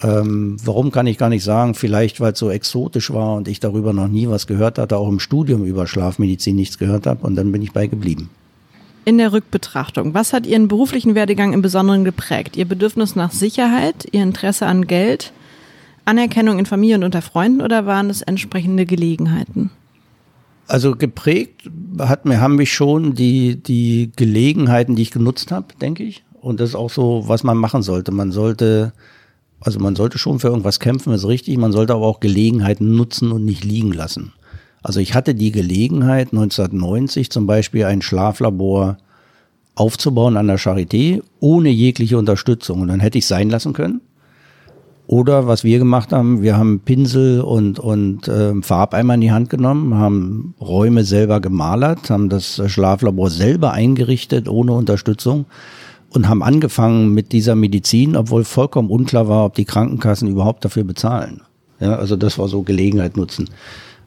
Ähm, 0.01 0.57
warum 0.65 0.89
kann 0.89 1.05
ich 1.05 1.19
gar 1.19 1.29
nicht 1.29 1.43
sagen? 1.43 1.75
Vielleicht, 1.75 2.19
weil 2.19 2.33
es 2.33 2.39
so 2.39 2.49
exotisch 2.49 3.13
war 3.13 3.35
und 3.35 3.47
ich 3.47 3.59
darüber 3.59 3.93
noch 3.93 4.07
nie 4.07 4.27
was 4.27 4.47
gehört 4.47 4.79
hatte, 4.79 4.97
auch 4.97 5.07
im 5.07 5.19
Studium 5.19 5.63
über 5.65 5.85
Schlafmedizin 5.85 6.55
nichts 6.55 6.79
gehört 6.79 7.05
habe. 7.05 7.27
Und 7.27 7.35
dann 7.35 7.51
bin 7.51 7.61
ich 7.61 7.73
bei 7.73 7.85
geblieben. 7.85 8.31
In 9.05 9.19
der 9.19 9.33
Rückbetrachtung, 9.33 10.15
was 10.15 10.33
hat 10.33 10.47
Ihren 10.47 10.67
beruflichen 10.67 11.13
Werdegang 11.13 11.53
im 11.53 11.61
Besonderen 11.61 12.05
geprägt? 12.05 12.57
Ihr 12.57 12.65
Bedürfnis 12.65 13.15
nach 13.15 13.31
Sicherheit, 13.31 14.07
Ihr 14.11 14.23
Interesse 14.23 14.65
an 14.65 14.87
Geld, 14.87 15.31
Anerkennung 16.05 16.59
in 16.59 16.65
Familie 16.65 16.95
und 16.95 17.03
unter 17.03 17.21
Freunden 17.21 17.61
oder 17.61 17.85
waren 17.85 18.09
es 18.09 18.21
entsprechende 18.21 18.85
Gelegenheiten? 18.85 19.71
Also 20.67 20.95
geprägt 20.95 21.69
hat 21.99 22.25
mir, 22.25 22.39
haben 22.39 22.55
mich 22.55 22.73
schon 22.73 23.13
die, 23.13 23.61
die 23.61 24.11
Gelegenheiten, 24.15 24.95
die 24.95 25.01
ich 25.01 25.11
genutzt 25.11 25.51
habe, 25.51 25.67
denke 25.81 26.03
ich. 26.03 26.23
Und 26.39 26.59
das 26.59 26.69
ist 26.69 26.75
auch 26.75 26.89
so, 26.89 27.23
was 27.27 27.43
man 27.43 27.57
machen 27.57 27.83
sollte. 27.83 28.11
Man 28.11 28.31
sollte, 28.31 28.93
also 29.59 29.79
man 29.79 29.95
sollte 29.95 30.17
schon 30.17 30.39
für 30.39 30.47
irgendwas 30.47 30.79
kämpfen, 30.79 31.13
ist 31.13 31.27
richtig. 31.27 31.57
Man 31.57 31.71
sollte 31.71 31.93
aber 31.93 32.07
auch 32.07 32.19
Gelegenheiten 32.19 32.95
nutzen 32.95 33.31
und 33.31 33.45
nicht 33.45 33.63
liegen 33.63 33.91
lassen. 33.91 34.33
Also 34.81 34.99
ich 34.99 35.13
hatte 35.13 35.35
die 35.35 35.51
Gelegenheit, 35.51 36.29
1990 36.31 37.29
zum 37.29 37.45
Beispiel 37.45 37.85
ein 37.85 38.01
Schlaflabor 38.01 38.97
aufzubauen 39.75 40.37
an 40.37 40.47
der 40.47 40.57
Charité, 40.57 41.21
ohne 41.39 41.69
jegliche 41.69 42.17
Unterstützung. 42.17 42.81
Und 42.81 42.87
dann 42.87 42.99
hätte 42.99 43.17
ich 43.17 43.27
sein 43.27 43.49
lassen 43.49 43.73
können. 43.73 44.01
Oder 45.11 45.45
was 45.45 45.65
wir 45.65 45.77
gemacht 45.77 46.13
haben, 46.13 46.41
wir 46.41 46.55
haben 46.55 46.79
Pinsel 46.79 47.41
und, 47.41 47.79
und 47.79 48.29
äh, 48.29 48.53
Farbeimer 48.61 49.15
in 49.15 49.19
die 49.19 49.33
Hand 49.33 49.49
genommen, 49.49 49.95
haben 49.95 50.55
Räume 50.61 51.03
selber 51.03 51.41
gemalert, 51.41 52.09
haben 52.09 52.29
das 52.29 52.61
Schlaflabor 52.67 53.29
selber 53.29 53.73
eingerichtet, 53.73 54.47
ohne 54.47 54.71
Unterstützung 54.71 55.47
und 56.13 56.29
haben 56.29 56.41
angefangen 56.41 57.13
mit 57.13 57.33
dieser 57.33 57.55
Medizin, 57.55 58.15
obwohl 58.15 58.45
vollkommen 58.45 58.89
unklar 58.89 59.27
war, 59.27 59.43
ob 59.43 59.55
die 59.55 59.65
Krankenkassen 59.65 60.29
überhaupt 60.29 60.63
dafür 60.63 60.85
bezahlen. 60.85 61.41
Ja, 61.81 61.97
also 61.97 62.15
das 62.15 62.39
war 62.39 62.47
so 62.47 62.61
Gelegenheit 62.61 63.17
nutzen. 63.17 63.49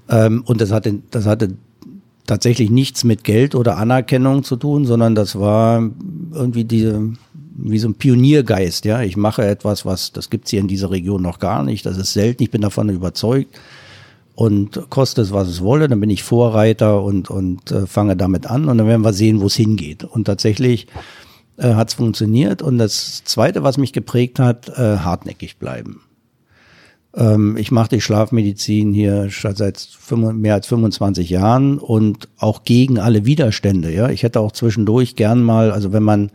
Ähm, 0.08 0.42
und 0.46 0.62
das 0.62 0.72
hatte, 0.72 1.00
das 1.10 1.26
hatte 1.26 1.50
tatsächlich 2.26 2.70
nichts 2.70 3.04
mit 3.04 3.24
Geld 3.24 3.54
oder 3.54 3.76
Anerkennung 3.76 4.42
zu 4.42 4.56
tun, 4.56 4.86
sondern 4.86 5.14
das 5.14 5.38
war 5.38 5.82
irgendwie 6.32 6.64
diese, 6.64 7.10
wie 7.56 7.78
so 7.78 7.88
ein 7.88 7.94
Pioniergeist, 7.94 8.84
ja. 8.84 9.02
Ich 9.02 9.16
mache 9.16 9.44
etwas, 9.44 9.86
was, 9.86 10.12
das 10.12 10.30
gibt's 10.30 10.50
hier 10.50 10.60
in 10.60 10.68
dieser 10.68 10.90
Region 10.90 11.22
noch 11.22 11.38
gar 11.38 11.62
nicht. 11.62 11.86
Das 11.86 11.96
ist 11.96 12.12
selten, 12.12 12.42
ich 12.42 12.50
bin 12.50 12.62
davon 12.62 12.88
überzeugt. 12.88 13.58
Und 14.34 14.90
kostet 14.90 15.26
es, 15.26 15.32
was 15.32 15.46
es 15.48 15.62
wolle, 15.62 15.88
dann 15.88 16.00
bin 16.00 16.10
ich 16.10 16.24
Vorreiter 16.24 17.02
und, 17.02 17.30
und 17.30 17.70
äh, 17.70 17.86
fange 17.86 18.16
damit 18.16 18.46
an 18.50 18.68
und 18.68 18.78
dann 18.78 18.88
werden 18.88 19.04
wir 19.04 19.12
sehen, 19.12 19.40
wo 19.40 19.46
es 19.46 19.54
hingeht. 19.54 20.02
Und 20.02 20.24
tatsächlich 20.24 20.88
äh, 21.56 21.74
hat 21.74 21.90
es 21.90 21.94
funktioniert. 21.94 22.60
Und 22.60 22.78
das 22.78 23.22
Zweite, 23.24 23.62
was 23.62 23.78
mich 23.78 23.92
geprägt 23.92 24.40
hat, 24.40 24.70
äh, 24.70 24.98
hartnäckig 24.98 25.58
bleiben. 25.58 26.00
Ähm, 27.14 27.56
ich 27.56 27.70
mache 27.70 27.90
die 27.90 28.00
Schlafmedizin 28.00 28.92
hier 28.92 29.28
seit 29.30 29.88
mehr 30.10 30.54
als 30.54 30.66
25 30.66 31.30
Jahren 31.30 31.78
und 31.78 32.28
auch 32.36 32.64
gegen 32.64 32.98
alle 32.98 33.24
Widerstände. 33.24 33.92
Ja, 33.94 34.08
ich 34.08 34.24
hätte 34.24 34.40
auch 34.40 34.50
zwischendurch 34.50 35.14
gern 35.14 35.42
mal, 35.42 35.70
also 35.70 35.92
wenn 35.92 36.02
man 36.02 36.32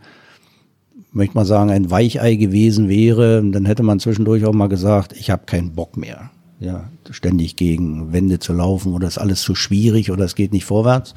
möchte 1.12 1.34
mal 1.34 1.44
sagen, 1.44 1.70
ein 1.70 1.90
Weichei 1.90 2.36
gewesen 2.36 2.88
wäre, 2.88 3.42
dann 3.44 3.64
hätte 3.64 3.82
man 3.82 4.00
zwischendurch 4.00 4.44
auch 4.44 4.52
mal 4.52 4.68
gesagt, 4.68 5.12
ich 5.12 5.30
habe 5.30 5.46
keinen 5.46 5.72
Bock 5.72 5.96
mehr. 5.96 6.30
Ja, 6.60 6.90
ständig 7.10 7.56
gegen 7.56 8.12
Wände 8.12 8.38
zu 8.38 8.52
laufen 8.52 8.92
oder 8.92 9.08
ist 9.08 9.16
alles 9.16 9.40
zu 9.40 9.54
schwierig 9.54 10.10
oder 10.10 10.24
es 10.24 10.34
geht 10.34 10.52
nicht 10.52 10.66
vorwärts. 10.66 11.14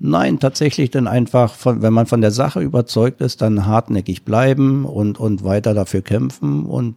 Nein, 0.00 0.40
tatsächlich 0.40 0.90
dann 0.90 1.06
einfach, 1.06 1.54
von, 1.54 1.80
wenn 1.80 1.92
man 1.92 2.06
von 2.06 2.20
der 2.20 2.32
Sache 2.32 2.60
überzeugt 2.60 3.20
ist, 3.20 3.40
dann 3.40 3.66
hartnäckig 3.66 4.24
bleiben 4.24 4.84
und, 4.84 5.20
und 5.20 5.44
weiter 5.44 5.74
dafür 5.74 6.02
kämpfen 6.02 6.66
und 6.66 6.96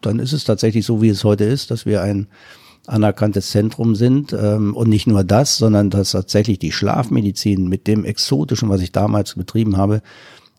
dann 0.00 0.18
ist 0.18 0.32
es 0.32 0.44
tatsächlich 0.44 0.86
so, 0.86 1.02
wie 1.02 1.10
es 1.10 1.24
heute 1.24 1.44
ist, 1.44 1.70
dass 1.70 1.84
wir 1.84 2.02
ein 2.02 2.28
anerkanntes 2.86 3.50
Zentrum 3.50 3.94
sind. 3.94 4.32
Ähm, 4.32 4.74
und 4.74 4.88
nicht 4.88 5.06
nur 5.06 5.24
das, 5.24 5.58
sondern 5.58 5.90
dass 5.90 6.12
tatsächlich 6.12 6.58
die 6.58 6.72
Schlafmedizin 6.72 7.68
mit 7.68 7.86
dem 7.86 8.04
Exotischen, 8.04 8.68
was 8.68 8.80
ich 8.80 8.92
damals 8.92 9.34
betrieben 9.34 9.76
habe, 9.76 10.02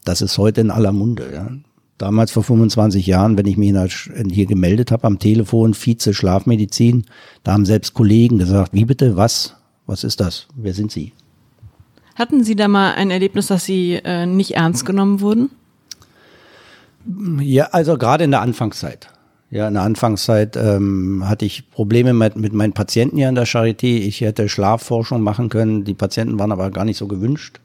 das 0.06 0.22
ist 0.22 0.38
heute 0.38 0.62
in 0.62 0.72
aller 0.72 0.92
Munde. 0.92 1.30
Ja. 1.34 1.50
Damals 1.98 2.32
vor 2.32 2.44
25 2.44 3.06
Jahren, 3.06 3.38
wenn 3.38 3.46
ich 3.46 3.58
mich 3.58 3.74
hier 4.32 4.46
gemeldet 4.46 4.92
habe 4.92 5.06
am 5.06 5.20
Telefon, 5.20 5.74
Vize 5.74 6.14
Schlafmedizin, 6.14 7.06
da 7.44 7.54
haben 7.54 7.66
selbst 7.66 7.94
Kollegen 7.94 8.38
gesagt, 8.38 8.74
wie 8.74 8.86
bitte, 8.86 9.18
was? 9.18 9.56
Was 9.86 10.04
ist 10.04 10.20
das? 10.20 10.48
Wer 10.56 10.74
sind 10.74 10.92
Sie? 10.92 11.14
Hatten 12.16 12.44
Sie 12.44 12.56
da 12.56 12.68
mal 12.68 12.94
ein 12.94 13.12
Erlebnis, 13.12 13.48
dass 13.48 13.66
Sie 13.66 13.94
äh, 13.96 14.26
nicht 14.26 14.52
ernst 14.52 14.86
genommen 14.86 15.20
wurden? 15.20 15.50
Ja, 17.40 17.70
also 17.72 17.98
gerade 17.98 18.24
in 18.24 18.32
der 18.32 18.42
Anfangszeit. 18.42 19.10
Ja, 19.52 19.68
in 19.68 19.74
der 19.74 19.84
Anfangszeit 19.84 20.56
ähm, 20.56 21.24
hatte 21.28 21.46
ich 21.46 21.72
Probleme 21.72 22.14
mit, 22.14 22.36
mit 22.36 22.54
meinen 22.54 22.74
Patienten 22.74 23.18
hier 23.18 23.30
an 23.30 23.36
der 23.36 23.48
Charité. 23.48 23.98
Ich 23.98 24.22
hätte 24.22 24.48
Schlafforschung 24.48 25.22
machen 25.22 25.50
können. 25.50 25.86
Die 25.86 25.96
Patienten 25.96 26.38
waren 26.38 26.52
aber 26.52 26.70
gar 26.70 26.86
nicht 26.86 26.98
so 26.98 27.08
gewünscht. 27.08 27.60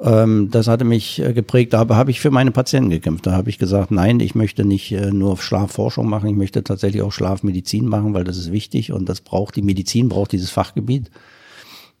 Ähm, 0.00 0.50
das 0.50 0.68
hatte 0.68 0.84
mich 0.84 1.20
äh, 1.20 1.32
geprägt. 1.32 1.72
Da 1.72 1.88
habe 1.88 2.10
ich 2.10 2.20
für 2.20 2.30
meine 2.30 2.52
Patienten 2.52 2.90
gekämpft. 2.90 3.26
Da 3.26 3.32
habe 3.32 3.50
ich 3.50 3.58
gesagt, 3.58 3.90
nein, 3.90 4.20
ich 4.20 4.34
möchte 4.34 4.64
nicht 4.64 4.92
äh, 4.92 5.10
nur 5.10 5.36
Schlafforschung 5.38 6.08
machen. 6.08 6.28
Ich 6.28 6.36
möchte 6.36 6.62
tatsächlich 6.62 7.02
auch 7.02 7.12
Schlafmedizin 7.12 7.86
machen, 7.86 8.14
weil 8.14 8.24
das 8.24 8.36
ist 8.36 8.52
wichtig 8.52 8.92
und 8.92 9.08
das 9.08 9.20
braucht 9.20 9.56
die 9.56 9.62
Medizin, 9.62 10.08
braucht 10.08 10.32
dieses 10.32 10.50
Fachgebiet. 10.50 11.10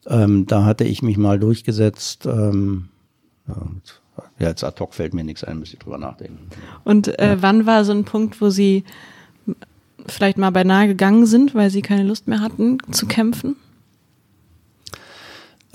Ähm, 0.06 0.46
da 0.46 0.64
hatte 0.64 0.84
ich 0.84 1.02
mich 1.02 1.18
mal 1.18 1.38
durchgesetzt. 1.38 2.26
Ähm, 2.26 2.88
ja, 3.48 3.56
Ja, 4.38 4.48
jetzt 4.48 4.62
ad 4.62 4.78
hoc 4.80 4.94
fällt 4.94 5.14
mir 5.14 5.24
nichts 5.24 5.42
ein, 5.42 5.58
müsste 5.58 5.74
ich 5.74 5.80
drüber 5.80 5.98
nachdenken. 5.98 6.38
Und 6.84 7.18
äh, 7.18 7.30
ja. 7.30 7.42
wann 7.42 7.66
war 7.66 7.84
so 7.84 7.92
ein 7.92 8.04
Punkt, 8.04 8.40
wo 8.40 8.50
Sie 8.50 8.84
vielleicht 10.06 10.38
mal 10.38 10.50
beinahe 10.50 10.86
gegangen 10.86 11.26
sind, 11.26 11.54
weil 11.54 11.70
Sie 11.70 11.82
keine 11.82 12.04
Lust 12.04 12.28
mehr 12.28 12.40
hatten 12.40 12.78
zu 12.92 13.06
kämpfen? 13.06 13.56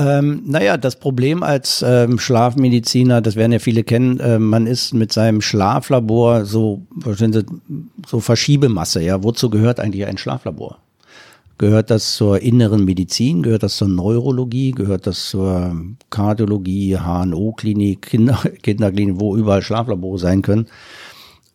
Ähm, 0.04 0.44
naja, 0.46 0.76
das 0.78 0.98
Problem 0.98 1.44
als 1.44 1.84
ähm, 1.88 2.20
Schlafmediziner, 2.20 3.22
das 3.22 3.36
werden 3.36 3.54
ja 3.54 3.60
viele 3.60 3.84
kennen, 3.84 4.20
äh, 4.20 4.38
man 4.38 4.68
ist 4.68 4.94
mit 4.94 5.14
seinem 5.14 5.40
Schlaflabor 5.40 6.46
so, 6.46 6.82
so 8.06 8.20
Verschiebemasse. 8.20 9.02
Ja, 9.02 9.24
wozu 9.24 9.50
gehört 9.50 9.80
eigentlich 9.80 10.06
ein 10.06 10.18
Schlaflabor? 10.18 10.80
Gehört 11.58 11.92
das 11.92 12.16
zur 12.16 12.42
inneren 12.42 12.84
Medizin? 12.84 13.44
Gehört 13.44 13.64
das 13.64 13.78
zur 13.78 13.88
Neurologie? 13.88 14.72
Gehört 14.72 15.08
das 15.08 15.30
zur 15.30 15.76
Kardiologie, 16.10 16.98
HNO-Klinik, 16.98 18.02
Kinder, 18.02 18.40
Kinderklinik, 18.62 19.20
wo 19.20 19.38
überall 19.38 19.62
Schlaflabore 19.62 20.20
sein 20.20 20.42
können? 20.42 20.68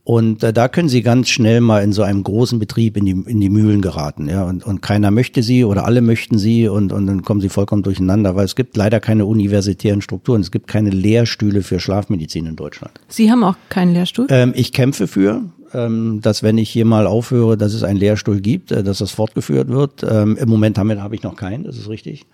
Und 0.09 0.43
äh, 0.43 0.55
da 0.55 0.69
können 0.69 0.89
sie 0.89 1.03
ganz 1.03 1.29
schnell 1.29 1.61
mal 1.61 1.85
in 1.85 1.93
so 1.93 2.03
einem 2.03 2.23
großen 2.23 2.59
Betrieb 2.59 2.97
in 2.97 3.05
die, 3.05 3.11
in 3.11 3.41
die 3.41 3.51
Mühlen 3.51 3.83
geraten. 3.83 4.27
Ja? 4.27 4.45
Und, 4.45 4.65
und 4.65 4.81
keiner 4.81 5.11
möchte 5.11 5.43
sie 5.43 5.67
oder 5.67 5.85
alle 5.85 6.01
möchten 6.01 6.39
sie 6.39 6.67
und, 6.67 6.95
und 6.95 7.07
dann 7.07 7.21
kommen 7.21 7.43
sie 7.43 7.51
vollkommen 7.51 7.83
durcheinander, 7.83 8.35
weil 8.35 8.47
es 8.47 8.57
gibt 8.57 8.75
leider 8.79 9.01
keine 9.01 9.27
universitären 9.27 10.01
Strukturen. 10.01 10.41
Es 10.41 10.51
gibt 10.51 10.67
keine 10.67 10.89
Lehrstühle 10.89 11.63
für 11.63 11.79
Schlafmedizin 11.79 12.47
in 12.47 12.57
Deutschland. 12.57 12.93
Sie 13.09 13.31
haben 13.31 13.45
auch 13.45 13.57
keinen 13.69 13.93
Lehrstuhl? 13.93 14.29
Ähm, 14.31 14.55
ich 14.57 14.73
kämpfe 14.73 15.09
für, 15.09 15.43
ähm, 15.75 16.21
dass 16.23 16.43
wenn 16.43 16.57
ich 16.57 16.71
hier 16.71 16.87
mal 16.87 17.07
aufhöre, 17.07 17.59
dass 17.59 17.75
es 17.75 17.83
einen 17.83 17.99
Lehrstuhl 17.99 18.41
gibt, 18.41 18.73
äh, 18.73 18.83
dass 18.83 18.99
das 18.99 19.11
fortgeführt 19.11 19.69
wird. 19.69 20.07
Ähm, 20.09 20.39
Im 20.39 20.49
Moment 20.49 20.79
habe 20.79 21.03
hab 21.03 21.13
ich 21.13 21.23
noch 21.23 21.37
keinen, 21.37 21.65
das 21.65 21.77
ist 21.77 21.91
richtig, 21.91 22.25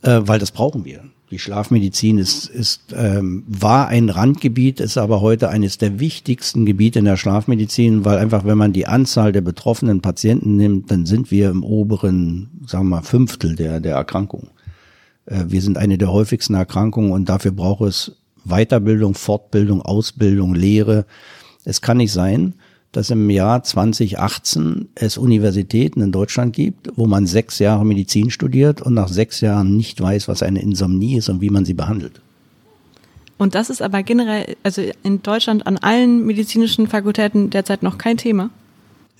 äh, 0.00 0.20
weil 0.22 0.38
das 0.38 0.50
brauchen 0.50 0.86
wir. 0.86 1.02
Die 1.32 1.38
Schlafmedizin 1.38 2.18
ist, 2.18 2.44
ist 2.50 2.94
ähm, 2.94 3.44
war 3.48 3.88
ein 3.88 4.10
Randgebiet, 4.10 4.80
ist 4.80 4.98
aber 4.98 5.22
heute 5.22 5.48
eines 5.48 5.78
der 5.78 5.98
wichtigsten 5.98 6.66
Gebiete 6.66 6.98
in 6.98 7.06
der 7.06 7.16
Schlafmedizin, 7.16 8.04
weil 8.04 8.18
einfach, 8.18 8.44
wenn 8.44 8.58
man 8.58 8.74
die 8.74 8.86
Anzahl 8.86 9.32
der 9.32 9.40
betroffenen 9.40 10.02
Patienten 10.02 10.56
nimmt, 10.56 10.90
dann 10.90 11.06
sind 11.06 11.30
wir 11.30 11.48
im 11.48 11.64
oberen, 11.64 12.50
sagen 12.66 12.84
wir 12.84 12.96
mal, 12.96 13.02
Fünftel 13.02 13.56
der, 13.56 13.80
der 13.80 13.94
Erkrankung. 13.94 14.50
Äh, 15.24 15.44
wir 15.48 15.62
sind 15.62 15.78
eine 15.78 15.96
der 15.96 16.12
häufigsten 16.12 16.52
Erkrankungen 16.52 17.12
und 17.12 17.30
dafür 17.30 17.52
braucht 17.52 17.88
es 17.88 18.14
Weiterbildung, 18.44 19.14
Fortbildung, 19.14 19.80
Ausbildung, 19.80 20.54
Lehre. 20.54 21.06
Es 21.64 21.80
kann 21.80 21.96
nicht 21.96 22.12
sein, 22.12 22.56
dass 22.92 23.10
im 23.10 23.28
Jahr 23.30 23.62
2018 23.62 24.88
es 24.94 25.16
Universitäten 25.16 26.02
in 26.02 26.12
Deutschland 26.12 26.54
gibt, 26.54 26.90
wo 26.96 27.06
man 27.06 27.26
sechs 27.26 27.58
Jahre 27.58 27.84
Medizin 27.86 28.30
studiert 28.30 28.82
und 28.82 28.94
nach 28.94 29.08
sechs 29.08 29.40
Jahren 29.40 29.76
nicht 29.76 30.00
weiß, 30.00 30.28
was 30.28 30.42
eine 30.42 30.60
Insomnie 30.60 31.16
ist 31.16 31.30
und 31.30 31.40
wie 31.40 31.50
man 31.50 31.64
sie 31.64 31.74
behandelt. 31.74 32.20
Und 33.38 33.54
das 33.54 33.70
ist 33.70 33.82
aber 33.82 34.02
generell, 34.02 34.56
also 34.62 34.82
in 35.02 35.22
Deutschland 35.22 35.66
an 35.66 35.78
allen 35.78 36.24
medizinischen 36.26 36.86
Fakultäten 36.86 37.50
derzeit 37.50 37.82
noch 37.82 37.98
kein 37.98 38.16
Thema? 38.16 38.50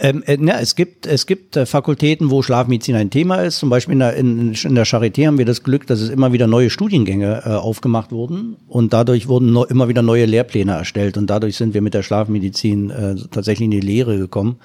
Ähm, 0.04 0.24
äh, 0.26 0.36
ja, 0.44 0.58
es 0.58 0.74
gibt, 0.74 1.06
es 1.06 1.26
gibt 1.26 1.56
äh, 1.56 1.64
Fakultäten, 1.64 2.32
wo 2.32 2.42
Schlafmedizin 2.42 2.96
ein 2.96 3.10
Thema 3.10 3.36
ist. 3.36 3.60
Zum 3.60 3.70
Beispiel 3.70 3.92
in 3.92 4.00
der, 4.00 4.16
in, 4.16 4.52
in 4.52 4.74
der 4.74 4.84
Charité 4.84 5.28
haben 5.28 5.38
wir 5.38 5.44
das 5.44 5.62
Glück, 5.62 5.86
dass 5.86 6.00
es 6.00 6.10
immer 6.10 6.32
wieder 6.32 6.48
neue 6.48 6.70
Studiengänge 6.70 7.42
äh, 7.46 7.50
aufgemacht 7.50 8.10
wurden 8.10 8.56
und 8.66 8.92
dadurch 8.92 9.28
wurden 9.28 9.52
no, 9.52 9.64
immer 9.64 9.88
wieder 9.88 10.02
neue 10.02 10.26
Lehrpläne 10.26 10.72
erstellt 10.72 11.16
und 11.16 11.30
dadurch 11.30 11.56
sind 11.56 11.72
wir 11.72 11.82
mit 11.82 11.94
der 11.94 12.02
Schlafmedizin 12.02 12.90
äh, 12.90 13.14
tatsächlich 13.30 13.66
in 13.66 13.70
die 13.70 13.80
Lehre 13.80 14.18
gekommen. 14.18 14.56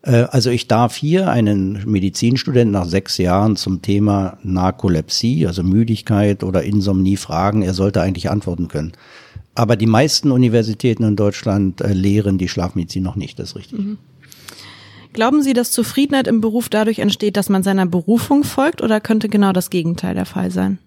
Äh, 0.00 0.24
also 0.30 0.48
ich 0.48 0.68
darf 0.68 0.96
hier 0.96 1.28
einen 1.28 1.82
Medizinstudenten 1.84 2.72
nach 2.72 2.86
sechs 2.86 3.18
Jahren 3.18 3.56
zum 3.56 3.82
Thema 3.82 4.38
Narkolepsie, 4.42 5.46
also 5.46 5.62
Müdigkeit 5.62 6.42
oder 6.42 6.62
Insomnie 6.62 7.18
fragen. 7.18 7.60
Er 7.60 7.74
sollte 7.74 8.00
eigentlich 8.00 8.30
antworten 8.30 8.68
können. 8.68 8.92
Aber 9.54 9.76
die 9.76 9.86
meisten 9.86 10.30
Universitäten 10.30 11.04
in 11.04 11.16
Deutschland 11.16 11.82
äh, 11.82 11.92
lehren 11.92 12.38
die 12.38 12.48
Schlafmedizin 12.48 13.02
noch 13.02 13.16
nicht, 13.16 13.38
das 13.38 13.50
ist 13.50 13.56
richtig. 13.56 13.78
Mhm. 13.78 13.98
Glauben 15.12 15.42
Sie, 15.42 15.52
dass 15.52 15.72
Zufriedenheit 15.72 16.26
im 16.26 16.40
Beruf 16.40 16.68
dadurch 16.68 16.98
entsteht, 16.98 17.36
dass 17.36 17.48
man 17.48 17.62
seiner 17.62 17.86
Berufung 17.86 18.44
folgt 18.44 18.82
oder 18.82 19.00
könnte 19.00 19.28
genau 19.28 19.52
das 19.52 19.68
Gegenteil 19.68 20.14
der 20.14 20.26
Fall 20.26 20.50
sein? 20.50 20.78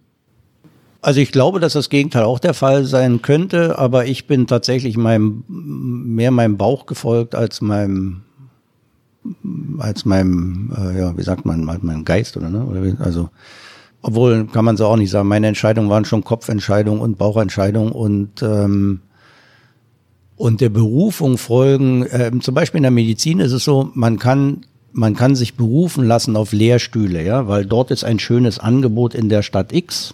Also 1.02 1.20
ich 1.20 1.32
glaube, 1.32 1.60
dass 1.60 1.74
das 1.74 1.90
Gegenteil 1.90 2.24
auch 2.24 2.40
der 2.40 2.56
Fall 2.56 2.86
sein 2.86 3.22
könnte, 3.22 3.78
aber 3.78 4.08
ich 4.08 4.26
bin 4.26 4.48
tatsächlich 4.48 4.98
meinem, 4.98 5.44
mehr 5.48 6.32
meinem 6.32 6.58
Bauch 6.58 6.88
gefolgt 6.88 7.36
als 7.36 7.62
meinem, 7.62 8.24
als 9.78 10.06
meinem, 10.06 10.74
äh, 10.76 10.98
ja, 10.98 11.16
wie 11.16 11.22
sagt 11.22 11.46
man, 11.46 11.64
meinem 11.64 12.06
Geist 12.06 12.38
oder 12.38 12.50
ne? 12.50 12.98
Also, 13.00 13.30
obwohl 14.02 14.48
kann 14.48 14.66
man 14.66 14.78
so 14.78 14.88
auch 14.88 14.98
nicht 14.98 15.12
sagen. 15.12 15.28
Meine 15.28 15.46
Entscheidungen 15.46 15.92
waren 15.92 16.06
schon 16.06 16.24
Kopfentscheidungen 16.24 17.02
und 17.02 17.20
Bauchentscheidungen 17.20 17.92
und 17.92 18.42
ähm, 18.42 19.02
und 20.38 20.62
der 20.62 20.70
Berufung 20.70 21.38
folgen. 21.38 22.04
Äh, 22.04 22.32
zum 22.42 22.56
Beispiel 22.56 22.78
in 22.80 22.84
der 22.84 22.92
Medizin 22.92 23.40
ist 23.40 23.52
es 23.52 23.64
so, 23.64 23.92
man 23.94 24.20
kann 24.20 24.66
man 24.98 25.14
kann 25.14 25.36
sich 25.36 25.56
berufen 25.56 26.06
lassen 26.06 26.38
auf 26.38 26.54
Lehrstühle, 26.54 27.22
ja, 27.22 27.50
weil 27.50 27.66
dort 27.66 27.92
ist 27.92 28.06
ein 28.06 28.18
schönes 28.18 28.60
Angebot 28.60 29.14
in 29.14 29.28
der 29.28 29.42
Stadt 29.42 29.74
X. 29.74 30.14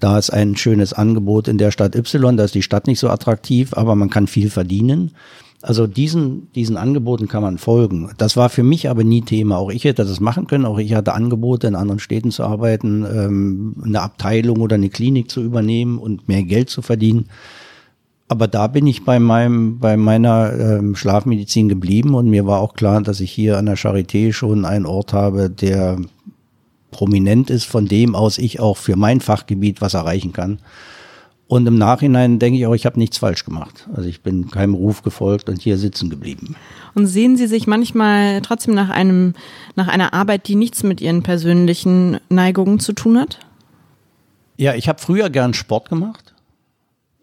Da 0.00 0.18
ist 0.18 0.30
ein 0.30 0.56
schönes 0.56 0.92
Angebot 0.92 1.46
in 1.46 1.58
der 1.58 1.70
Stadt 1.70 1.94
Y, 1.94 2.36
da 2.36 2.44
ist 2.44 2.54
die 2.54 2.62
Stadt 2.62 2.88
nicht 2.88 2.98
so 2.98 3.08
attraktiv, 3.08 3.72
aber 3.74 3.94
man 3.94 4.10
kann 4.10 4.26
viel 4.26 4.50
verdienen. 4.50 5.12
Also 5.62 5.86
diesen, 5.86 6.50
diesen 6.54 6.78
Angeboten 6.78 7.28
kann 7.28 7.42
man 7.42 7.58
folgen. 7.58 8.10
Das 8.16 8.36
war 8.36 8.48
für 8.48 8.62
mich 8.62 8.88
aber 8.88 9.04
nie 9.04 9.20
Thema. 9.20 9.58
Auch 9.58 9.70
ich 9.70 9.84
hätte 9.84 10.06
das 10.06 10.18
machen 10.18 10.46
können. 10.46 10.64
Auch 10.64 10.78
ich 10.78 10.94
hatte 10.94 11.12
Angebote, 11.12 11.66
in 11.66 11.74
anderen 11.74 12.00
Städten 12.00 12.30
zu 12.30 12.44
arbeiten, 12.44 13.04
ähm, 13.04 13.74
eine 13.84 14.00
Abteilung 14.00 14.60
oder 14.60 14.76
eine 14.76 14.88
Klinik 14.88 15.30
zu 15.30 15.42
übernehmen 15.42 15.98
und 15.98 16.28
mehr 16.28 16.42
Geld 16.44 16.70
zu 16.70 16.80
verdienen. 16.80 17.26
Aber 18.30 18.46
da 18.46 18.68
bin 18.68 18.86
ich 18.86 19.04
bei 19.04 19.18
meinem, 19.18 19.80
bei 19.80 19.96
meiner 19.96 20.52
ähm, 20.52 20.94
Schlafmedizin 20.94 21.68
geblieben 21.68 22.14
und 22.14 22.30
mir 22.30 22.46
war 22.46 22.60
auch 22.60 22.74
klar, 22.74 23.02
dass 23.02 23.18
ich 23.18 23.32
hier 23.32 23.58
an 23.58 23.66
der 23.66 23.76
Charité 23.76 24.32
schon 24.32 24.64
einen 24.64 24.86
Ort 24.86 25.12
habe, 25.12 25.50
der 25.50 25.98
prominent 26.92 27.50
ist, 27.50 27.64
von 27.64 27.86
dem 27.86 28.14
aus 28.14 28.38
ich 28.38 28.60
auch 28.60 28.76
für 28.76 28.94
mein 28.94 29.20
Fachgebiet 29.20 29.80
was 29.80 29.94
erreichen 29.94 30.32
kann. 30.32 30.60
Und 31.48 31.66
im 31.66 31.76
Nachhinein 31.76 32.38
denke 32.38 32.60
ich 32.60 32.66
auch, 32.66 32.74
ich 32.74 32.86
habe 32.86 33.00
nichts 33.00 33.18
falsch 33.18 33.44
gemacht. 33.44 33.88
Also 33.96 34.08
ich 34.08 34.20
bin 34.20 34.48
keinem 34.48 34.74
Ruf 34.74 35.02
gefolgt 35.02 35.48
und 35.48 35.60
hier 35.60 35.76
sitzen 35.76 36.08
geblieben. 36.08 36.54
Und 36.94 37.08
sehen 37.08 37.36
Sie 37.36 37.48
sich 37.48 37.66
manchmal 37.66 38.42
trotzdem 38.42 38.74
nach 38.74 38.90
einem, 38.90 39.34
nach 39.74 39.88
einer 39.88 40.14
Arbeit, 40.14 40.46
die 40.46 40.54
nichts 40.54 40.84
mit 40.84 41.00
Ihren 41.00 41.24
persönlichen 41.24 42.20
Neigungen 42.28 42.78
zu 42.78 42.92
tun 42.92 43.18
hat? 43.18 43.40
Ja, 44.56 44.74
ich 44.74 44.88
habe 44.88 45.00
früher 45.00 45.30
gern 45.30 45.52
Sport 45.52 45.88
gemacht. 45.88 46.29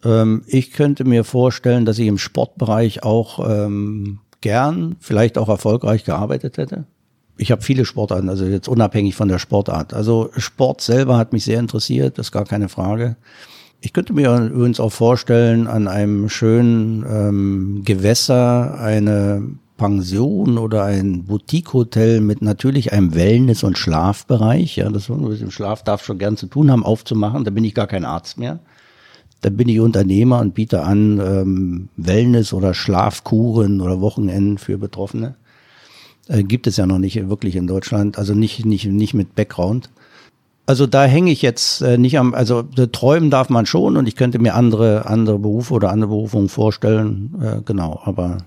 Ähm, 0.04 0.44
ich 0.48 0.72
könnte 0.72 1.04
mir 1.04 1.24
vorstellen, 1.24 1.86
dass 1.86 2.00
ich 2.00 2.08
im 2.08 2.18
Sportbereich 2.18 3.04
auch 3.04 3.48
ähm, 3.48 4.20
gern, 4.42 4.96
vielleicht 5.00 5.38
auch 5.38 5.50
erfolgreich 5.50 6.04
gearbeitet 6.04 6.58
hätte. 6.58 6.86
Ich 7.38 7.52
habe 7.52 7.62
viele 7.62 7.86
Sportarten, 7.86 8.30
also 8.30 8.46
jetzt 8.46 8.68
unabhängig 8.68 9.16
von 9.16 9.28
der 9.28 9.40
Sportart. 9.40 9.94
Also 9.94 10.30
Sport 10.38 10.82
selber 10.82 11.18
hat 11.18 11.34
mich 11.34 11.44
sehr 11.44 11.60
interessiert, 11.60 12.18
das 12.18 12.28
ist 12.28 12.32
gar 12.32 12.46
keine 12.46 12.70
Frage. 12.70 13.16
Ich 13.80 13.94
könnte 13.94 14.14
mir 14.14 14.36
übrigens 14.36 14.80
auch 14.80 14.92
vorstellen, 14.92 15.68
an 15.68 15.88
einem 15.88 16.30
schönen 16.30 17.06
ähm, 17.08 17.82
Gewässer 17.86 18.80
eine 18.80 19.44
Pension 19.78 20.58
oder 20.58 20.84
ein 20.84 21.26
Boutique-Hotel 21.26 22.22
mit 22.22 22.42
natürlich 22.42 22.92
einem 22.92 23.14
Wellness- 23.14 23.64
und 23.64 23.78
Schlafbereich, 23.78 24.78
ja, 24.78 24.90
das 24.90 25.10
mit 25.10 25.40
dem 25.40 25.52
Schlaf 25.52 25.84
darf 25.84 26.04
schon 26.04 26.18
gern 26.18 26.38
zu 26.38 26.48
tun 26.48 26.72
haben, 26.72 26.84
aufzumachen. 26.84 27.44
Da 27.44 27.52
bin 27.52 27.64
ich 27.64 27.76
gar 27.76 27.86
kein 27.86 28.04
Arzt 28.04 28.40
mehr. 28.40 28.60
Da 29.42 29.50
bin 29.50 29.70
ich 29.70 29.80
Unternehmer 29.80 30.40
und 30.40 30.54
biete 30.54 30.84
an 30.84 31.20
ähm, 31.20 31.90
Wellness- 31.98 32.54
oder 32.54 32.74
Schlafkuren 32.74 33.82
oder 33.82 34.02
Wochenenden 34.02 34.58
für 34.58 34.78
Betroffene. 34.78 35.36
Äh, 36.28 36.44
gibt 36.44 36.68
es 36.68 36.78
ja 36.78 36.86
noch 36.86 37.00
nicht 37.00 37.30
wirklich 37.30 37.56
in 37.56 37.68
Deutschland, 37.68 38.18
also 38.18 38.34
nicht, 38.34 38.66
nicht, 38.66 38.86
nicht 38.86 39.14
mit 39.14 39.36
Background. 39.36 39.90
Also 40.66 40.86
da 40.86 41.06
hänge 41.06 41.32
ich 41.32 41.42
jetzt 41.42 41.82
äh, 41.82 41.98
nicht 41.98 42.20
am, 42.20 42.34
also 42.34 42.64
träumen 42.64 43.30
darf 43.30 43.50
man 43.50 43.66
schon 43.66 43.96
und 43.96 44.08
ich 44.08 44.18
könnte 44.18 44.38
mir 44.40 44.54
andere, 44.54 45.06
andere 45.06 45.40
Berufe 45.40 45.74
oder 45.74 45.92
andere 45.92 46.10
Berufungen 46.10 46.50
vorstellen, 46.50 47.36
äh, 47.42 47.62
genau, 47.64 48.02
aber 48.04 48.40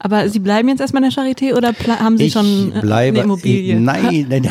aber 0.00 0.28
Sie 0.28 0.38
bleiben 0.38 0.68
jetzt 0.68 0.80
erstmal 0.80 1.02
in 1.02 1.10
der 1.10 1.24
Charité 1.24 1.56
oder 1.56 1.72
haben 1.98 2.18
Sie 2.18 2.26
ich 2.26 2.32
schon 2.32 2.72
äh, 2.72 2.80
bleibe, 2.80 3.18
eine 3.18 3.24
Immobilie? 3.24 3.74
Ich, 3.74 3.80
nein, 3.80 4.26
nein, 4.28 4.42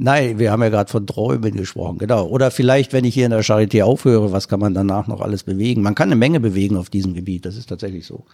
Nein, 0.00 0.38
wir 0.38 0.52
haben 0.52 0.62
ja 0.62 0.68
gerade 0.68 0.88
von 0.88 1.08
Träumen 1.08 1.56
gesprochen, 1.56 1.98
genau. 1.98 2.26
Oder 2.28 2.52
vielleicht, 2.52 2.92
wenn 2.92 3.04
ich 3.04 3.14
hier 3.14 3.24
in 3.24 3.32
der 3.32 3.42
Charité 3.42 3.82
aufhöre, 3.82 4.30
was 4.30 4.46
kann 4.46 4.60
man 4.60 4.72
danach 4.72 5.08
noch 5.08 5.20
alles 5.20 5.42
bewegen? 5.42 5.82
Man 5.82 5.96
kann 5.96 6.08
eine 6.08 6.14
Menge 6.14 6.38
bewegen 6.38 6.76
auf 6.76 6.88
diesem 6.88 7.14
Gebiet, 7.14 7.44
das 7.44 7.56
ist 7.56 7.68
tatsächlich 7.68 8.06
so. 8.06 8.24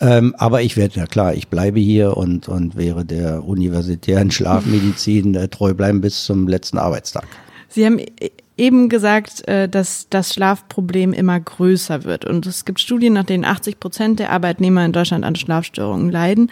Ähm, 0.00 0.34
aber 0.38 0.62
ich 0.62 0.78
werde, 0.78 0.98
ja 0.98 1.06
klar, 1.06 1.34
ich 1.34 1.48
bleibe 1.48 1.78
hier 1.78 2.16
und, 2.16 2.48
und 2.48 2.74
wäre 2.76 3.04
der 3.04 3.44
universitären 3.44 4.30
Schlafmedizin 4.30 5.34
äh, 5.34 5.48
treu 5.48 5.74
bleiben 5.74 6.00
bis 6.00 6.24
zum 6.24 6.48
letzten 6.48 6.78
Arbeitstag. 6.78 7.26
Sie 7.68 7.84
haben 7.84 7.98
e-, 7.98 8.30
eben 8.56 8.88
gesagt, 8.88 9.46
äh, 9.46 9.68
dass 9.68 10.06
das 10.08 10.32
Schlafproblem 10.32 11.12
immer 11.12 11.38
größer 11.38 12.04
wird. 12.04 12.24
Und 12.24 12.46
es 12.46 12.64
gibt 12.64 12.80
Studien, 12.80 13.12
nach 13.12 13.24
denen 13.24 13.44
80 13.44 13.78
Prozent 13.78 14.20
der 14.20 14.30
Arbeitnehmer 14.30 14.82
in 14.86 14.92
Deutschland 14.92 15.22
an 15.22 15.36
Schlafstörungen 15.36 16.10
leiden. 16.10 16.50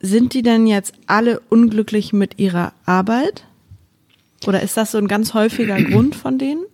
Sind 0.00 0.34
die 0.34 0.42
denn 0.42 0.66
jetzt 0.66 0.92
alle 1.06 1.40
unglücklich 1.50 2.12
mit 2.12 2.40
ihrer 2.40 2.72
Arbeit? 2.84 3.44
Oder 4.46 4.62
ist 4.62 4.76
das 4.76 4.92
so 4.92 4.98
ein 4.98 5.08
ganz 5.08 5.34
häufiger 5.34 5.80
Grund 5.82 6.14
von 6.14 6.38
denen? 6.38 6.64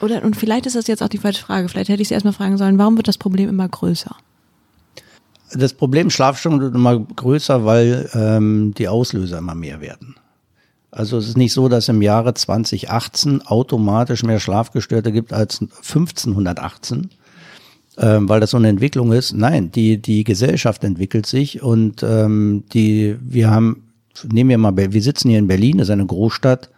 Oder 0.00 0.22
und 0.22 0.36
vielleicht 0.36 0.66
ist 0.66 0.76
das 0.76 0.86
jetzt 0.86 1.02
auch 1.02 1.08
die 1.08 1.18
falsche 1.18 1.44
Frage. 1.44 1.68
Vielleicht 1.68 1.88
hätte 1.88 2.02
ich 2.02 2.08
Sie 2.08 2.14
erstmal 2.14 2.32
fragen 2.32 2.56
sollen, 2.56 2.78
warum 2.78 2.96
wird 2.96 3.08
das 3.08 3.18
Problem 3.18 3.48
immer 3.48 3.68
größer? 3.68 4.14
Das 5.54 5.72
Problem 5.72 6.10
Schlafstörungen 6.10 6.62
wird 6.62 6.74
immer 6.74 6.98
größer, 6.98 7.64
weil 7.64 8.08
ähm, 8.12 8.74
die 8.76 8.86
Auslöser 8.86 9.38
immer 9.38 9.54
mehr 9.54 9.80
werden. 9.80 10.16
Also 10.90 11.18
es 11.18 11.28
ist 11.28 11.36
nicht 11.36 11.52
so, 11.52 11.68
dass 11.68 11.88
im 11.88 12.02
Jahre 12.02 12.34
2018 12.34 13.42
automatisch 13.42 14.22
mehr 14.22 14.40
Schlafgestörte 14.40 15.12
gibt 15.12 15.32
als 15.32 15.60
1518, 15.60 17.10
ähm, 17.98 18.28
weil 18.28 18.40
das 18.40 18.50
so 18.50 18.56
eine 18.56 18.68
Entwicklung 18.68 19.12
ist. 19.12 19.32
Nein, 19.32 19.70
die, 19.70 19.98
die 20.00 20.24
Gesellschaft 20.24 20.84
entwickelt 20.84 21.26
sich 21.26 21.62
und 21.62 22.02
ähm, 22.02 22.64
die, 22.72 23.16
wir 23.20 23.50
haben, 23.50 23.87
nehmen 24.30 24.50
wir 24.50 24.58
mal, 24.58 24.76
wir 24.76 25.02
sitzen 25.02 25.30
hier 25.30 25.38
in 25.38 25.48
Berlin, 25.48 25.78
das 25.78 25.88
ist 25.88 25.92
eine 25.92 26.06
Großstadt. 26.06 26.70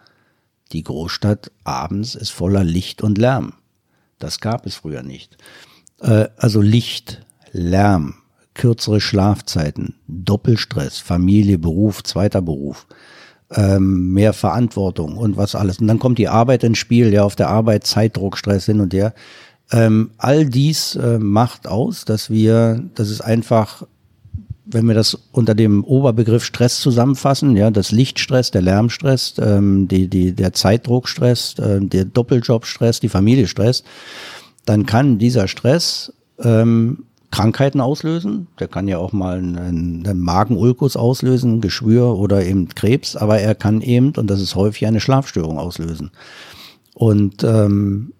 Die 0.71 0.83
Großstadt 0.83 1.51
abends 1.63 2.15
ist 2.15 2.29
voller 2.29 2.63
Licht 2.63 3.01
und 3.01 3.17
Lärm. 3.17 3.53
Das 4.19 4.39
gab 4.39 4.65
es 4.65 4.75
früher 4.75 5.03
nicht. 5.03 5.37
Äh, 5.99 6.27
also 6.37 6.61
Licht, 6.61 7.21
Lärm, 7.51 8.15
kürzere 8.53 9.01
Schlafzeiten, 9.01 9.95
Doppelstress, 10.07 10.99
Familie, 10.99 11.57
Beruf, 11.57 12.03
zweiter 12.03 12.41
Beruf, 12.41 12.87
ähm, 13.51 14.13
mehr 14.13 14.33
Verantwortung 14.33 15.17
und 15.17 15.37
was 15.37 15.55
alles. 15.55 15.79
Und 15.79 15.87
dann 15.87 15.99
kommt 15.99 16.17
die 16.17 16.29
Arbeit 16.29 16.63
ins 16.63 16.77
Spiel, 16.77 17.13
ja, 17.13 17.23
auf 17.23 17.35
der 17.35 17.49
Arbeit 17.49 17.85
Zeitdruck, 17.85 18.37
Stress 18.37 18.65
hin 18.65 18.79
und 18.79 18.93
her. 18.93 19.13
Ähm, 19.71 20.11
all 20.17 20.45
dies 20.45 20.95
äh, 20.95 21.17
macht 21.17 21.67
aus, 21.67 22.03
dass 22.05 22.29
wir, 22.29 22.83
dass 22.95 23.09
es 23.09 23.21
einfach, 23.21 23.87
wenn 24.71 24.87
wir 24.87 24.95
das 24.95 25.17
unter 25.31 25.55
dem 25.55 25.83
Oberbegriff 25.83 26.43
Stress 26.43 26.79
zusammenfassen, 26.79 27.55
ja, 27.55 27.71
das 27.71 27.91
Lichtstress, 27.91 28.51
der 28.51 28.61
Lärmstress, 28.61 29.35
ähm, 29.39 29.87
die, 29.87 30.07
die, 30.07 30.33
der 30.33 30.53
Zeitdruckstress, 30.53 31.59
äh, 31.59 31.79
der 31.81 32.05
Doppeljobstress, 32.05 32.99
die 32.99 33.09
Familiestress, 33.09 33.83
dann 34.65 34.85
kann 34.85 35.17
dieser 35.17 35.47
Stress 35.47 36.13
ähm, 36.39 37.05
Krankheiten 37.31 37.81
auslösen. 37.81 38.47
Der 38.59 38.67
kann 38.67 38.87
ja 38.87 38.97
auch 38.97 39.13
mal 39.13 39.37
einen, 39.37 40.05
einen 40.05 40.19
Magenulkus 40.19 40.95
auslösen, 40.95 41.61
Geschwür 41.61 42.17
oder 42.17 42.45
eben 42.45 42.67
Krebs, 42.69 43.15
aber 43.15 43.39
er 43.39 43.55
kann 43.55 43.81
eben, 43.81 44.13
und 44.17 44.27
das 44.27 44.41
ist 44.41 44.55
häufig, 44.55 44.85
eine 44.85 44.99
Schlafstörung 44.99 45.57
auslösen. 45.57 46.11
Und 46.93 47.43
ähm, 47.43 48.13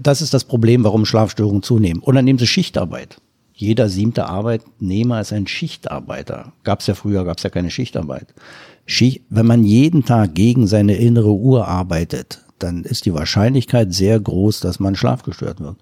das 0.00 0.22
ist 0.22 0.34
das 0.34 0.44
Problem, 0.44 0.84
warum 0.84 1.04
Schlafstörungen 1.04 1.62
zunehmen. 1.62 2.02
Und 2.02 2.14
dann 2.14 2.24
nehmen 2.24 2.38
sie 2.38 2.46
Schichtarbeit. 2.46 3.20
Jeder 3.60 3.90
siebte 3.90 4.24
Arbeitnehmer 4.24 5.20
ist 5.20 5.34
ein 5.34 5.46
Schichtarbeiter. 5.46 6.54
Gab 6.64 6.80
es 6.80 6.86
ja 6.86 6.94
früher, 6.94 7.26
gab 7.26 7.36
es 7.36 7.42
ja 7.42 7.50
keine 7.50 7.70
Schichtarbeit. 7.70 8.28
Schicht, 8.86 9.20
wenn 9.28 9.44
man 9.44 9.64
jeden 9.64 10.02
Tag 10.02 10.34
gegen 10.34 10.66
seine 10.66 10.94
innere 10.94 11.34
Uhr 11.34 11.68
arbeitet, 11.68 12.40
dann 12.58 12.84
ist 12.84 13.04
die 13.04 13.12
Wahrscheinlichkeit 13.12 13.92
sehr 13.92 14.18
groß, 14.18 14.60
dass 14.60 14.80
man 14.80 14.96
schlafgestört 14.96 15.60
wird. 15.60 15.76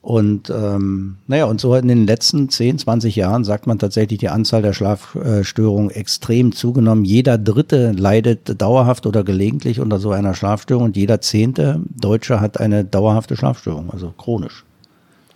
Und 0.00 0.50
ähm, 0.50 1.18
naja, 1.28 1.44
und 1.44 1.60
so 1.60 1.72
in 1.76 1.86
den 1.86 2.04
letzten 2.04 2.48
10, 2.48 2.78
20 2.78 3.14
Jahren 3.14 3.44
sagt 3.44 3.68
man 3.68 3.78
tatsächlich, 3.78 4.18
die 4.18 4.30
Anzahl 4.30 4.62
der 4.62 4.72
Schlafstörungen 4.72 5.90
extrem 5.90 6.50
zugenommen. 6.50 7.04
Jeder 7.04 7.38
Dritte 7.38 7.92
leidet 7.92 8.60
dauerhaft 8.60 9.06
oder 9.06 9.22
gelegentlich 9.22 9.78
unter 9.78 10.00
so 10.00 10.10
einer 10.10 10.34
Schlafstörung 10.34 10.86
und 10.86 10.96
jeder 10.96 11.20
Zehnte 11.20 11.80
Deutsche 11.96 12.40
hat 12.40 12.58
eine 12.58 12.84
dauerhafte 12.84 13.36
Schlafstörung, 13.36 13.92
also 13.92 14.10
chronisch. 14.18 14.64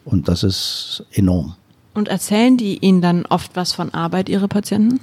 Und 0.07 0.29
das 0.29 0.45
ist 0.45 1.05
enorm. 1.12 1.57
Und 1.92 2.09
erzählen 2.09 2.57
die 2.57 2.79
Ihnen 2.79 3.03
dann 3.03 3.27
oft 3.27 3.57
was 3.57 3.73
von 3.73 3.92
Arbeit, 3.92 4.29
Ihre 4.29 4.49
Patienten? 4.49 5.01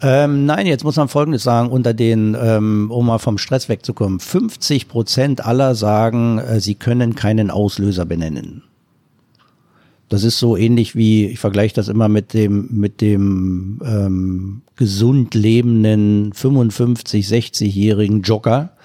Ähm, 0.00 0.46
nein, 0.46 0.66
jetzt 0.66 0.84
muss 0.84 0.96
man 0.96 1.08
Folgendes 1.08 1.42
sagen, 1.42 1.70
unter 1.70 1.92
den, 1.92 2.36
ähm, 2.40 2.90
um 2.90 3.06
mal 3.06 3.18
vom 3.18 3.38
Stress 3.38 3.68
wegzukommen, 3.68 4.20
50 4.20 4.88
Prozent 4.88 5.44
aller 5.44 5.74
sagen, 5.74 6.38
äh, 6.38 6.60
sie 6.60 6.74
können 6.74 7.14
keinen 7.14 7.50
Auslöser 7.50 8.04
benennen. 8.04 8.62
Das 10.08 10.22
ist 10.22 10.38
so 10.38 10.56
ähnlich 10.56 10.94
wie, 10.94 11.26
ich 11.26 11.40
vergleiche 11.40 11.74
das 11.74 11.88
immer 11.88 12.08
mit 12.08 12.32
dem, 12.32 12.68
mit 12.70 13.00
dem 13.00 13.80
ähm, 13.84 14.62
gesund 14.76 15.34
lebenden 15.34 16.32
55, 16.32 17.26
60-jährigen 17.26 18.22
Jogger, 18.22 18.75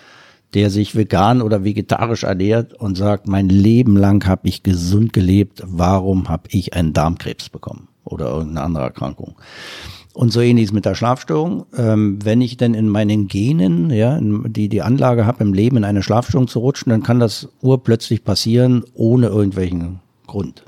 der 0.53 0.69
sich 0.69 0.95
vegan 0.95 1.41
oder 1.41 1.63
vegetarisch 1.63 2.23
ernährt 2.23 2.73
und 2.73 2.97
sagt, 2.97 3.27
mein 3.27 3.49
Leben 3.49 3.95
lang 3.95 4.25
habe 4.27 4.47
ich 4.47 4.63
gesund 4.63 5.13
gelebt, 5.13 5.63
warum 5.65 6.29
habe 6.29 6.49
ich 6.49 6.73
einen 6.73 6.93
Darmkrebs 6.93 7.49
bekommen 7.49 7.87
oder 8.03 8.25
irgendeine 8.25 8.61
andere 8.61 8.83
Erkrankung? 8.85 9.35
Und 10.13 10.33
so 10.33 10.41
ähnlich 10.41 10.65
ist 10.65 10.73
mit 10.73 10.83
der 10.83 10.95
Schlafstörung. 10.95 11.65
Ähm, 11.77 12.19
wenn 12.23 12.41
ich 12.41 12.57
denn 12.57 12.73
in 12.73 12.89
meinen 12.89 13.27
Genen, 13.27 13.89
ja, 13.91 14.19
die 14.21 14.67
die 14.67 14.81
Anlage 14.81 15.25
habe, 15.25 15.43
im 15.43 15.53
Leben 15.53 15.77
in 15.77 15.85
eine 15.85 16.03
Schlafstörung 16.03 16.49
zu 16.49 16.59
rutschen, 16.59 16.89
dann 16.89 17.03
kann 17.03 17.19
das 17.19 17.47
urplötzlich 17.61 18.25
passieren, 18.25 18.83
ohne 18.93 19.27
irgendwelchen 19.27 19.99
Grund. 20.27 20.65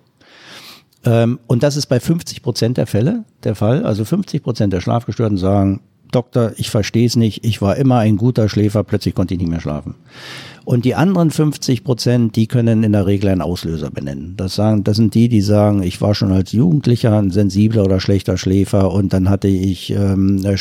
Ähm, 1.04 1.40
und 1.48 1.64
das 1.64 1.76
ist 1.76 1.88
bei 1.88 2.00
50 2.00 2.42
Prozent 2.42 2.78
der 2.78 2.88
Fälle 2.88 3.26
der 3.44 3.56
Fall. 3.56 3.86
Also 3.86 4.06
50 4.06 4.44
Prozent 4.44 4.72
der 4.72 4.80
Schlafgestörten 4.80 5.38
sagen, 5.38 5.82
Doktor, 6.16 6.54
ich 6.58 6.70
verstehe 6.70 7.06
es 7.06 7.16
nicht, 7.16 7.46
ich 7.46 7.62
war 7.62 7.76
immer 7.76 8.00
ein 8.00 8.18
guter 8.18 8.50
Schläfer, 8.50 8.84
plötzlich 8.84 9.16
konnte 9.16 9.34
ich 9.34 9.40
nicht 9.40 9.50
mehr 9.50 9.60
schlafen. 9.60 9.96
Und 10.66 10.86
die 10.86 10.96
anderen 10.96 11.30
50 11.30 11.84
Prozent, 11.84 12.36
die 12.38 12.48
können 12.48 12.84
in 12.84 12.94
der 12.94 13.06
Regel 13.06 13.30
einen 13.30 13.42
Auslöser 13.42 13.92
benennen. 13.92 14.36
Das 14.38 14.56
sagen, 14.56 14.86
das 14.86 14.96
sind 14.96 15.14
die, 15.14 15.28
die 15.28 15.42
sagen, 15.42 15.84
ich 15.84 16.00
war 16.00 16.16
schon 16.16 16.32
als 16.32 16.54
Jugendlicher 16.54 17.18
ein 17.18 17.32
sensibler 17.32 17.84
oder 17.84 18.00
schlechter 18.00 18.38
Schläfer 18.38 18.92
und 18.94 19.12
dann 19.12 19.30
hatte 19.30 19.50
ich 19.50 19.90
ähm, 19.92 20.42
eine 20.44 20.56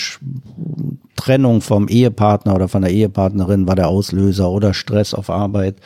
Trennung 1.14 1.60
vom 1.60 1.86
Ehepartner 1.86 2.54
oder 2.54 2.66
von 2.66 2.82
der 2.82 2.90
Ehepartnerin 2.90 3.68
war 3.68 3.76
der 3.76 3.88
Auslöser 3.88 4.50
oder 4.50 4.74
Stress 4.74 5.14
auf 5.14 5.30
Arbeit. 5.30 5.76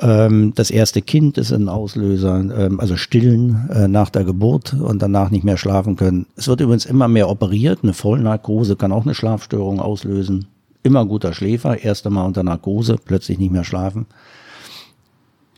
Ähm, 0.00 0.52
das 0.54 0.70
erste 0.70 1.02
Kind 1.02 1.38
ist 1.38 1.52
ein 1.52 1.68
Auslöser, 1.68 2.36
ähm, 2.36 2.80
also 2.80 2.96
stillen 2.96 3.68
äh, 3.70 3.88
nach 3.88 4.10
der 4.10 4.24
Geburt 4.24 4.74
und 4.74 5.00
danach 5.00 5.30
nicht 5.30 5.44
mehr 5.44 5.56
schlafen 5.56 5.96
können. 5.96 6.26
Es 6.36 6.48
wird 6.48 6.60
übrigens 6.60 6.86
immer 6.86 7.08
mehr 7.08 7.28
operiert. 7.28 7.80
Eine 7.82 7.94
Vollnarkose 7.94 8.76
kann 8.76 8.92
auch 8.92 9.04
eine 9.04 9.14
Schlafstörung 9.14 9.80
auslösen 9.80 10.46
immer 10.84 11.06
guter 11.06 11.32
Schläfer, 11.32 11.82
erste 11.82 12.10
Mal 12.10 12.24
unter 12.26 12.44
Narkose, 12.44 12.96
plötzlich 13.02 13.38
nicht 13.38 13.50
mehr 13.50 13.64
schlafen. 13.64 14.06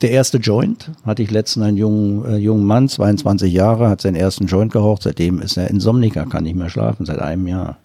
Der 0.03 0.11
erste 0.11 0.39
Joint 0.39 0.93
hatte 1.05 1.23
ich 1.23 1.31
letztens 1.31 1.67
einen 1.67 1.77
jungen, 1.77 2.25
äh, 2.25 2.37
jungen 2.37 2.65
Mann, 2.65 2.89
22 2.89 3.53
Jahre, 3.53 3.89
hat 3.89 4.01
seinen 4.01 4.15
ersten 4.15 4.47
Joint 4.47 4.73
geraucht, 4.73 5.03
seitdem 5.03 5.41
ist 5.41 5.57
er 5.57 5.69
Insomniker, 5.69 6.27
kann 6.27 6.45
nicht 6.45 6.57
mehr 6.57 6.71
schlafen, 6.71 7.07
seit 7.07 7.19
einem 7.19 7.47
Jahr. 7.49 7.79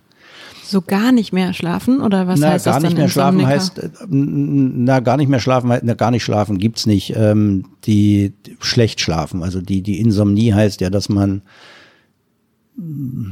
So 0.71 0.81
gar 0.81 1.11
nicht 1.11 1.33
mehr 1.33 1.53
schlafen 1.53 2.01
oder 2.01 2.27
was 2.27 2.39
na, 2.39 2.51
heißt 2.51 2.65
gar 2.65 2.75
das 2.75 2.83
nicht 2.83 2.97
mehr 2.97 3.09
schlafen 3.09 3.45
heißt, 3.45 3.79
äh, 3.79 3.89
na 4.09 4.99
gar 5.01 5.17
nicht 5.17 5.29
mehr 5.29 5.39
schlafen, 5.39 5.71
na, 5.83 5.93
gar 5.93 6.11
nicht 6.11 6.23
schlafen 6.23 6.57
gibt's 6.57 6.85
nicht. 6.85 7.13
Ähm, 7.15 7.65
die 7.83 8.33
schlecht 8.59 9.01
schlafen, 9.01 9.43
also 9.43 9.61
die 9.61 9.81
die 9.81 9.99
Insomnie 9.99 10.53
heißt 10.53 10.81
ja, 10.81 10.89
dass 10.89 11.09
man 11.09 11.41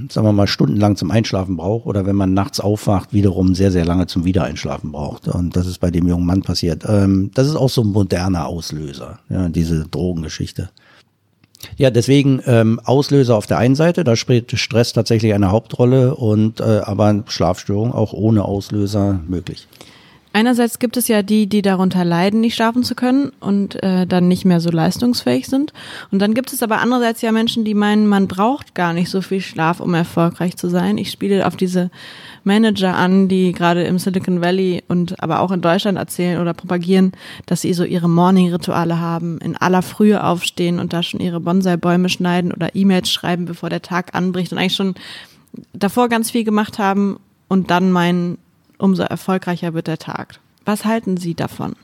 sagen 0.09 0.27
wir 0.27 0.33
mal, 0.33 0.47
stundenlang 0.47 0.95
zum 0.95 1.11
Einschlafen 1.11 1.55
braucht 1.57 1.85
oder 1.85 2.05
wenn 2.05 2.15
man 2.15 2.33
nachts 2.33 2.59
aufwacht, 2.59 3.13
wiederum 3.13 3.55
sehr, 3.55 3.71
sehr 3.71 3.85
lange 3.85 4.05
zum 4.05 4.25
Wiedereinschlafen 4.25 4.91
braucht. 4.91 5.27
Und 5.27 5.55
das 5.55 5.65
ist 5.65 5.79
bei 5.79 5.91
dem 5.91 6.07
jungen 6.07 6.25
Mann 6.25 6.41
passiert. 6.41 6.83
Ähm, 6.87 7.31
das 7.33 7.47
ist 7.47 7.55
auch 7.55 7.69
so 7.69 7.81
ein 7.81 7.87
moderner 7.87 8.47
Auslöser, 8.47 9.19
ja, 9.29 9.49
diese 9.49 9.87
Drogengeschichte. 9.87 10.69
Ja, 11.77 11.89
deswegen 11.89 12.41
ähm, 12.45 12.79
Auslöser 12.83 13.35
auf 13.35 13.47
der 13.47 13.57
einen 13.57 13.75
Seite, 13.75 14.03
da 14.03 14.15
spielt 14.15 14.57
Stress 14.57 14.93
tatsächlich 14.93 15.33
eine 15.33 15.51
Hauptrolle 15.51 16.15
und 16.15 16.59
äh, 16.59 16.81
aber 16.83 17.23
Schlafstörung 17.27 17.93
auch 17.93 18.13
ohne 18.13 18.45
Auslöser 18.45 19.19
möglich. 19.27 19.67
Einerseits 20.31 20.77
gibt 20.77 20.95
es 20.95 21.07
ja 21.07 21.23
die, 21.23 21.47
die 21.47 21.63
darunter 21.63 22.05
leiden, 22.05 22.39
nicht 22.39 22.55
schlafen 22.55 22.83
zu 22.83 22.93
können 22.93 23.31
und 23.39 23.81
äh, 23.81 24.05
dann 24.05 24.27
nicht 24.27 24.45
mehr 24.45 24.59
so 24.59 24.69
leistungsfähig 24.69 25.47
sind. 25.47 25.73
Und 26.11 26.19
dann 26.19 26.35
gibt 26.35 26.53
es 26.53 26.61
aber 26.61 26.79
andererseits 26.79 27.21
ja 27.21 27.31
Menschen, 27.31 27.65
die 27.65 27.73
meinen, 27.73 28.05
man 28.05 28.27
braucht 28.27 28.75
gar 28.75 28.93
nicht 28.93 29.09
so 29.09 29.21
viel 29.21 29.41
Schlaf, 29.41 29.79
um 29.79 29.93
erfolgreich 29.95 30.55
zu 30.55 30.69
sein. 30.69 30.99
Ich 30.99 31.09
spiele 31.09 31.47
auf 31.47 31.55
diese 31.55 31.89
Manager 32.43 32.95
an, 32.95 33.27
die 33.27 33.53
gerade 33.53 33.83
im 33.83 33.97
Silicon 33.97 34.41
Valley 34.41 34.83
und 34.87 35.21
aber 35.21 35.39
auch 35.39 35.51
in 35.51 35.61
Deutschland 35.61 35.97
erzählen 35.97 36.39
oder 36.39 36.53
propagieren, 36.53 37.13
dass 37.47 37.61
sie 37.61 37.73
so 37.73 37.83
ihre 37.83 38.07
Morning-Rituale 38.07 38.99
haben, 38.99 39.39
in 39.39 39.57
aller 39.57 39.81
Frühe 39.81 40.23
aufstehen 40.23 40.79
und 40.79 40.93
da 40.93 41.01
schon 41.01 41.21
ihre 41.21 41.39
Bonsai-Bäume 41.39 42.09
schneiden 42.09 42.51
oder 42.51 42.75
E-Mails 42.75 43.09
schreiben, 43.09 43.45
bevor 43.45 43.69
der 43.69 43.81
Tag 43.81 44.13
anbricht 44.13 44.51
und 44.51 44.59
eigentlich 44.59 44.75
schon 44.75 44.93
davor 45.73 46.07
ganz 46.07 46.29
viel 46.29 46.43
gemacht 46.43 46.77
haben 46.77 47.19
und 47.47 47.71
dann 47.71 47.91
meinen, 47.91 48.37
umso 48.79 49.03
erfolgreicher 49.03 49.73
wird 49.73 49.87
der 49.87 49.99
Tag. 49.99 50.39
Was 50.65 50.85
halten 50.85 51.17
Sie 51.17 51.35
davon? 51.35 51.75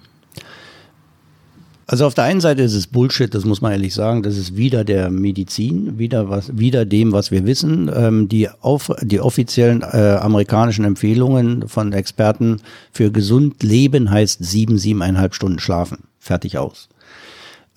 Also 1.88 2.08
auf 2.08 2.16
der 2.16 2.24
einen 2.24 2.42
Seite 2.42 2.64
ist 2.64 2.74
es 2.74 2.88
Bullshit, 2.88 3.34
das 3.34 3.46
muss 3.46 3.62
man 3.62 3.72
ehrlich 3.72 3.94
sagen. 3.94 4.24
Das 4.24 4.38
ist 4.38 4.58
wieder 4.58 4.84
der 4.84 5.12
Medizin, 5.12 6.00
wieder 6.00 6.30
was, 6.30 6.58
wieder 6.58 6.84
dem, 6.84 7.12
was 7.12 7.30
wir 7.30 7.46
wissen. 7.46 7.92
Ähm, 7.94 8.28
die, 8.28 8.50
auf, 8.50 8.92
die 9.02 9.20
offiziellen 9.20 9.84
äh, 9.84 10.18
amerikanischen 10.20 10.84
Empfehlungen 10.84 11.68
von 11.68 11.94
Experten 11.94 12.62
für 12.92 13.12
gesund 13.12 13.62
Leben 13.62 14.10
heißt 14.10 14.44
sieben, 14.44 14.80
siebeneinhalb 14.80 15.36
Stunden 15.36 15.60
schlafen. 15.60 16.00
Fertig 16.18 16.58
aus. 16.58 16.90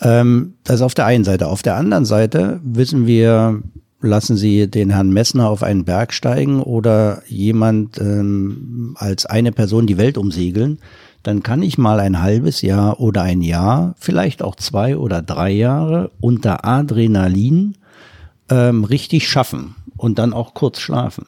Ähm, 0.00 0.54
das 0.64 0.76
ist 0.76 0.82
auf 0.82 0.94
der 0.94 1.04
einen 1.04 1.24
Seite. 1.24 1.48
Auf 1.48 1.62
der 1.62 1.76
anderen 1.76 2.06
Seite 2.06 2.60
wissen 2.64 3.06
wir, 3.06 3.62
lassen 4.00 4.36
Sie 4.36 4.68
den 4.68 4.90
Herrn 4.90 5.10
Messner 5.10 5.48
auf 5.48 5.62
einen 5.62 5.84
Berg 5.84 6.12
steigen 6.12 6.62
oder 6.62 7.22
jemand 7.26 7.98
ähm, 7.98 8.94
als 8.98 9.26
eine 9.26 9.52
Person 9.52 9.86
die 9.86 9.98
Welt 9.98 10.18
umsegeln 10.18 10.78
dann 11.22 11.42
kann 11.42 11.62
ich 11.62 11.78
mal 11.78 12.00
ein 12.00 12.22
halbes 12.22 12.62
Jahr 12.62 13.00
oder 13.00 13.22
ein 13.22 13.42
Jahr, 13.42 13.94
vielleicht 13.98 14.42
auch 14.42 14.54
zwei 14.54 14.96
oder 14.96 15.20
drei 15.20 15.50
Jahre 15.50 16.10
unter 16.20 16.64
Adrenalin 16.64 17.76
ähm, 18.48 18.84
richtig 18.84 19.28
schaffen 19.28 19.74
und 19.96 20.18
dann 20.18 20.32
auch 20.32 20.54
kurz 20.54 20.80
schlafen. 20.80 21.26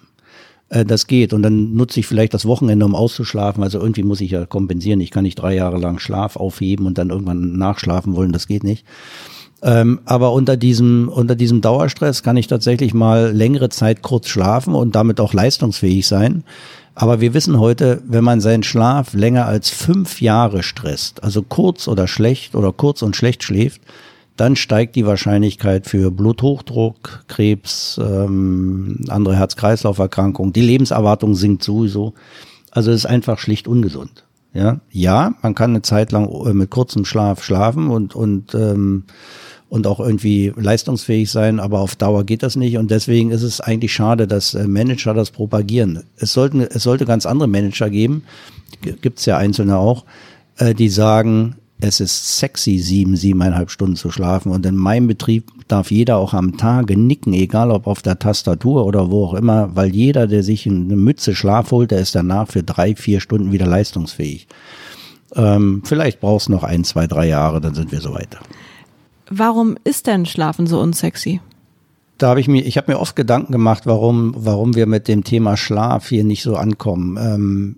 Äh, 0.68 0.85
das 0.85 1.06
geht 1.06 1.33
und 1.33 1.42
dann 1.42 1.74
nutze 1.74 2.00
ich 2.00 2.06
vielleicht 2.06 2.35
das 2.35 2.46
Wochenende, 2.46 2.87
um 2.87 2.94
auszuschlafen. 2.94 3.62
Also 3.62 3.80
irgendwie 3.80 4.04
muss 4.04 4.20
ich 4.20 4.30
ja 4.30 4.46
kompensieren. 4.46 5.00
Ich 5.00 5.11
kann 5.11 5.24
nicht 5.24 5.35
drei 5.38 5.54
Jahre 5.54 5.78
lang 5.78 5.98
Schlaf 5.98 6.37
aufheben 6.37 6.87
und 6.87 6.96
dann 6.96 7.11
irgendwann 7.11 7.59
nachschlafen 7.59 8.14
wollen. 8.14 8.33
Das 8.33 8.46
geht 8.46 8.64
nicht. 8.64 8.87
Ähm, 9.62 10.01
aber 10.07 10.33
unter 10.33 10.57
diesem, 10.57 11.09
unter 11.09 11.35
diesem 11.35 11.61
Dauerstress 11.61 12.23
kann 12.23 12.37
ich 12.37 12.46
tatsächlich 12.46 12.94
mal 12.94 13.31
längere 13.33 13.68
Zeit 13.68 14.03
kurz 14.03 14.29
schlafen 14.29 14.75
und 14.75 14.94
damit 14.94 15.20
auch 15.20 15.35
leistungsfähig 15.35 16.07
sein. 16.07 16.44
Aber 16.94 17.20
wir 17.20 17.35
wissen 17.35 17.59
heute, 17.59 18.03
wenn 18.07 18.25
man 18.25 18.40
seinen 18.40 18.62
Schlaf 18.62 19.14
länger 19.14 19.46
als 19.46 19.70
fünf 19.70 20.20
Jahre 20.20 20.62
stresst, 20.62 21.23
also 21.23 21.42
kurz 21.42 21.88
oder 21.88 22.09
schlecht 22.09 22.55
oder 22.55 22.73
kurz 22.73 23.03
und 23.03 23.16
schlecht 23.16 23.42
schläft, 23.42 23.83
dann 24.37 24.57
steigt 24.57 24.96
die 24.96 25.05
Wahrscheinlichkeit 25.05 25.87
für 25.87 26.11
Bluthochdruck, 26.11 27.25
Krebs, 27.29 28.01
ähm, 28.03 29.05
andere 29.09 29.37
Herz-Kreislauf-Erkrankungen. 29.37 30.55
Die 30.55 30.62
Lebenserwartung 30.62 31.35
sinkt 31.35 31.62
sowieso. 31.62 32.14
Also 32.70 32.90
es 32.90 32.99
ist 32.99 33.07
einfach 33.07 33.38
schlicht 33.38 33.68
ungesund. 33.68 34.25
Ja, 34.53 34.81
ja, 34.90 35.35
man 35.42 35.55
kann 35.55 35.70
eine 35.70 35.83
Zeit 35.83 36.11
lang 36.11 36.29
äh, 36.29 36.55
mit 36.55 36.70
kurzem 36.70 37.05
Schlaf 37.05 37.44
schlafen 37.44 37.88
und 37.88 38.16
und 38.16 38.55
ähm, 38.55 39.05
und 39.70 39.87
auch 39.87 40.00
irgendwie 40.00 40.52
leistungsfähig 40.56 41.30
sein, 41.30 41.61
aber 41.61 41.78
auf 41.78 41.96
Dauer 41.96 42.24
geht 42.24 42.42
das 42.42 42.56
nicht 42.56 42.76
und 42.76 42.90
deswegen 42.90 43.30
ist 43.30 43.42
es 43.42 43.61
eigentlich 43.61 43.94
schade, 43.94 44.26
dass 44.26 44.52
äh, 44.54 44.66
Manager 44.66 45.14
das 45.14 45.30
propagieren. 45.30 46.02
Es 46.16 46.33
sollten 46.33 46.61
es 46.61 46.83
sollte 46.83 47.06
ganz 47.06 47.24
andere 47.24 47.48
Manager 47.48 47.88
geben, 47.88 48.24
gibt's 48.83 49.24
ja 49.26 49.38
einzelne 49.38 49.78
auch, 49.78 50.04
äh, 50.59 50.74
die 50.74 50.88
sagen, 50.88 51.54
es 51.80 52.00
ist 52.00 52.38
sexy, 52.38 52.78
sieben, 52.78 53.16
siebeneinhalb 53.16 53.70
Stunden 53.70 53.96
zu 53.96 54.11
schlafen 54.11 54.52
und 54.52 54.66
in 54.66 54.76
meinem 54.76 55.06
Betrieb 55.06 55.50
darf 55.68 55.90
jeder 55.90 56.16
auch 56.16 56.35
am 56.35 56.56
Tage 56.56 56.98
nicken, 56.98 57.33
egal 57.33 57.70
ob 57.70 57.87
auf 57.87 58.02
der 58.02 58.18
Tastatur 58.18 58.85
oder 58.85 59.11
wo 59.11 59.24
auch 59.26 59.35
immer, 59.35 59.74
weil 59.76 59.94
jeder, 59.94 60.26
der 60.26 60.42
sich 60.42 60.66
eine 60.66 60.96
Mütze 60.96 61.35
Schlaf 61.35 61.70
holt, 61.70 61.92
der 61.92 62.00
ist 62.00 62.14
danach 62.14 62.48
für 62.48 62.64
drei, 62.64 62.96
vier 62.96 63.20
Stunden 63.20 63.52
wieder 63.52 63.66
leistungsfähig. 63.66 64.48
Ähm, 65.37 65.83
vielleicht 65.85 66.20
brauchst 66.20 66.48
du 66.48 66.52
noch 66.52 66.64
ein, 66.64 66.83
zwei, 66.83 67.06
drei 67.06 67.28
Jahre, 67.28 67.61
dann 67.61 67.74
sind 67.74 67.92
wir 67.92 68.00
so 68.00 68.12
weiter. 68.12 68.40
Warum 69.30 69.76
ist 69.84 70.08
denn 70.08 70.26
Schlafen 70.26 70.66
so 70.66 70.80
unsexy? 70.80 71.40
Da 72.18 72.28
habe 72.28 72.40
ich 72.40 72.48
mir, 72.48 72.66
ich 72.66 72.76
habe 72.76 72.92
mir 72.92 72.98
oft 72.98 73.16
Gedanken 73.16 73.52
gemacht, 73.52 73.86
warum, 73.86 74.34
warum 74.36 74.74
wir 74.74 74.86
mit 74.86 75.08
dem 75.08 75.24
Thema 75.24 75.56
Schlaf 75.56 76.08
hier 76.08 76.24
nicht 76.24 76.42
so 76.42 76.56
ankommen. 76.56 77.16
Ähm, 77.16 77.76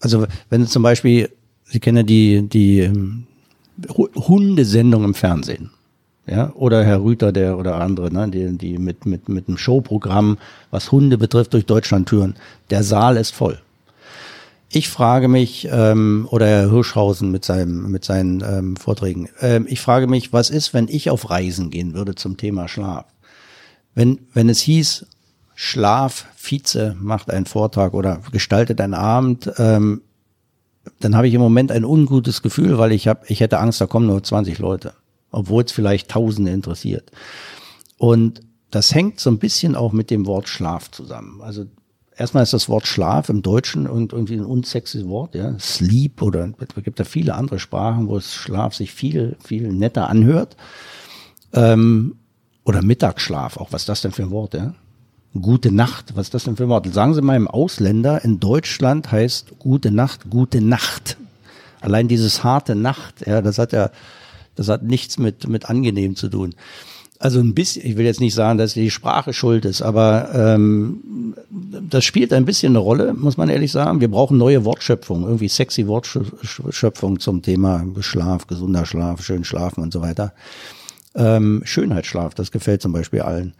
also 0.00 0.26
wenn 0.48 0.66
zum 0.66 0.82
Beispiel, 0.82 1.30
Sie 1.64 1.78
kennen 1.78 2.04
die, 2.04 2.48
die 2.48 2.80
ähm, 2.80 3.26
Hundesendung 3.94 5.04
im 5.04 5.14
Fernsehen. 5.14 5.70
Ja, 6.26 6.52
oder 6.54 6.84
Herr 6.84 7.02
Rüter, 7.02 7.32
der 7.32 7.58
oder 7.58 7.80
andere, 7.80 8.12
ne, 8.12 8.28
die, 8.28 8.56
die 8.56 8.78
mit, 8.78 9.06
mit, 9.06 9.28
mit 9.28 9.48
einem 9.48 9.56
Showprogramm, 9.56 10.38
was 10.70 10.92
Hunde 10.92 11.18
betrifft, 11.18 11.54
durch 11.54 11.66
Deutschland 11.66 12.08
türen. 12.08 12.34
Der 12.70 12.82
Saal 12.82 13.16
ist 13.16 13.34
voll. 13.34 13.58
Ich 14.72 14.88
frage 14.88 15.26
mich, 15.26 15.68
ähm, 15.68 16.28
oder 16.30 16.46
Herr 16.46 16.70
Hirschhausen 16.70 17.32
mit, 17.32 17.44
seinem, 17.44 17.90
mit 17.90 18.04
seinen 18.04 18.40
ähm, 18.40 18.76
Vorträgen, 18.76 19.28
ähm, 19.40 19.66
ich 19.68 19.80
frage 19.80 20.06
mich, 20.06 20.32
was 20.32 20.48
ist, 20.48 20.72
wenn 20.72 20.86
ich 20.86 21.10
auf 21.10 21.28
Reisen 21.28 21.70
gehen 21.70 21.92
würde 21.92 22.14
zum 22.14 22.36
Thema 22.36 22.68
Schlaf? 22.68 23.06
Wenn, 23.96 24.20
wenn 24.32 24.48
es 24.48 24.60
hieß, 24.60 25.06
Schlaf, 25.56 26.26
Vize 26.36 26.94
macht 27.00 27.32
einen 27.32 27.46
Vortrag 27.46 27.94
oder 27.94 28.22
gestaltet 28.30 28.80
einen 28.80 28.94
Abend, 28.94 29.50
ähm, 29.58 30.02
dann 31.00 31.16
habe 31.16 31.26
ich 31.26 31.34
im 31.34 31.40
Moment 31.40 31.72
ein 31.72 31.84
ungutes 31.84 32.40
Gefühl, 32.40 32.78
weil 32.78 32.92
ich 32.92 33.08
habe, 33.08 33.24
ich 33.26 33.40
hätte 33.40 33.58
Angst, 33.58 33.80
da 33.80 33.86
kommen 33.86 34.06
nur 34.06 34.22
20 34.22 34.60
Leute, 34.60 34.94
obwohl 35.32 35.64
es 35.64 35.72
vielleicht 35.72 36.12
Tausende 36.12 36.52
interessiert. 36.52 37.10
Und 37.98 38.40
das 38.70 38.94
hängt 38.94 39.18
so 39.18 39.30
ein 39.30 39.40
bisschen 39.40 39.74
auch 39.74 39.92
mit 39.92 40.10
dem 40.10 40.26
Wort 40.26 40.48
Schlaf 40.48 40.92
zusammen. 40.92 41.42
Also 41.42 41.66
erstmal 42.20 42.42
ist 42.42 42.52
das 42.52 42.68
Wort 42.68 42.86
Schlaf 42.86 43.30
im 43.30 43.42
Deutschen 43.42 43.86
und 43.88 44.12
irgendwie 44.12 44.34
ein 44.34 44.44
unsexy 44.44 45.08
Wort, 45.08 45.34
ja, 45.34 45.58
Sleep 45.58 46.20
oder 46.22 46.52
es 46.58 46.84
gibt 46.84 47.00
da 47.00 47.04
viele 47.04 47.34
andere 47.34 47.58
Sprachen, 47.58 48.08
wo 48.08 48.16
es 48.16 48.34
Schlaf 48.34 48.74
sich 48.74 48.92
viel, 48.92 49.36
viel 49.42 49.72
netter 49.72 50.08
anhört. 50.08 50.56
Ähm, 51.52 52.16
oder 52.62 52.82
Mittagsschlaf, 52.82 53.56
auch 53.56 53.72
was 53.72 53.82
ist 53.82 53.88
das 53.88 54.02
denn 54.02 54.12
für 54.12 54.22
ein 54.22 54.30
Wort, 54.30 54.54
ja? 54.54 54.74
Gute 55.40 55.72
Nacht, 55.72 56.16
was 56.16 56.26
ist 56.26 56.34
das 56.34 56.44
denn 56.44 56.56
für 56.56 56.64
ein 56.64 56.68
Wort? 56.68 56.92
Sagen 56.92 57.14
Sie 57.14 57.22
mal 57.22 57.36
im 57.36 57.48
Ausländer, 57.48 58.22
in 58.24 58.38
Deutschland 58.38 59.10
heißt 59.10 59.58
gute 59.58 59.90
Nacht, 59.90 60.28
gute 60.28 60.60
Nacht. 60.60 61.16
Allein 61.80 62.06
dieses 62.06 62.44
harte 62.44 62.74
Nacht, 62.74 63.26
ja, 63.26 63.40
das 63.40 63.58
hat 63.58 63.72
ja, 63.72 63.90
das 64.56 64.68
hat 64.68 64.82
nichts 64.82 65.18
mit, 65.18 65.48
mit 65.48 65.70
angenehm 65.70 66.16
zu 66.16 66.28
tun. 66.28 66.54
Also 67.22 67.38
ein 67.38 67.52
bisschen, 67.52 67.84
ich 67.84 67.98
will 67.98 68.06
jetzt 68.06 68.20
nicht 68.20 68.32
sagen, 68.32 68.56
dass 68.56 68.72
die 68.72 68.90
Sprache 68.90 69.34
schuld 69.34 69.66
ist, 69.66 69.82
aber 69.82 70.30
ähm, 70.34 71.34
das 71.50 72.02
spielt 72.02 72.32
ein 72.32 72.46
bisschen 72.46 72.72
eine 72.72 72.78
Rolle, 72.78 73.12
muss 73.12 73.36
man 73.36 73.50
ehrlich 73.50 73.70
sagen. 73.72 74.00
Wir 74.00 74.10
brauchen 74.10 74.38
neue 74.38 74.64
Wortschöpfung, 74.64 75.24
irgendwie 75.24 75.48
sexy 75.48 75.86
Wortschöpfung 75.86 77.20
zum 77.20 77.42
Thema 77.42 77.84
Schlaf, 78.00 78.46
gesunder 78.46 78.86
Schlaf, 78.86 79.22
schön 79.22 79.44
schlafen 79.44 79.82
und 79.82 79.92
so 79.92 80.00
weiter. 80.00 80.32
Ähm, 81.14 81.60
Schönheitsschlaf, 81.64 82.32
das 82.32 82.52
gefällt 82.52 82.80
zum 82.80 82.92
Beispiel 82.92 83.20
allen. 83.20 83.52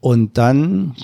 Und 0.00 0.36
dann, 0.36 0.96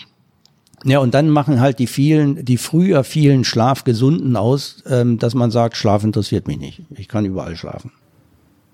ja, 0.83 0.99
und 0.99 1.15
dann 1.15 1.31
machen 1.31 1.61
halt 1.61 1.79
die 1.79 1.87
vielen, 1.87 2.45
die 2.45 2.57
früher 2.57 3.05
vielen 3.05 3.45
Schlafgesunden 3.45 4.35
aus, 4.35 4.83
ähm, 4.89 5.21
dass 5.21 5.35
man 5.35 5.53
sagt, 5.53 5.77
Schlaf 5.77 6.03
interessiert 6.03 6.49
mich 6.49 6.59
nicht. 6.59 6.83
Ich 6.97 7.07
kann 7.07 7.25
überall 7.25 7.55
schlafen. 7.55 7.93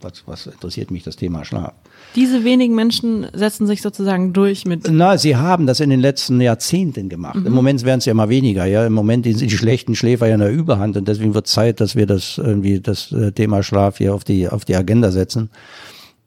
Was, 0.05 0.23
was 0.27 0.47
interessiert 0.47 0.91
mich 0.91 1.03
das 1.03 1.17
Thema 1.17 1.47
Schlaf? 1.47 1.73
Diese 2.15 2.45
wenigen 2.45 2.75
Menschen 2.75 3.27
setzen 3.33 3.67
sich 3.67 3.81
sozusagen 3.81 4.35
durch 4.35 4.67
mit. 4.67 4.87
Na, 4.91 5.17
sie 5.17 5.37
haben 5.37 5.67
das 5.67 5.81
in 5.81 5.89
den 5.89 6.01
letzten 6.01 6.43
Jahrzehnten 6.43 7.09
gemacht. 7.09 7.37
Mhm. 7.37 7.47
Im 7.47 7.53
Moment 7.55 7.83
werden 7.85 7.99
es 7.99 8.05
ja 8.05 8.11
immer 8.11 8.29
weniger. 8.29 8.67
Ja, 8.67 8.87
im 8.87 8.93
Moment 8.93 9.25
sind 9.25 9.41
die 9.41 9.57
schlechten 9.57 9.97
Schläfer 9.97 10.29
ja 10.29 10.35
in 10.35 10.41
der 10.41 10.53
Überhand 10.53 10.99
und 10.99 11.09
deswegen 11.09 11.33
wird 11.33 11.47
Zeit, 11.47 11.81
dass 11.81 11.97
wir 11.97 12.07
das 12.07 12.37
irgendwie 12.37 12.81
das 12.81 13.13
äh, 13.13 13.33
Thema 13.33 13.63
Schlaf 13.63 13.97
hier 13.97 14.15
auf 14.15 14.25
die 14.25 14.47
auf 14.49 14.67
die 14.67 14.77
Agenda 14.77 15.11
setzen. 15.11 15.49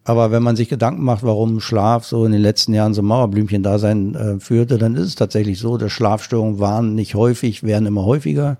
Aber 0.03 0.31
wenn 0.31 0.41
man 0.41 0.55
sich 0.55 0.69
Gedanken 0.69 1.03
macht, 1.03 1.23
warum 1.23 1.59
Schlaf 1.59 2.05
so 2.05 2.25
in 2.25 2.31
den 2.31 2.41
letzten 2.41 2.73
Jahren 2.73 2.93
so 2.93 3.03
Mauerblümchen 3.03 3.61
da 3.61 3.77
sein 3.77 4.15
äh, 4.15 4.39
führte, 4.39 4.77
dann 4.77 4.95
ist 4.95 5.07
es 5.07 5.15
tatsächlich 5.15 5.59
so, 5.59 5.77
dass 5.77 5.91
Schlafstörungen 5.91 6.59
waren 6.59 6.95
nicht 6.95 7.13
häufig, 7.13 7.61
werden 7.61 7.85
immer 7.85 8.05
häufiger. 8.05 8.57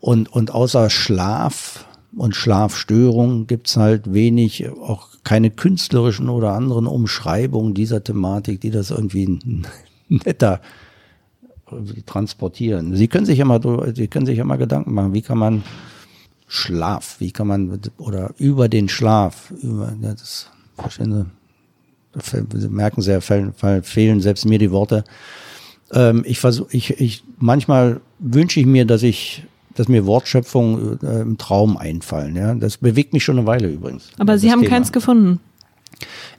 Und, 0.00 0.30
und 0.30 0.52
außer 0.52 0.90
Schlaf 0.90 1.86
und 2.16 2.34
Schlafstörungen 2.34 3.46
gibt's 3.46 3.76
halt 3.76 4.12
wenig, 4.12 4.68
auch 4.68 5.08
keine 5.22 5.50
künstlerischen 5.50 6.28
oder 6.28 6.52
anderen 6.52 6.86
Umschreibungen 6.86 7.74
dieser 7.74 8.02
Thematik, 8.02 8.60
die 8.60 8.70
das 8.70 8.90
irgendwie 8.90 9.38
netter 10.08 10.60
transportieren. 12.06 12.94
Sie 12.96 13.08
können 13.08 13.26
sich 13.26 13.38
ja 13.38 13.44
mal, 13.44 13.60
Sie 13.94 14.08
können 14.08 14.26
sich 14.26 14.38
ja 14.38 14.44
mal 14.44 14.56
Gedanken 14.56 14.94
machen, 14.94 15.14
wie 15.14 15.22
kann 15.22 15.38
man 15.38 15.64
Schlaf, 16.48 17.16
wie 17.18 17.32
kann 17.32 17.48
man, 17.48 17.80
oder 17.98 18.32
über 18.38 18.68
den 18.68 18.88
Schlaf, 18.88 19.52
über, 19.62 19.92
das, 20.00 20.50
verstehen 20.76 21.26
Sie, 22.22 22.58
Sie 22.58 22.68
merken 22.68 23.02
sehr, 23.02 23.20
fehlen 23.20 24.20
selbst 24.20 24.46
mir 24.46 24.58
die 24.58 24.70
Worte. 24.70 25.04
Ähm, 25.92 26.22
ich 26.24 26.38
versuche, 26.38 26.68
ich, 26.70 26.98
ich, 27.00 27.24
manchmal 27.38 28.00
wünsche 28.18 28.60
ich 28.60 28.66
mir, 28.66 28.86
dass 28.86 29.02
ich 29.02 29.44
dass 29.78 29.88
mir 29.88 30.06
Wortschöpfungen 30.06 30.98
äh, 31.02 31.20
im 31.20 31.38
Traum 31.38 31.76
einfallen. 31.76 32.36
Ja, 32.36 32.54
das 32.54 32.78
bewegt 32.78 33.12
mich 33.12 33.24
schon 33.24 33.38
eine 33.38 33.46
Weile 33.46 33.68
übrigens. 33.68 34.10
Aber 34.18 34.38
Sie 34.38 34.50
haben 34.50 34.60
Thema. 34.62 34.74
keins 34.74 34.92
gefunden. 34.92 35.40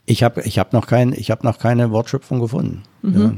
Ich 0.06 0.22
habe 0.22 0.42
ich 0.42 0.58
hab 0.58 0.72
noch, 0.72 0.86
kein, 0.86 1.12
ich 1.12 1.30
hab 1.30 1.44
noch 1.44 1.58
keine 1.58 1.90
Wortschöpfung 1.90 2.40
gefunden. 2.40 2.82
Mhm. 3.02 3.20
Ja. 3.20 3.32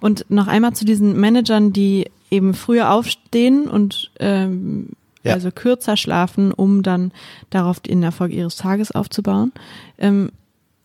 Und 0.00 0.26
noch 0.28 0.46
einmal 0.46 0.74
zu 0.74 0.84
diesen 0.84 1.18
Managern, 1.18 1.72
die 1.72 2.10
eben 2.30 2.54
früher 2.54 2.90
aufstehen 2.92 3.68
und 3.68 4.10
ähm, 4.20 4.90
ja. 5.22 5.32
also 5.32 5.50
kürzer 5.50 5.96
schlafen, 5.96 6.52
um 6.52 6.82
dann 6.82 7.12
darauf 7.50 7.80
den 7.80 8.02
Erfolg 8.02 8.32
ihres 8.32 8.56
Tages 8.56 8.92
aufzubauen. 8.92 9.52
Ähm, 9.98 10.30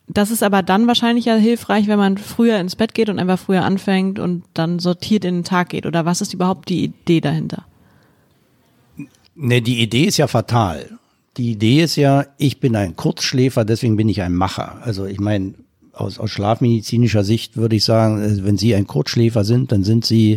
das 0.08 0.32
ist 0.32 0.42
aber 0.42 0.64
dann 0.64 0.88
wahrscheinlich 0.88 1.26
ja 1.26 1.36
hilfreich, 1.36 1.88
wenn 1.88 2.00
man 2.00 2.18
früher 2.18 2.58
ins 2.58 2.76
Bett 2.76 2.96
geht 2.96 3.10
und 3.10 3.20
einfach 3.20 3.38
früher 3.38 3.64
anfängt 3.64 4.18
und 4.18 4.44
dann 4.56 4.80
sortiert 4.80 5.24
in 5.24 5.36
den 5.36 5.44
Tag 5.44 5.70
geht. 5.70 5.86
Oder 5.86 6.06
was 6.06 6.22
ist 6.22 6.34
überhaupt 6.34 6.70
die 6.70 6.86
Idee 6.86 7.22
dahinter? 7.22 7.66
Ne, 9.42 9.62
die 9.62 9.82
Idee 9.82 10.04
ist 10.04 10.18
ja 10.18 10.28
fatal. 10.28 11.00
Die 11.38 11.52
Idee 11.52 11.84
ist 11.84 11.96
ja, 11.96 12.26
ich 12.38 12.60
bin 12.60 12.76
ein 12.76 12.98
Kurzschläfer, 12.98 13.64
deswegen 13.64 13.96
bin 13.96 14.10
ich 14.10 14.22
ein 14.22 14.36
Macher. 14.36 14.82
Also 14.84 15.06
ich 15.06 15.22
meine, 15.22 15.54
aus, 15.94 16.20
aus 16.20 16.30
schlafmedizinischer 16.30 17.24
Sicht 17.24 17.56
würde 17.56 17.78
ich 17.78 17.86
sagen, 17.86 18.22
äh, 18.22 18.44
wenn 18.44 18.58
Sie 18.58 18.76
ein 18.76 18.86
Kurzschläfer 18.86 19.46
sind, 19.46 19.72
dann 19.72 19.86
sind 19.86 20.06
Sie 20.06 20.34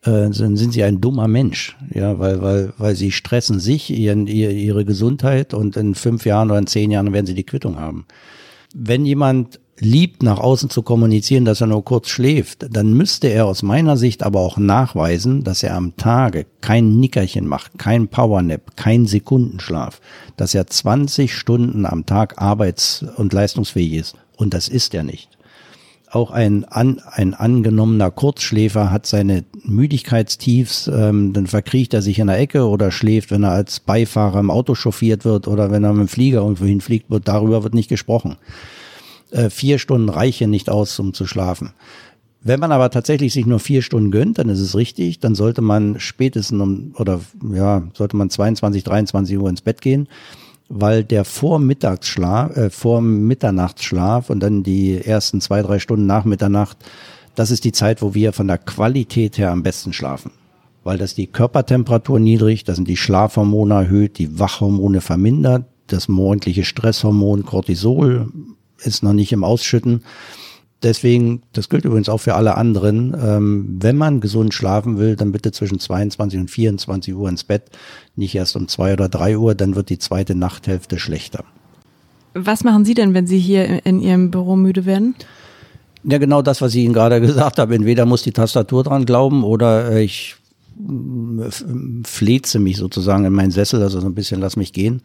äh, 0.00 0.30
dann 0.30 0.32
sind 0.56 0.72
Sie 0.72 0.82
ein 0.82 1.02
dummer 1.02 1.28
Mensch, 1.28 1.76
ja, 1.92 2.18
weil 2.18 2.40
weil 2.40 2.72
weil 2.78 2.94
Sie 2.94 3.12
stressen 3.12 3.60
sich, 3.60 3.90
ihren, 3.90 4.26
ihre 4.26 4.86
Gesundheit 4.86 5.52
und 5.52 5.76
in 5.76 5.94
fünf 5.94 6.24
Jahren 6.24 6.50
oder 6.50 6.60
in 6.60 6.66
zehn 6.66 6.90
Jahren 6.90 7.12
werden 7.12 7.26
Sie 7.26 7.34
die 7.34 7.44
Quittung 7.44 7.78
haben. 7.78 8.06
Wenn 8.74 9.04
jemand 9.04 9.60
liebt, 9.78 10.22
nach 10.22 10.38
außen 10.38 10.70
zu 10.70 10.82
kommunizieren, 10.82 11.44
dass 11.44 11.60
er 11.60 11.66
nur 11.66 11.84
kurz 11.84 12.08
schläft, 12.08 12.66
dann 12.70 12.92
müsste 12.94 13.28
er 13.28 13.46
aus 13.46 13.62
meiner 13.62 13.96
Sicht 13.96 14.22
aber 14.22 14.40
auch 14.40 14.56
nachweisen, 14.56 15.44
dass 15.44 15.62
er 15.62 15.74
am 15.74 15.96
Tage 15.96 16.46
kein 16.60 16.98
Nickerchen 16.98 17.46
macht, 17.46 17.78
kein 17.78 18.08
Powernap, 18.08 18.76
kein 18.76 19.06
Sekundenschlaf, 19.06 20.00
dass 20.36 20.54
er 20.54 20.66
20 20.66 21.34
Stunden 21.34 21.84
am 21.84 22.06
Tag 22.06 22.40
arbeits- 22.40 23.04
und 23.16 23.32
leistungsfähig 23.32 23.94
ist. 23.94 24.16
Und 24.36 24.54
das 24.54 24.68
ist 24.68 24.94
er 24.94 25.02
nicht. 25.02 25.30
Auch 26.08 26.30
ein, 26.30 26.64
an, 26.64 27.02
ein 27.10 27.34
angenommener 27.34 28.10
Kurzschläfer 28.10 28.90
hat 28.90 29.06
seine 29.06 29.44
Müdigkeitstiefs, 29.64 30.86
ähm, 30.86 31.32
dann 31.32 31.48
verkriecht 31.48 31.92
er 31.94 32.00
sich 32.00 32.20
in 32.20 32.28
der 32.28 32.38
Ecke 32.38 32.68
oder 32.68 32.90
schläft, 32.92 33.30
wenn 33.32 33.42
er 33.42 33.50
als 33.50 33.80
Beifahrer 33.80 34.38
im 34.38 34.50
Auto 34.50 34.74
chauffiert 34.74 35.24
wird 35.24 35.48
oder 35.48 35.70
wenn 35.70 35.84
er 35.84 35.92
mit 35.92 36.06
dem 36.06 36.08
Flieger 36.08 36.38
irgendwo 36.38 36.64
hinfliegt, 36.64 37.10
wird, 37.10 37.28
darüber 37.28 37.64
wird 37.64 37.74
nicht 37.74 37.88
gesprochen 37.88 38.36
äh, 39.30 39.50
vier 39.50 39.78
Stunden 39.78 40.08
reichen 40.08 40.50
nicht 40.50 40.70
aus, 40.70 40.98
um 40.98 41.14
zu 41.14 41.26
schlafen. 41.26 41.72
Wenn 42.42 42.60
man 42.60 42.70
aber 42.70 42.90
tatsächlich 42.90 43.32
sich 43.32 43.44
nur 43.44 43.58
vier 43.58 43.82
Stunden 43.82 44.12
gönnt, 44.12 44.38
dann 44.38 44.48
ist 44.48 44.60
es 44.60 44.76
richtig, 44.76 45.18
dann 45.18 45.34
sollte 45.34 45.62
man 45.62 45.98
spätestens 45.98 46.62
um, 46.62 46.94
oder 46.96 47.20
ja, 47.52 47.82
sollte 47.92 48.16
man 48.16 48.30
22, 48.30 48.84
23 48.84 49.36
Uhr 49.36 49.50
ins 49.50 49.62
Bett 49.62 49.80
gehen, 49.80 50.06
weil 50.68 51.02
der 51.02 51.24
Vormittagsschlaf, 51.24 52.56
äh, 52.56 52.70
vor 52.70 53.00
Mitternachtsschlaf 53.00 54.30
und 54.30 54.40
dann 54.40 54.62
die 54.62 54.96
ersten 54.96 55.40
zwei, 55.40 55.60
drei 55.62 55.80
Stunden 55.80 56.06
nach 56.06 56.24
Mitternacht, 56.24 56.76
das 57.34 57.50
ist 57.50 57.64
die 57.64 57.72
Zeit, 57.72 58.00
wo 58.00 58.14
wir 58.14 58.32
von 58.32 58.46
der 58.46 58.58
Qualität 58.58 59.38
her 59.38 59.50
am 59.50 59.64
besten 59.64 59.92
schlafen. 59.92 60.30
Weil 60.84 60.98
das 60.98 61.16
die 61.16 61.26
Körpertemperatur 61.26 62.20
niedrig, 62.20 62.62
das 62.62 62.76
sind 62.76 62.86
die 62.86 62.96
Schlafhormone 62.96 63.74
erhöht, 63.74 64.18
die 64.18 64.38
Wachhormone 64.38 65.00
vermindert, 65.00 65.64
das 65.88 66.06
morgendliche 66.06 66.64
Stresshormon 66.64 67.44
Cortisol 67.44 68.28
ist 68.78 69.02
noch 69.02 69.12
nicht 69.12 69.32
im 69.32 69.44
Ausschütten. 69.44 70.02
Deswegen, 70.82 71.42
das 71.52 71.68
gilt 71.68 71.84
übrigens 71.84 72.08
auch 72.08 72.18
für 72.18 72.34
alle 72.34 72.56
anderen, 72.56 73.16
ähm, 73.20 73.76
wenn 73.80 73.96
man 73.96 74.20
gesund 74.20 74.52
schlafen 74.52 74.98
will, 74.98 75.16
dann 75.16 75.32
bitte 75.32 75.50
zwischen 75.50 75.80
22 75.80 76.38
und 76.38 76.50
24 76.50 77.14
Uhr 77.14 77.28
ins 77.28 77.44
Bett, 77.44 77.70
nicht 78.14 78.34
erst 78.34 78.56
um 78.56 78.68
zwei 78.68 78.92
oder 78.92 79.08
drei 79.08 79.38
Uhr, 79.38 79.54
dann 79.54 79.74
wird 79.74 79.88
die 79.88 79.98
zweite 79.98 80.34
Nachthälfte 80.34 80.98
schlechter. 80.98 81.44
Was 82.34 82.62
machen 82.62 82.84
Sie 82.84 82.92
denn, 82.92 83.14
wenn 83.14 83.26
Sie 83.26 83.38
hier 83.38 83.86
in 83.86 84.00
Ihrem 84.00 84.30
Büro 84.30 84.54
müde 84.54 84.84
werden? 84.84 85.14
Ja, 86.04 86.18
genau 86.18 86.42
das, 86.42 86.60
was 86.60 86.74
ich 86.74 86.84
Ihnen 86.84 86.92
gerade 86.92 87.20
gesagt 87.22 87.58
habe. 87.58 87.74
Entweder 87.74 88.04
muss 88.04 88.22
die 88.22 88.32
Tastatur 88.32 88.84
dran 88.84 89.06
glauben 89.06 89.44
oder 89.44 89.90
äh, 89.92 90.04
ich 90.04 90.36
fleze 92.04 92.58
mich 92.58 92.76
sozusagen 92.76 93.24
in 93.24 93.32
meinen 93.32 93.50
Sessel, 93.50 93.82
also 93.82 93.98
so 93.98 94.06
ein 94.06 94.14
bisschen 94.14 94.40
lass 94.40 94.56
mich 94.56 94.74
gehen 94.74 95.00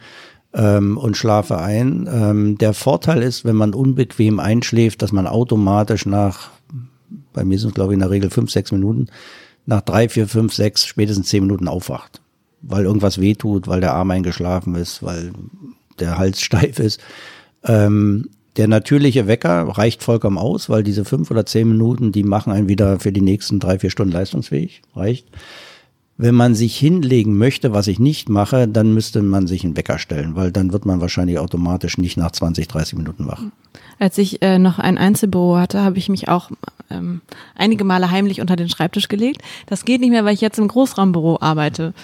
ähm, 0.54 0.98
und 0.98 1.18
schlafe 1.18 1.58
ein. 1.60 2.10
Ähm, 2.12 2.58
der 2.58 2.74
Vorteil 2.74 3.22
ist, 3.22 3.46
wenn 3.46 3.56
man 3.56 3.74
unbequem 3.74 4.40
einschläft, 4.40 5.02
dass 5.02 5.12
man 5.12 5.28
automatisch 5.28 6.06
nach, 6.06 6.50
bei 7.34 7.44
mir 7.44 7.58
sind 7.58 7.70
es 7.70 7.76
glaube 7.76 7.94
ich 7.94 7.96
in 7.96 8.02
der 8.02 8.10
Regel 8.10 8.30
fünf, 8.30 8.52
sechs 8.52 8.72
Minuten, 8.72 9.08
nach 9.66 9.82
drei, 9.82 10.10
vier, 10.10 10.28
fünf, 10.28 10.54
sechs, 10.54 10.86
spätestens 10.86 11.28
zehn 11.28 11.44
Minuten 11.44 11.68
aufwacht. 11.68 12.22
Weil 12.62 12.86
irgendwas 12.86 13.20
wehtut, 13.20 13.68
weil 13.68 13.82
der 13.82 13.94
Arm 13.94 14.12
eingeschlafen 14.12 14.76
ist, 14.76 15.02
weil 15.02 15.32
der 16.00 16.18
Hals 16.18 16.42
steif 16.42 16.80
ist. 16.80 17.00
Ähm, 17.64 18.30
der 18.58 18.68
natürliche 18.68 19.28
Wecker 19.28 19.64
reicht 19.70 20.04
vollkommen 20.04 20.38
aus, 20.38 20.70
weil 20.70 20.84
diese 20.84 21.06
fünf 21.06 21.32
oder 21.32 21.46
zehn 21.46 21.70
Minuten, 21.70 22.12
die 22.12 22.24
machen 22.24 22.52
einen 22.52 22.68
wieder 22.68 23.00
für 23.00 23.14
die 23.14 23.22
nächsten 23.22 23.60
drei, 23.60 23.80
vier 23.80 23.90
Stunden 23.90 24.12
leistungsfähig. 24.12 24.82
Reicht. 24.94 25.28
Wenn 26.22 26.36
man 26.36 26.54
sich 26.54 26.78
hinlegen 26.78 27.36
möchte, 27.36 27.74
was 27.74 27.88
ich 27.88 27.98
nicht 27.98 28.30
mache, 28.30 28.68
dann 28.68 28.94
müsste 28.94 29.24
man 29.24 29.48
sich 29.48 29.64
einen 29.64 29.76
Wecker 29.76 29.98
stellen, 29.98 30.36
weil 30.36 30.52
dann 30.52 30.72
wird 30.72 30.86
man 30.86 31.02
wahrscheinlich 31.02 31.40
automatisch 31.40 31.98
nicht 31.98 32.16
nach 32.16 32.30
20, 32.30 32.68
30 32.68 32.96
Minuten 32.96 33.26
wach. 33.26 33.42
Als 33.98 34.20
ich 34.20 34.40
äh, 34.44 34.60
noch 34.60 34.78
ein 34.78 35.00
Einzelbüro 35.00 35.58
hatte, 35.58 35.82
habe 35.82 35.98
ich 35.98 36.10
mich 36.10 36.30
auch 36.30 36.52
ähm, 36.92 37.22
einige 37.56 37.86
Male 37.86 38.12
heimlich 38.12 38.40
unter 38.40 38.56
den 38.56 38.70
Schreibtisch 38.70 39.08
gelegt. 39.08 39.42
Das 39.66 39.84
geht 39.84 40.00
nicht 40.00 40.12
mehr, 40.12 40.24
weil 40.24 40.36
ich 40.36 40.42
jetzt 40.42 40.60
im 40.60 40.68
Großraumbüro 40.68 41.40
arbeite. 41.42 41.96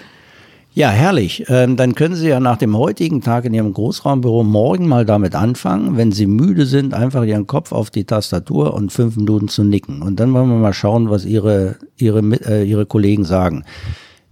Ja, 0.73 0.89
herrlich. 0.89 1.45
Ähm, 1.47 1.75
dann 1.75 1.93
können 1.93 2.15
Sie 2.15 2.27
ja 2.27 2.39
nach 2.39 2.57
dem 2.57 2.75
heutigen 2.75 3.21
Tag 3.21 3.45
in 3.45 3.53
Ihrem 3.53 3.71
Großraumbüro 3.71 4.43
morgen 4.43 4.87
mal 4.87 5.05
damit 5.05 5.35
anfangen, 5.35 5.95
wenn 5.95 6.11
Sie 6.11 6.25
müde 6.25 6.65
sind, 6.65 6.95
einfach 6.95 7.23
Ihren 7.23 7.45
Kopf 7.45 7.71
auf 7.71 7.91
die 7.91 8.05
Tastatur 8.05 8.73
und 8.73 8.91
fünf 8.91 9.15
Minuten 9.15 9.47
zu 9.47 9.63
nicken. 9.63 10.01
Und 10.01 10.19
dann 10.19 10.33
wollen 10.33 10.49
wir 10.49 10.57
mal 10.57 10.73
schauen, 10.73 11.11
was 11.11 11.23
Ihre, 11.23 11.75
Ihre, 11.97 12.21
äh, 12.47 12.67
Ihre 12.67 12.87
Kollegen 12.87 13.23
sagen 13.23 13.63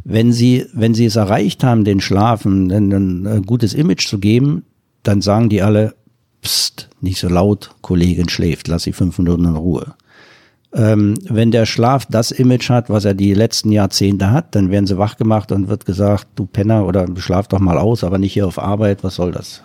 wenn 0.06 0.32
sie, 0.32 0.66
wenn 0.72 0.93
sie 0.93 1.06
es 1.06 1.16
erreicht 1.16 1.64
haben, 1.64 1.84
den 1.84 1.99
Schlafen, 1.99 2.72
ein, 2.72 3.26
ein 3.26 3.41
gutes 3.41 3.74
Image 3.74 4.08
zu 4.08 4.20
geben, 4.20 4.64
dann 5.03 5.22
sagen 5.22 5.49
die 5.49 5.64
alle, 5.64 5.95
pst, 6.43 6.89
nicht 7.01 7.20
so 7.20 7.28
laut, 7.28 7.72
Kollegin 7.82 8.30
schläft, 8.30 8.68
lass 8.68 8.84
sie 8.84 8.93
fünf 8.93 9.18
Minuten 9.18 9.45
in 9.45 9.56
Ruhe. 9.56 9.95
Ähm, 10.74 11.18
wenn 11.28 11.49
der 11.49 11.66
Schlaf 11.66 12.06
das 12.06 12.32
Image 12.32 12.70
hat, 12.70 12.89
was 12.89 13.06
er 13.06 13.16
die 13.16 13.34
letzten 13.34 13.72
Jahrzehnte 13.72 14.32
hat, 14.32 14.53
dann 14.53 14.70
werden 14.70 14.86
sie 14.86 14.97
wach 14.99 15.18
gemacht 15.18 15.51
und 15.51 15.70
wird 15.70 15.86
gesagt, 15.86 16.28
du 16.36 16.45
Penner 16.45 16.86
oder 16.86 17.08
schlaf 17.18 17.47
doch 17.47 17.60
mal 17.60 17.80
aus, 17.80 18.03
aber 18.03 18.20
nicht 18.20 18.34
hier 18.34 18.45
auf 18.45 18.60
Arbeit, 18.60 19.03
was 19.03 19.16
soll 19.16 19.32
das? 19.32 19.64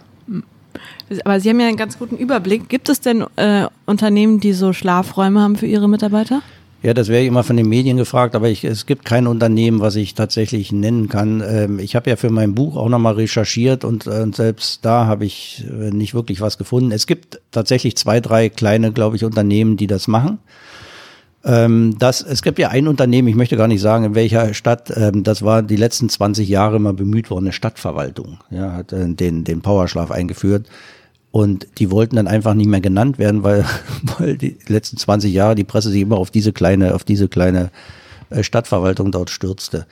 Aber 1.24 1.40
Sie 1.40 1.50
haben 1.50 1.60
ja 1.60 1.66
einen 1.66 1.76
ganz 1.76 1.98
guten 1.98 2.16
Überblick. 2.16 2.68
Gibt 2.68 2.88
es 2.88 3.00
denn 3.00 3.24
äh, 3.36 3.66
Unternehmen, 3.84 4.38
die 4.38 4.52
so 4.52 4.72
Schlafräume 4.72 5.40
haben 5.40 5.56
für 5.56 5.66
ihre 5.66 5.88
Mitarbeiter? 5.88 6.42
Ja, 6.82 6.94
das 6.94 7.08
wäre 7.08 7.26
immer 7.26 7.44
von 7.44 7.58
den 7.58 7.68
Medien 7.68 7.98
gefragt, 7.98 8.34
aber 8.34 8.48
ich, 8.48 8.64
es 8.64 8.86
gibt 8.86 9.04
kein 9.04 9.26
Unternehmen, 9.26 9.80
was 9.80 9.96
ich 9.96 10.14
tatsächlich 10.14 10.72
nennen 10.72 11.10
kann. 11.10 11.42
Ähm, 11.46 11.78
ich 11.78 11.94
habe 11.94 12.08
ja 12.08 12.16
für 12.16 12.30
mein 12.30 12.54
Buch 12.54 12.76
auch 12.76 12.88
nochmal 12.88 13.14
recherchiert 13.14 13.84
und, 13.84 14.06
äh, 14.06 14.26
selbst 14.34 14.82
da 14.82 15.04
habe 15.04 15.26
ich 15.26 15.64
äh, 15.68 15.90
nicht 15.90 16.14
wirklich 16.14 16.40
was 16.40 16.56
gefunden. 16.56 16.90
Es 16.90 17.06
gibt 17.06 17.40
tatsächlich 17.50 17.98
zwei, 17.98 18.20
drei 18.20 18.48
kleine, 18.48 18.92
glaube 18.92 19.16
ich, 19.16 19.24
Unternehmen, 19.24 19.76
die 19.76 19.88
das 19.88 20.08
machen. 20.08 20.38
Ähm, 21.44 21.96
das, 21.98 22.22
es 22.22 22.40
gibt 22.40 22.58
ja 22.58 22.68
ein 22.68 22.88
Unternehmen, 22.88 23.28
ich 23.28 23.34
möchte 23.34 23.58
gar 23.58 23.68
nicht 23.68 23.80
sagen, 23.82 24.04
in 24.04 24.14
welcher 24.14 24.54
Stadt, 24.54 24.90
ähm, 24.96 25.22
das 25.22 25.42
war 25.42 25.62
die 25.62 25.76
letzten 25.76 26.08
20 26.08 26.48
Jahre 26.48 26.76
immer 26.76 26.94
bemüht 26.94 27.30
worden, 27.30 27.44
eine 27.44 27.52
Stadtverwaltung, 27.52 28.38
ja, 28.50 28.72
hat 28.72 28.92
äh, 28.92 29.06
den, 29.06 29.44
den 29.44 29.60
Powerschlaf 29.60 30.10
eingeführt. 30.10 30.66
Und 31.32 31.68
die 31.78 31.90
wollten 31.90 32.16
dann 32.16 32.26
einfach 32.26 32.54
nicht 32.54 32.66
mehr 32.68 32.80
genannt 32.80 33.18
werden, 33.18 33.42
weil, 33.42 33.64
weil 34.18 34.36
die 34.36 34.56
letzten 34.66 34.96
20 34.96 35.32
Jahre 35.32 35.54
die 35.54 35.64
Presse 35.64 35.90
sich 35.90 36.02
immer 36.02 36.18
auf 36.18 36.30
diese 36.30 36.52
kleine, 36.52 36.94
auf 36.94 37.04
diese 37.04 37.28
kleine 37.28 37.70
äh, 38.30 38.42
Stadtverwaltung 38.42 39.12
dort 39.12 39.30
stürzte. 39.30 39.86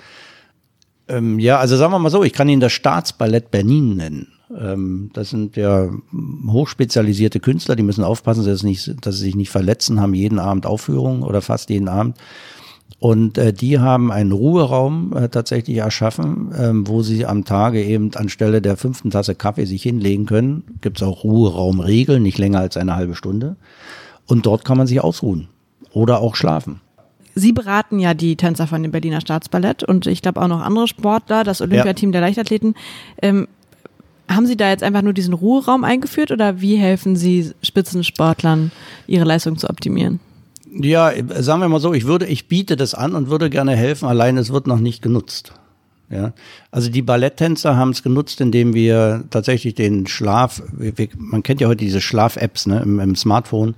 Ähm, 1.09 1.39
ja, 1.39 1.59
also 1.59 1.77
sagen 1.77 1.93
wir 1.93 1.99
mal 1.99 2.11
so, 2.11 2.25
ich 2.25 2.33
kann 2.33 2.49
Ihnen 2.49 2.61
das 2.61 2.73
Staatsballett 2.73 3.51
Berlin 3.51 3.97
nennen. 3.97 4.29
Ähm, 4.57 5.11
das 5.13 5.31
sind 5.31 5.57
ja 5.57 5.91
hochspezialisierte 6.47 7.41
Künstler, 7.41 7.77
die 7.77 7.83
müssen 7.83 8.05
aufpassen, 8.05 8.45
dass, 8.45 8.63
nicht, 8.63 8.95
dass 9.05 9.17
sie 9.17 9.25
sich 9.25 9.37
nicht 9.37 9.51
verletzen, 9.51 10.01
haben 10.01 10.15
jeden 10.15 10.39
Abend 10.39 10.67
Aufführungen 10.67 11.23
oder 11.23 11.43
fast 11.43 11.71
jeden 11.71 11.89
Abend. 11.89 12.17
Und 13.01 13.39
äh, 13.39 13.53
die 13.53 13.79
haben 13.79 14.11
einen 14.11 14.33
Ruheraum 14.33 15.17
äh, 15.17 15.29
tatsächlich 15.29 15.77
erschaffen, 15.77 16.53
ähm, 16.59 16.89
wo 16.89 17.03
sie 17.03 17.27
am 17.27 17.45
Tage 17.45 17.83
eben 17.83 18.11
anstelle 18.15 18.61
der 18.61 18.77
fünften 18.77 19.11
Tasse 19.11 19.37
Kaffee 19.37 19.67
sich 19.67 19.83
hinlegen 19.83 20.27
können. 20.27 20.65
Gibt 20.81 20.97
es 20.97 21.07
auch 21.07 21.23
Ruheraumregeln, 21.23 22.23
nicht 22.23 22.39
länger 22.39 22.59
als 22.61 22.77
eine 22.77 22.97
halbe 22.97 23.15
Stunde. 23.15 23.57
Und 24.27 24.47
dort 24.47 24.65
kann 24.65 24.77
man 24.77 24.89
sich 24.89 25.01
ausruhen 25.01 25.49
oder 25.93 26.21
auch 26.21 26.35
schlafen. 26.35 26.81
Sie 27.37 27.53
beraten 27.53 28.01
ja 28.01 28.15
die 28.15 28.35
Tänzer 28.35 28.67
von 28.67 28.83
dem 28.83 28.91
Berliner 28.91 29.21
Staatsballett 29.21 29.85
und 29.85 30.09
ich 30.09 30.23
glaube 30.23 30.43
auch 30.43 30.49
noch 30.49 30.61
andere 30.61 30.89
Sportler, 30.89 31.45
das 31.45 31.61
Olympiateam 31.61 32.11
ja. 32.11 32.13
der 32.13 32.21
Leichtathleten. 32.23 32.75
Ähm, 33.23 33.47
haben 34.29 34.47
Sie 34.47 34.57
da 34.57 34.69
jetzt 34.69 34.83
einfach 34.83 35.03
nur 35.03 35.13
diesen 35.13 35.35
Ruheraum 35.35 35.85
eingeführt 35.85 36.33
oder 36.33 36.61
wie 36.61 36.77
helfen 36.77 37.15
Sie 37.15 37.53
Spitzensportlern, 37.63 38.73
ihre 39.07 39.25
Leistung 39.25 39.57
zu 39.57 39.71
optimieren? 39.71 40.19
Ja, 40.73 41.13
sagen 41.43 41.61
wir 41.61 41.69
mal 41.69 41.81
so, 41.81 41.95
ich 41.95 42.07
würde, 42.07 42.27
ich 42.27 42.49
biete 42.49 42.77
das 42.77 42.95
an 42.95 43.15
und 43.15 43.31
würde 43.31 43.51
gerne 43.51 43.75
helfen, 43.75 44.07
allein 44.09 44.37
es 44.37 44.53
wird 44.53 44.67
noch 44.67 44.81
nicht 44.81 45.03
genutzt. 45.03 45.53
Ja, 46.11 46.33
also 46.71 46.91
die 46.91 47.03
Balletttänzer 47.03 47.77
haben 47.77 47.91
es 47.91 48.03
genutzt, 48.03 48.41
indem 48.41 48.73
wir 48.73 49.25
tatsächlich 49.31 49.75
den 49.75 50.07
Schlaf, 50.07 50.63
man 51.19 51.43
kennt 51.43 51.61
ja 51.61 51.69
heute 51.69 51.85
diese 51.85 52.01
Schlaf-Apps 52.01 52.67
ne, 52.67 52.81
im, 52.81 52.99
im, 52.99 53.15
Smartphone, 53.15 53.75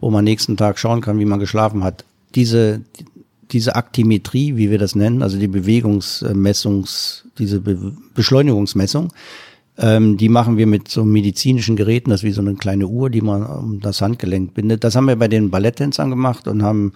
wo 0.00 0.10
man 0.10 0.24
nächsten 0.24 0.56
Tag 0.56 0.80
schauen 0.80 1.00
kann, 1.00 1.20
wie 1.20 1.24
man 1.24 1.38
geschlafen 1.38 1.84
hat. 1.84 2.04
Diese, 2.34 2.80
diese 3.52 3.76
Aktimetrie, 3.76 4.56
wie 4.56 4.70
wir 4.70 4.78
das 4.78 4.96
nennen, 4.96 5.22
also 5.22 5.38
die 5.38 5.46
Bewegungsmessungs, 5.46 7.26
diese 7.38 7.60
Be 7.60 7.92
Beschleunigungsmessung, 8.12 9.12
ähm, 9.78 10.16
die 10.16 10.28
machen 10.28 10.58
wir 10.58 10.66
mit 10.66 10.88
so 10.88 11.04
medizinischen 11.04 11.76
Geräten, 11.76 12.10
das 12.10 12.20
ist 12.20 12.24
wie 12.24 12.32
so 12.32 12.40
eine 12.40 12.54
kleine 12.54 12.88
Uhr, 12.88 13.10
die 13.10 13.20
man 13.20 13.46
um 13.46 13.80
das 13.80 14.02
Handgelenk 14.02 14.54
bindet. 14.54 14.82
Das 14.82 14.96
haben 14.96 15.06
wir 15.06 15.16
bei 15.16 15.28
den 15.28 15.50
Balletttänzern 15.50 16.10
gemacht 16.10 16.48
und 16.48 16.62
haben 16.62 16.92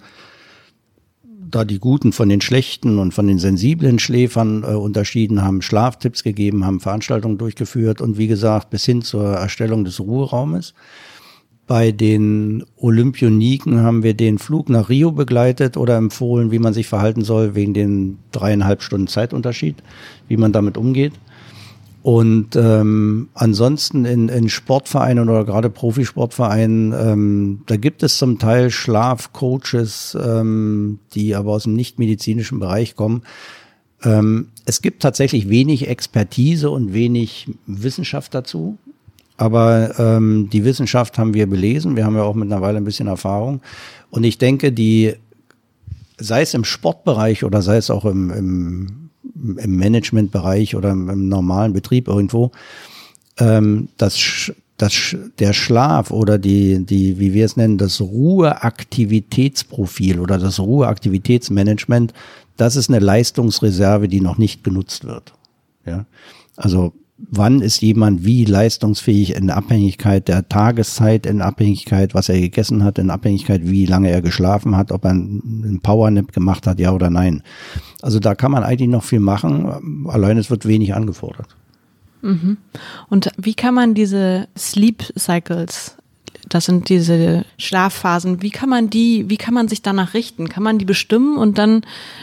da 1.53 1.63
die 1.63 1.79
guten 1.79 2.11
von 2.11 2.29
den 2.29 2.41
schlechten 2.41 2.99
und 2.99 3.13
von 3.13 3.27
den 3.27 3.39
sensiblen 3.39 3.99
Schläfern 3.99 4.63
äh, 4.63 4.73
unterschieden, 4.73 5.43
haben 5.43 5.61
Schlaftipps 5.61 6.23
gegeben, 6.23 6.65
haben 6.65 6.79
Veranstaltungen 6.79 7.37
durchgeführt 7.37 8.01
und 8.01 8.17
wie 8.17 8.27
gesagt 8.27 8.69
bis 8.69 8.85
hin 8.85 9.01
zur 9.01 9.27
Erstellung 9.27 9.85
des 9.85 9.99
Ruheraumes. 9.99 10.73
Bei 11.65 11.91
den 11.91 12.65
Olympioniken 12.75 13.79
haben 13.81 14.03
wir 14.03 14.15
den 14.15 14.37
Flug 14.37 14.67
nach 14.67 14.89
Rio 14.89 15.13
begleitet 15.13 15.77
oder 15.77 15.95
empfohlen, 15.95 16.51
wie 16.51 16.59
man 16.59 16.73
sich 16.73 16.87
verhalten 16.87 17.23
soll 17.23 17.55
wegen 17.55 17.73
den 17.73 18.17
dreieinhalb 18.33 18.81
Stunden 18.81 19.07
Zeitunterschied, 19.07 19.77
wie 20.27 20.35
man 20.35 20.51
damit 20.51 20.77
umgeht. 20.77 21.13
Und 22.03 22.57
ähm, 22.57 23.29
ansonsten 23.33 24.03
in, 24.03 24.27
in 24.27 24.49
Sportvereinen 24.49 25.29
oder 25.29 25.45
gerade 25.45 25.69
Profisportvereinen, 25.69 26.93
ähm, 26.93 27.61
da 27.65 27.77
gibt 27.77 28.03
es 28.03 28.17
zum 28.17 28.39
Teil 28.39 28.71
Schlafcoaches, 28.71 30.17
ähm, 30.21 30.99
die 31.15 31.33
aber 31.33 31.53
aus 31.53 31.63
dem 31.63 31.75
nichtmedizinischen 31.75 32.59
Bereich 32.59 32.97
kommen. 32.97 33.23
Ähm, 34.03 34.49
es 34.65 34.81
gibt 34.81 35.01
tatsächlich 35.01 35.47
wenig 35.47 35.87
Expertise 35.87 36.69
und 36.69 36.93
wenig 36.93 37.49
Wissenschaft 37.67 38.33
dazu. 38.35 38.77
Aber 39.37 39.97
ähm, 39.97 40.49
die 40.51 40.65
Wissenschaft 40.65 41.17
haben 41.17 41.33
wir 41.33 41.47
belesen. 41.47 41.95
Wir 41.95 42.03
haben 42.03 42.17
ja 42.17 42.23
auch 42.23 42.35
mittlerweile 42.35 42.79
ein 42.79 42.83
bisschen 42.83 43.07
Erfahrung. 43.07 43.61
Und 44.09 44.25
ich 44.25 44.37
denke, 44.37 44.73
die, 44.73 45.13
sei 46.17 46.41
es 46.41 46.53
im 46.53 46.65
Sportbereich 46.65 47.45
oder 47.45 47.61
sei 47.61 47.77
es 47.77 47.89
auch 47.89 48.03
im, 48.03 48.29
im 48.29 49.02
im 49.43 49.77
Managementbereich 49.77 50.75
oder 50.75 50.91
im, 50.91 51.09
im 51.09 51.29
normalen 51.29 51.73
Betrieb 51.73 52.07
irgendwo, 52.07 52.51
ähm, 53.37 53.89
das, 53.97 54.51
das, 54.77 55.15
der 55.39 55.53
Schlaf 55.53 56.11
oder 56.11 56.37
die, 56.37 56.85
die, 56.85 57.17
wie 57.19 57.33
wir 57.33 57.45
es 57.45 57.57
nennen, 57.57 57.77
das 57.77 57.99
Ruheaktivitätsprofil 58.01 60.19
oder 60.19 60.37
das 60.37 60.59
Ruheaktivitätsmanagement, 60.59 62.13
das 62.57 62.75
ist 62.75 62.89
eine 62.89 62.99
Leistungsreserve, 62.99 64.07
die 64.07 64.21
noch 64.21 64.37
nicht 64.37 64.63
genutzt 64.63 65.05
wird. 65.05 65.33
Ja, 65.85 66.05
also 66.55 66.93
wann 67.17 67.61
ist 67.61 67.81
jemand 67.81 68.25
wie 68.25 68.45
leistungsfähig 68.45 69.35
in 69.35 69.49
Abhängigkeit 69.49 70.27
der 70.27 70.47
Tageszeit, 70.49 71.25
in 71.25 71.41
Abhängigkeit, 71.41 72.13
was 72.13 72.29
er 72.29 72.39
gegessen 72.39 72.83
hat, 72.83 72.97
in 72.97 73.09
Abhängigkeit, 73.09 73.61
wie 73.63 73.85
lange 73.85 74.09
er 74.09 74.21
geschlafen 74.21 74.75
hat, 74.75 74.91
ob 74.91 75.05
er 75.05 75.11
einen 75.11 75.79
Powernap 75.81 76.31
gemacht 76.31 76.67
hat, 76.67 76.79
ja 76.79 76.91
oder 76.91 77.09
nein. 77.09 77.43
Also 78.01 78.19
da 78.19 78.35
kann 78.35 78.51
man 78.51 78.63
eigentlich 78.63 78.89
noch 78.89 79.03
viel 79.03 79.19
machen, 79.19 80.07
allein 80.07 80.37
es 80.37 80.49
wird 80.49 80.67
wenig 80.67 80.93
angefordert. 80.93 81.55
Mhm. 82.21 82.57
Und 83.09 83.29
wie 83.37 83.53
kann 83.53 83.75
man 83.75 83.93
diese 83.93 84.47
Sleep 84.57 85.03
Cycles 85.17 85.97
das 86.49 86.65
sind 86.65 86.89
diese 86.89 87.45
Schlafphasen. 87.57 88.41
Wie 88.41 88.51
kann 88.51 88.69
man 88.69 88.89
die, 88.89 89.29
wie 89.29 89.37
kann 89.37 89.53
man 89.53 89.67
sich 89.67 89.81
danach 89.81 90.13
richten? 90.13 90.49
Kann 90.49 90.61
man 90.61 90.77
die 90.77 90.85
bestimmen 90.85 91.37
und 91.37 91.57
dann 91.57 91.81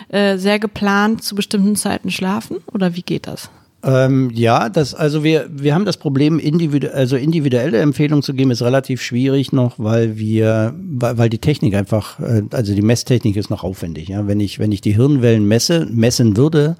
äh, 0.09 0.37
sehr 0.37 0.59
geplant 0.59 1.25
zu 1.25 1.35
bestimmten 1.35 1.75
Zeiten 1.75 2.11
schlafen? 2.11 2.59
Oder 2.73 2.95
wie 2.95 3.03
geht 3.03 3.27
das? 3.27 3.51
Ähm, 3.83 4.31
ja, 4.35 4.69
das, 4.69 4.95
also 4.95 5.25
wir, 5.25 5.49
wir 5.51 5.75
haben 5.75 5.87
das 5.87 5.97
Problem, 5.97 6.39
individu 6.39 6.89
also 6.93 7.17
individuelle 7.17 7.79
Empfehlungen 7.79 8.23
zu 8.23 8.35
geben, 8.35 8.51
ist 8.51 8.63
relativ 8.63 9.01
schwierig 9.01 9.53
noch, 9.53 9.79
weil 9.79 10.19
wir, 10.19 10.75
weil, 10.77 11.31
die 11.31 11.39
Technik 11.39 11.75
einfach, 11.75 12.21
äh, 12.21 12.43
also 12.51 12.75
die 12.75 12.83
Messtechnik 12.83 13.37
ist 13.37 13.49
noch 13.49 13.65
aufwendig. 13.65 14.09
Ja? 14.09 14.27
Wenn 14.27 14.39
ich, 14.41 14.59
wenn 14.59 14.73
ich 14.73 14.83
die 14.83 14.95
Hirnwellen 14.95 15.49
messe, 15.49 15.87
messen 15.91 16.37
würde, 16.37 16.77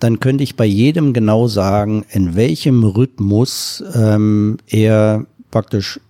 dann 0.00 0.18
könnte 0.18 0.42
ich 0.42 0.56
bei 0.56 0.66
jedem 0.66 1.12
genau 1.12 1.46
sagen, 1.46 2.04
in 2.10 2.34
welchem 2.34 2.82
Rhythmus 2.82 3.84
ähm, 3.94 4.58
er 4.66 5.26
praktisch 5.50 6.00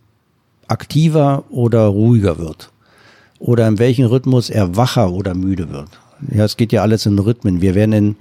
aktiver 0.66 1.44
oder 1.50 1.86
ruhiger 1.86 2.38
wird. 2.38 2.70
Oder 3.38 3.68
in 3.68 3.78
welchem 3.78 4.06
Rhythmus 4.06 4.48
er 4.48 4.76
wacher 4.76 5.12
oder 5.12 5.34
müde 5.34 5.70
wird. 5.70 5.90
Ja, 6.34 6.44
es 6.44 6.56
geht 6.56 6.72
ja 6.72 6.80
alles 6.82 7.04
in 7.04 7.18
Rhythmen. 7.18 7.60
Wir 7.60 7.74
werden 7.74 7.92
in 7.92 8.16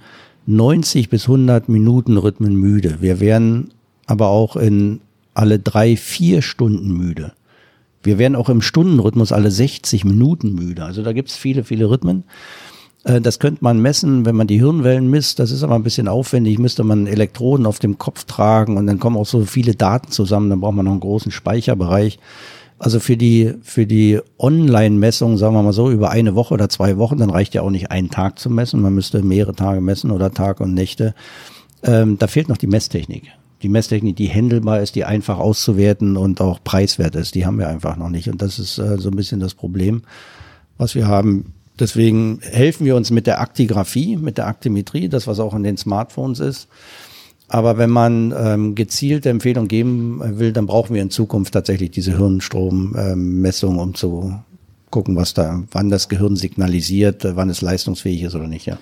90 0.47 1.09
bis 1.09 1.23
100 1.23 1.69
Minuten 1.69 2.17
Rhythmen 2.17 2.55
müde. 2.55 2.97
Wir 3.01 3.19
werden 3.19 3.71
aber 4.05 4.27
auch 4.27 4.55
in 4.55 5.01
alle 5.33 5.59
drei, 5.59 5.97
vier 5.97 6.41
Stunden 6.41 6.93
müde. 6.93 7.33
Wir 8.03 8.19
werden 8.19 8.35
auch 8.35 8.49
im 8.49 8.61
Stundenrhythmus 8.61 9.31
alle 9.31 9.49
60 9.49 10.05
Minuten 10.05 10.53
müde. 10.53 10.85
Also 10.85 11.01
da 11.01 11.11
gibt's 11.11 11.35
viele, 11.35 11.63
viele 11.63 11.89
Rhythmen. 11.89 12.23
Äh, 13.03 13.21
das 13.21 13.39
könnte 13.39 13.63
man 13.63 13.81
messen, 13.81 14.25
wenn 14.25 14.35
man 14.35 14.47
die 14.47 14.59
Hirnwellen 14.59 15.09
misst. 15.09 15.39
Das 15.39 15.51
ist 15.51 15.63
aber 15.63 15.75
ein 15.75 15.83
bisschen 15.83 16.07
aufwendig. 16.07 16.59
Müsste 16.59 16.83
man 16.83 17.07
Elektroden 17.07 17.65
auf 17.65 17.79
dem 17.79 17.97
Kopf 17.97 18.25
tragen 18.25 18.77
und 18.77 18.85
dann 18.85 18.99
kommen 18.99 19.17
auch 19.17 19.25
so 19.25 19.43
viele 19.45 19.73
Daten 19.73 20.11
zusammen. 20.11 20.49
Dann 20.49 20.59
braucht 20.59 20.75
man 20.75 20.85
noch 20.85 20.91
einen 20.91 21.01
großen 21.01 21.31
Speicherbereich. 21.31 22.19
Also 22.85 22.99
für 22.99 23.17
die, 23.17 23.55
für 23.63 23.87
die 23.87 24.19
Online-Messung, 24.37 25.39
sagen 25.39 25.55
wir 25.55 25.63
mal 25.63 25.73
so, 25.73 25.89
über 25.89 26.11
eine 26.11 26.35
Woche 26.35 26.53
oder 26.53 26.69
zwei 26.69 26.97
Wochen, 26.97 27.17
dann 27.17 27.31
reicht 27.31 27.55
ja 27.55 27.63
auch 27.63 27.71
nicht 27.71 27.89
ein 27.89 28.11
Tag 28.11 28.37
zu 28.37 28.47
messen. 28.51 28.79
Man 28.79 28.93
müsste 28.93 29.23
mehrere 29.23 29.55
Tage 29.55 29.81
messen 29.81 30.11
oder 30.11 30.31
Tag 30.31 30.59
und 30.59 30.75
Nächte. 30.75 31.15
Ähm, 31.81 32.19
da 32.19 32.27
fehlt 32.27 32.47
noch 32.47 32.57
die 32.57 32.67
Messtechnik. 32.67 33.23
Die 33.63 33.69
Messtechnik, 33.69 34.17
die 34.17 34.27
händelbar 34.27 34.81
ist, 34.81 34.93
die 34.93 35.03
einfach 35.03 35.39
auszuwerten 35.39 36.15
und 36.15 36.39
auch 36.41 36.63
preiswert 36.63 37.15
ist, 37.15 37.33
die 37.33 37.47
haben 37.47 37.57
wir 37.57 37.69
einfach 37.69 37.97
noch 37.97 38.09
nicht. 38.09 38.29
Und 38.29 38.43
das 38.43 38.59
ist 38.59 38.77
äh, 38.77 38.99
so 38.99 39.09
ein 39.09 39.15
bisschen 39.15 39.39
das 39.39 39.55
Problem, 39.55 40.03
was 40.77 40.93
wir 40.93 41.07
haben. 41.07 41.53
Deswegen 41.79 42.37
helfen 42.43 42.85
wir 42.85 42.95
uns 42.95 43.09
mit 43.09 43.25
der 43.25 43.41
Aktigraphie, 43.41 44.15
mit 44.15 44.37
der 44.37 44.45
Aktimetrie, 44.45 45.09
das 45.09 45.25
was 45.25 45.39
auch 45.39 45.55
in 45.55 45.63
den 45.63 45.77
Smartphones 45.77 46.39
ist. 46.39 46.67
Aber 47.47 47.77
wenn 47.77 47.91
man 47.91 48.33
ähm, 48.35 48.75
gezielte 48.75 49.29
Empfehlungen 49.29 49.67
geben 49.67 50.39
will, 50.39 50.51
dann 50.51 50.65
brauchen 50.65 50.95
wir 50.95 51.01
in 51.01 51.11
Zukunft 51.11 51.53
tatsächlich 51.53 51.91
diese 51.91 52.17
Hirnstrommessung, 52.17 53.77
um 53.77 53.93
zu 53.93 54.39
gucken, 54.89 55.15
was 55.15 55.33
da, 55.33 55.63
wann 55.71 55.89
das 55.89 56.09
Gehirn 56.09 56.35
signalisiert, 56.35 57.27
wann 57.35 57.49
es 57.49 57.61
leistungsfähig 57.61 58.23
ist 58.23 58.35
oder 58.35 58.47
nicht, 58.47 58.65
ja. 58.65 58.77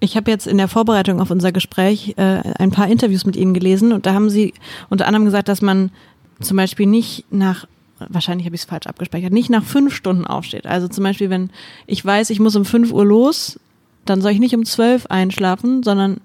Ich 0.00 0.16
habe 0.16 0.30
jetzt 0.30 0.46
in 0.46 0.58
der 0.58 0.68
Vorbereitung 0.68 1.20
auf 1.20 1.30
unser 1.30 1.50
Gespräch 1.50 2.14
äh, 2.16 2.42
ein 2.58 2.70
paar 2.70 2.88
Interviews 2.88 3.24
mit 3.24 3.36
Ihnen 3.36 3.54
gelesen 3.54 3.92
und 3.92 4.06
da 4.06 4.12
haben 4.12 4.28
Sie 4.28 4.52
unter 4.90 5.06
anderem 5.06 5.24
gesagt, 5.24 5.48
dass 5.48 5.62
man 5.62 5.90
zum 6.40 6.56
Beispiel 6.56 6.86
nicht 6.86 7.24
nach, 7.30 7.66
wahrscheinlich 7.98 8.46
habe 8.46 8.54
ich 8.54 8.62
es 8.62 8.68
falsch 8.68 8.86
abgespeichert, 8.86 9.32
nicht 9.32 9.50
nach 9.50 9.64
fünf 9.64 9.94
Stunden 9.94 10.26
aufsteht. 10.26 10.66
Also 10.66 10.88
zum 10.88 11.04
Beispiel, 11.04 11.30
wenn 11.30 11.50
ich 11.86 12.04
weiß, 12.04 12.30
ich 12.30 12.40
muss 12.40 12.56
um 12.56 12.64
fünf 12.64 12.92
Uhr 12.92 13.04
los, 13.04 13.58
dann 14.04 14.20
soll 14.20 14.32
ich 14.32 14.40
nicht 14.40 14.54
um 14.54 14.64
zwölf 14.64 15.06
einschlafen, 15.06 15.82
sondern 15.82 16.18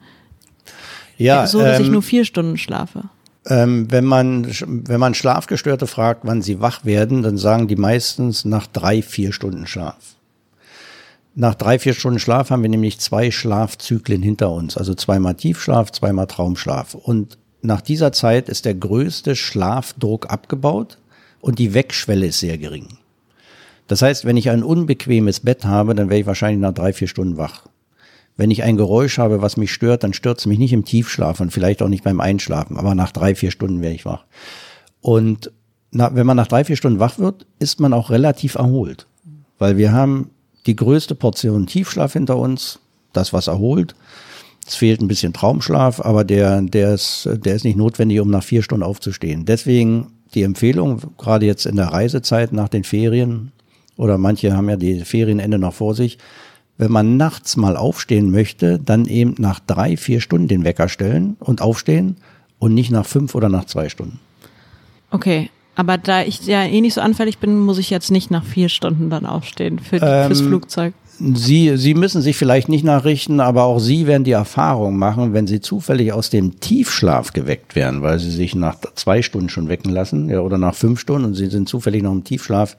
ja, 1.25 1.47
so, 1.47 1.59
dass 1.59 1.79
ähm, 1.79 1.85
ich 1.85 1.91
nur 1.91 2.01
vier 2.01 2.25
Stunden 2.25 2.57
schlafe. 2.57 3.03
Ähm, 3.45 3.91
wenn 3.91 4.05
man, 4.05 4.47
wenn 4.67 4.99
man 4.99 5.13
Schlafgestörte 5.13 5.87
fragt, 5.87 6.21
wann 6.23 6.41
sie 6.41 6.59
wach 6.61 6.85
werden, 6.85 7.23
dann 7.23 7.37
sagen 7.37 7.67
die 7.67 7.75
meistens 7.75 8.45
nach 8.45 8.67
drei, 8.67 9.01
vier 9.01 9.31
Stunden 9.31 9.67
Schlaf. 9.67 10.15
Nach 11.35 11.55
drei, 11.55 11.79
vier 11.79 11.93
Stunden 11.93 12.19
Schlaf 12.19 12.49
haben 12.49 12.63
wir 12.63 12.69
nämlich 12.69 12.99
zwei 12.99 13.31
Schlafzyklen 13.31 14.21
hinter 14.21 14.51
uns. 14.51 14.77
Also 14.77 14.93
zweimal 14.93 15.35
Tiefschlaf, 15.35 15.91
zweimal 15.91 16.27
Traumschlaf. 16.27 16.95
Und 16.95 17.37
nach 17.61 17.81
dieser 17.81 18.11
Zeit 18.11 18.49
ist 18.49 18.65
der 18.65 18.75
größte 18.75 19.35
Schlafdruck 19.35 20.29
abgebaut 20.29 20.97
und 21.41 21.59
die 21.59 21.73
Wegschwelle 21.73 22.27
ist 22.27 22.39
sehr 22.39 22.57
gering. 22.57 22.87
Das 23.87 24.01
heißt, 24.01 24.25
wenn 24.25 24.37
ich 24.37 24.49
ein 24.49 24.63
unbequemes 24.63 25.39
Bett 25.39 25.65
habe, 25.65 25.95
dann 25.95 26.09
wäre 26.09 26.19
ich 26.19 26.27
wahrscheinlich 26.27 26.61
nach 26.61 26.73
drei, 26.73 26.93
vier 26.93 27.07
Stunden 27.07 27.37
wach. 27.37 27.63
Wenn 28.39 28.51
ich 28.51 28.63
ein 28.63 28.77
Geräusch 28.77 29.17
habe, 29.17 29.41
was 29.41 29.57
mich 29.57 29.73
stört, 29.73 30.05
dann 30.05 30.13
stört 30.13 30.39
es 30.39 30.45
mich 30.45 30.59
nicht 30.59 30.71
im 30.71 30.85
Tiefschlaf 30.85 31.41
und 31.41 31.51
vielleicht 31.51 31.81
auch 31.81 31.89
nicht 31.89 32.05
beim 32.05 32.21
Einschlafen, 32.21 32.77
aber 32.77 32.95
nach 32.95 33.11
drei, 33.11 33.35
vier 33.35 33.51
Stunden 33.51 33.81
wäre 33.81 33.93
ich 33.93 34.05
wach. 34.05 34.23
Und 35.01 35.51
na, 35.91 36.15
wenn 36.15 36.25
man 36.25 36.37
nach 36.37 36.47
drei, 36.47 36.63
vier 36.63 36.77
Stunden 36.77 37.01
wach 37.01 37.19
wird, 37.19 37.45
ist 37.59 37.81
man 37.81 37.91
auch 37.91 38.11
relativ 38.11 38.55
erholt. 38.55 39.07
Weil 39.57 39.75
wir 39.75 39.91
haben 39.91 40.29
die 40.67 40.77
größte 40.77 41.15
Portion 41.15 41.67
Tiefschlaf 41.67 42.13
hinter 42.13 42.37
uns, 42.37 42.79
das 43.11 43.33
was 43.33 43.47
erholt. 43.47 43.93
Es 44.65 44.75
fehlt 44.75 45.01
ein 45.01 45.09
bisschen 45.09 45.33
Traumschlaf, 45.33 45.99
aber 45.99 46.23
der, 46.23 46.61
der, 46.61 46.93
ist, 46.93 47.27
der 47.43 47.55
ist 47.55 47.65
nicht 47.65 47.77
notwendig, 47.77 48.21
um 48.21 48.29
nach 48.29 48.43
vier 48.43 48.63
Stunden 48.63 48.83
aufzustehen. 48.83 49.43
Deswegen 49.43 50.13
die 50.33 50.43
Empfehlung, 50.43 51.01
gerade 51.17 51.45
jetzt 51.45 51.65
in 51.65 51.75
der 51.75 51.87
Reisezeit 51.87 52.53
nach 52.53 52.69
den 52.69 52.85
Ferien, 52.85 53.51
oder 53.97 54.17
manche 54.17 54.55
haben 54.55 54.69
ja 54.69 54.77
die 54.77 55.01
Ferienende 55.01 55.59
noch 55.59 55.73
vor 55.73 55.93
sich, 55.93 56.19
wenn 56.79 56.91
man 56.91 57.17
nachts 57.17 57.57
mal 57.57 57.77
aufstehen 57.77 58.31
möchte, 58.31 58.79
dann 58.79 59.05
eben 59.05 59.35
nach 59.37 59.59
drei, 59.59 59.97
vier 59.97 60.21
Stunden 60.21 60.47
den 60.47 60.63
Wecker 60.63 60.87
stellen 60.87 61.35
und 61.39 61.61
aufstehen 61.61 62.15
und 62.57 62.73
nicht 62.73 62.89
nach 62.89 63.05
fünf 63.05 63.35
oder 63.35 63.49
nach 63.49 63.65
zwei 63.65 63.89
Stunden. 63.89 64.19
Okay, 65.11 65.49
aber 65.75 65.97
da 65.97 66.23
ich 66.23 66.45
ja 66.47 66.63
eh 66.63 66.79
nicht 66.79 66.93
so 66.93 67.01
anfällig 67.01 67.37
bin, 67.37 67.59
muss 67.59 67.77
ich 67.77 67.89
jetzt 67.89 68.11
nicht 68.11 68.31
nach 68.31 68.45
vier 68.45 68.69
Stunden 68.69 69.09
dann 69.09 69.25
aufstehen 69.25 69.79
für, 69.79 69.97
ähm, 69.97 70.27
fürs 70.27 70.41
Flugzeug. 70.41 70.93
Sie, 71.19 71.75
Sie 71.75 71.95
müssen 71.95 72.21
sich 72.21 72.37
vielleicht 72.37 72.69
nicht 72.69 72.85
nachrichten, 72.85 73.41
aber 73.41 73.63
auch 73.63 73.79
Sie 73.79 74.07
werden 74.07 74.23
die 74.23 74.31
Erfahrung 74.31 74.97
machen, 74.97 75.33
wenn 75.33 75.47
Sie 75.47 75.59
zufällig 75.59 76.13
aus 76.13 76.29
dem 76.29 76.61
Tiefschlaf 76.61 77.33
geweckt 77.33 77.75
werden, 77.75 78.01
weil 78.01 78.19
Sie 78.19 78.31
sich 78.31 78.55
nach 78.55 78.77
zwei 78.95 79.21
Stunden 79.21 79.49
schon 79.49 79.67
wecken 79.67 79.91
lassen, 79.91 80.29
ja, 80.29 80.39
oder 80.39 80.57
nach 80.57 80.75
fünf 80.75 81.01
Stunden 81.01 81.25
und 81.25 81.33
Sie 81.33 81.47
sind 81.47 81.67
zufällig 81.67 82.03
noch 82.03 82.13
im 82.13 82.23
Tiefschlaf, 82.23 82.77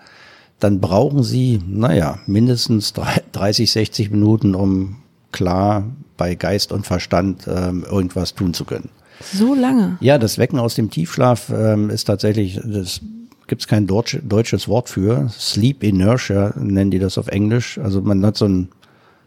dann 0.60 0.80
brauchen 0.80 1.22
Sie, 1.22 1.60
naja, 1.66 2.18
mindestens 2.26 2.92
30, 2.92 3.70
60 3.70 4.10
Minuten, 4.12 4.54
um 4.54 4.96
klar 5.32 5.84
bei 6.16 6.34
Geist 6.34 6.70
und 6.70 6.86
Verstand 6.86 7.46
ähm, 7.48 7.84
irgendwas 7.90 8.34
tun 8.34 8.54
zu 8.54 8.64
können. 8.64 8.90
So 9.32 9.54
lange? 9.54 9.96
Ja, 10.00 10.18
das 10.18 10.38
Wecken 10.38 10.58
aus 10.58 10.74
dem 10.74 10.90
Tiefschlaf 10.90 11.50
ähm, 11.50 11.90
ist 11.90 12.04
tatsächlich, 12.04 12.60
das 12.64 13.00
gibt 13.46 13.62
es 13.62 13.68
kein 13.68 13.86
Deutsch, 13.86 14.18
deutsches 14.22 14.68
Wort 14.68 14.88
für. 14.88 15.28
Sleep 15.30 15.82
Inertia 15.82 16.54
nennen 16.56 16.90
die 16.90 16.98
das 16.98 17.18
auf 17.18 17.28
Englisch. 17.28 17.78
Also 17.78 18.00
man 18.00 18.24
hat 18.24 18.36
so 18.36 18.44
einen 18.44 18.68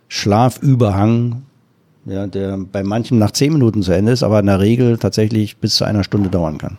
Schlafüberhang, 0.07 1.43
ja, 2.05 2.27
der 2.27 2.57
bei 2.57 2.83
manchen 2.83 3.17
nach 3.17 3.31
zehn 3.31 3.53
Minuten 3.53 3.81
zu 3.81 3.91
Ende 3.91 4.11
ist, 4.11 4.23
aber 4.23 4.39
in 4.39 4.45
der 4.47 4.59
Regel 4.59 4.97
tatsächlich 4.97 5.57
bis 5.57 5.75
zu 5.75 5.83
einer 5.83 6.03
Stunde 6.03 6.29
dauern 6.29 6.57
kann. 6.57 6.77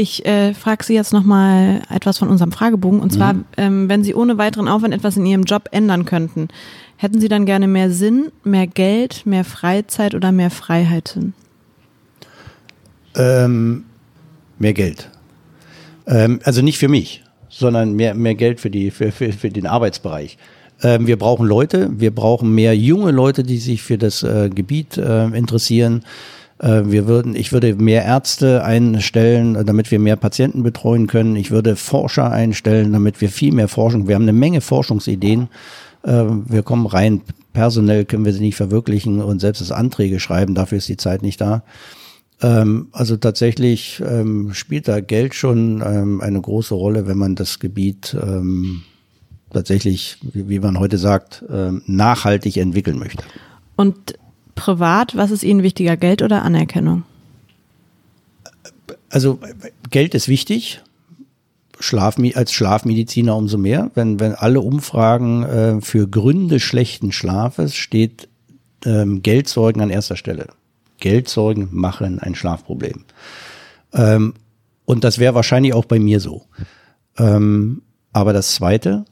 Ich 0.00 0.24
äh, 0.26 0.54
frage 0.54 0.84
Sie 0.84 0.94
jetzt 0.94 1.12
nochmal 1.12 1.82
etwas 1.92 2.18
von 2.18 2.28
unserem 2.28 2.52
Fragebogen. 2.52 3.00
Und 3.00 3.12
zwar, 3.12 3.32
mhm. 3.32 3.44
ähm, 3.56 3.88
wenn 3.88 4.04
Sie 4.04 4.14
ohne 4.14 4.38
weiteren 4.38 4.68
Aufwand 4.68 4.94
etwas 4.94 5.16
in 5.16 5.26
Ihrem 5.26 5.42
Job 5.42 5.70
ändern 5.72 6.04
könnten, 6.04 6.46
hätten 6.98 7.20
Sie 7.20 7.26
dann 7.26 7.46
gerne 7.46 7.66
mehr 7.66 7.90
Sinn, 7.90 8.30
mehr 8.44 8.68
Geld, 8.68 9.26
mehr 9.26 9.42
Freizeit 9.42 10.14
oder 10.14 10.30
mehr 10.30 10.50
Freiheiten? 10.50 11.34
Ähm, 13.16 13.86
mehr 14.60 14.72
Geld. 14.72 15.10
Ähm, 16.06 16.38
also 16.44 16.62
nicht 16.62 16.78
für 16.78 16.86
mich, 16.86 17.24
sondern 17.48 17.94
mehr, 17.94 18.14
mehr 18.14 18.36
Geld 18.36 18.60
für, 18.60 18.70
die, 18.70 18.92
für, 18.92 19.10
für, 19.10 19.32
für 19.32 19.50
den 19.50 19.66
Arbeitsbereich. 19.66 20.38
Ähm, 20.80 21.08
wir 21.08 21.18
brauchen 21.18 21.44
Leute, 21.44 21.90
wir 21.90 22.14
brauchen 22.14 22.54
mehr 22.54 22.76
junge 22.76 23.10
Leute, 23.10 23.42
die 23.42 23.58
sich 23.58 23.82
für 23.82 23.98
das 23.98 24.22
äh, 24.22 24.48
Gebiet 24.48 24.96
äh, 24.96 25.24
interessieren. 25.24 26.04
Äh, 26.58 26.82
wir 26.86 27.06
würden, 27.06 27.34
ich 27.34 27.52
würde 27.52 27.74
mehr 27.74 28.04
Ärzte 28.04 28.64
einstellen, 28.64 29.54
damit 29.66 29.90
wir 29.90 29.98
mehr 29.98 30.16
Patienten 30.16 30.62
betreuen 30.62 31.06
können. 31.06 31.36
Ich 31.36 31.50
würde 31.50 31.76
Forscher 31.76 32.30
einstellen, 32.30 32.92
damit 32.92 33.20
wir 33.20 33.28
viel 33.28 33.52
mehr 33.52 33.68
forschen. 33.68 34.08
Wir 34.08 34.14
haben 34.14 34.22
eine 34.22 34.32
Menge 34.32 34.60
Forschungsideen. 34.60 35.48
Äh, 36.02 36.24
wir 36.46 36.62
kommen 36.62 36.86
rein, 36.86 37.22
personell 37.52 38.04
können 38.04 38.24
wir 38.24 38.32
sie 38.32 38.40
nicht 38.40 38.56
verwirklichen 38.56 39.20
und 39.20 39.40
selbst 39.40 39.60
das 39.60 39.72
Anträge 39.72 40.20
schreiben, 40.20 40.54
dafür 40.54 40.78
ist 40.78 40.88
die 40.88 40.96
Zeit 40.96 41.22
nicht 41.22 41.40
da. 41.40 41.62
Ähm, 42.40 42.88
also 42.92 43.16
tatsächlich 43.16 44.02
ähm, 44.06 44.52
spielt 44.52 44.86
da 44.86 45.00
Geld 45.00 45.34
schon 45.34 45.82
eine 45.82 46.40
große 46.40 46.74
Rolle, 46.74 47.06
wenn 47.06 47.18
man 47.18 47.34
das 47.34 47.58
Gebiet 47.58 48.16
tatsächlich, 49.50 50.18
wie 50.22 50.58
man 50.60 50.78
heute 50.78 50.98
sagt, 50.98 51.42
nachhaltig 51.86 52.58
entwickeln 52.58 52.98
möchte. 52.98 53.24
Und 53.76 54.14
privat, 54.58 55.16
was 55.16 55.30
ist 55.30 55.42
Ihnen 55.42 55.62
wichtiger, 55.62 55.96
Geld 55.96 56.22
oder 56.22 56.42
Anerkennung? 56.42 57.04
Also 59.10 59.38
Geld 59.90 60.14
ist 60.14 60.28
wichtig. 60.28 60.82
Schlaf, 61.80 62.16
als 62.34 62.52
Schlafmediziner 62.52 63.36
umso 63.36 63.56
mehr. 63.56 63.90
Wenn, 63.94 64.20
wenn 64.20 64.34
alle 64.34 64.60
Umfragen 64.60 65.44
äh, 65.44 65.80
für 65.80 66.08
Gründe 66.08 66.60
schlechten 66.60 67.12
Schlafes 67.12 67.74
steht 67.74 68.28
ähm, 68.84 69.22
Geldsorgen 69.22 69.80
an 69.80 69.90
erster 69.90 70.16
Stelle. 70.16 70.48
Geldsorgen 70.98 71.68
machen 71.70 72.18
ein 72.18 72.34
Schlafproblem. 72.34 73.04
Ähm, 73.92 74.34
und 74.84 75.04
das 75.04 75.18
wäre 75.18 75.34
wahrscheinlich 75.34 75.74
auch 75.74 75.84
bei 75.84 75.98
mir 75.98 76.20
so. 76.20 76.46
Ähm, 77.16 77.82
aber 78.12 78.32
das 78.32 78.54
Zweite. 78.54 79.04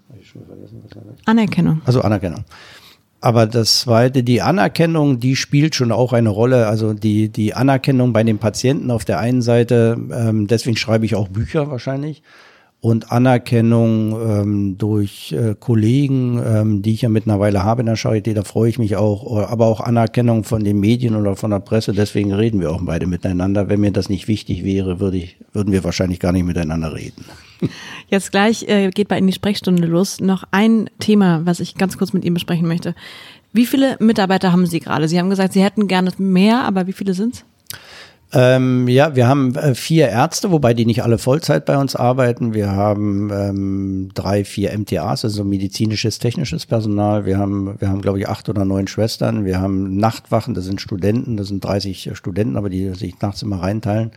Anerkennung. 1.25 1.83
Also 1.85 2.01
Anerkennung. 2.03 2.45
Aber 3.21 3.47
das 3.47 3.81
zweite, 3.81 4.23
die 4.23 4.43
Anerkennung, 4.43 5.21
die 5.21 5.37
spielt 5.37 5.75
schon 5.75 5.91
auch 5.91 6.13
eine 6.13 6.29
Rolle. 6.29 6.67
Also 6.67 6.93
die, 6.93 7.29
die 7.29 7.55
Anerkennung 7.55 8.13
bei 8.13 8.23
den 8.23 8.39
Patienten 8.39 8.91
auf 8.91 9.05
der 9.05 9.19
einen 9.19 9.43
Seite, 9.43 9.97
ähm, 10.13 10.47
deswegen 10.47 10.77
schreibe 10.77 11.07
ich 11.07 11.15
auch 11.15 11.29
Bücher 11.29 11.71
wahrscheinlich. 11.71 12.23
Und 12.81 13.11
Anerkennung 13.11 14.13
ähm, 14.13 14.79
durch 14.79 15.33
äh, 15.33 15.57
Kollegen, 15.59 16.41
ähm, 16.45 16.83
die 16.83 16.93
ich 16.93 17.03
ja 17.03 17.09
mittlerweile 17.09 17.65
habe 17.65 17.81
in 17.81 17.87
der 17.87 17.97
Charité, 17.97 18.35
da 18.35 18.45
freue 18.45 18.69
ich 18.69 18.79
mich 18.79 18.97
auch. 18.97 19.49
Aber 19.49 19.67
auch 19.67 19.81
Anerkennung 19.81 20.45
von 20.45 20.63
den 20.63 20.79
Medien 20.79 21.17
oder 21.17 21.37
von 21.37 21.51
der 21.51 21.61
Presse, 21.61 21.95
deswegen 21.95 22.33
reden 22.33 22.61
wir 22.61 22.71
auch 22.71 22.83
beide 22.83 23.07
miteinander. 23.07 23.69
Wenn 23.69 23.81
mir 23.81 23.91
das 23.93 24.09
nicht 24.09 24.29
wichtig 24.29 24.63
wäre, 24.63 25.01
würde 25.01 25.17
ich, 25.17 25.37
würden 25.53 25.73
wir 25.73 25.85
wahrscheinlich 25.85 26.21
gar 26.21 26.33
nicht 26.33 26.45
miteinander 26.45 26.95
reden. 26.95 27.25
Jetzt 28.09 28.31
gleich 28.31 28.69
äh, 28.69 28.91
geht 28.91 29.09
bei 29.09 29.19
Ihnen 29.19 29.27
die 29.27 29.33
Sprechstunde 29.33 29.87
los. 29.87 30.21
Noch 30.21 30.45
ein 30.51 30.91
Thema, 31.01 31.41
was 31.45 31.61
ich 31.61 31.77
ganz 31.77 31.97
kurz 31.97 32.13
mit 32.13 32.25
Ihnen 32.25 32.35
besprechen 32.35 32.69
möchte. 32.69 32.95
Wie 33.53 33.67
viele 33.67 33.97
Mitarbeiter 34.01 34.53
haben 34.53 34.67
Sie 34.67 34.81
gerade? 34.81 35.09
Sie 35.09 35.19
haben 35.19 35.31
gesagt, 35.31 35.55
Sie 35.55 35.63
hätten 35.63 35.89
gerne 35.89 36.13
mehr, 36.19 36.65
aber 36.65 36.87
wie 36.87 36.93
viele 36.93 37.15
sind 37.15 37.37
es? 37.37 37.45
Ähm, 38.33 38.89
ja, 38.89 39.15
wir 39.15 39.29
haben 39.29 39.55
äh, 39.55 39.75
vier 39.75 40.09
Ärzte, 40.09 40.51
wobei 40.51 40.75
die 40.75 40.85
nicht 40.85 41.03
alle 41.03 41.19
Vollzeit 41.19 41.65
bei 41.65 41.79
uns 41.79 41.95
arbeiten. 41.95 42.55
Wir 42.55 42.73
haben 42.73 43.31
ähm, 43.33 44.11
drei, 44.15 44.45
vier 44.45 44.77
MTAs, 44.77 45.25
also 45.25 45.45
medizinisches, 45.45 46.19
technisches 46.19 46.67
Personal. 46.67 47.25
Wir 47.25 47.39
haben, 47.39 47.81
wir 47.81 47.89
haben, 47.89 48.03
glaube 48.03 48.19
ich, 48.19 48.29
acht 48.29 48.49
oder 48.49 48.65
neun 48.65 48.89
Schwestern. 48.89 49.45
Wir 49.45 49.61
haben 49.61 49.97
Nachtwachen, 49.97 50.55
das 50.55 50.65
sind 50.65 50.81
Studenten, 50.81 51.37
das 51.37 51.49
sind 51.49 51.65
30 51.65 52.11
Studenten, 52.15 52.57
aber 52.57 52.69
die 52.69 52.91
sich 52.95 53.21
nachts 53.21 53.43
immer 53.43 53.63
reinteilen. 53.63 54.11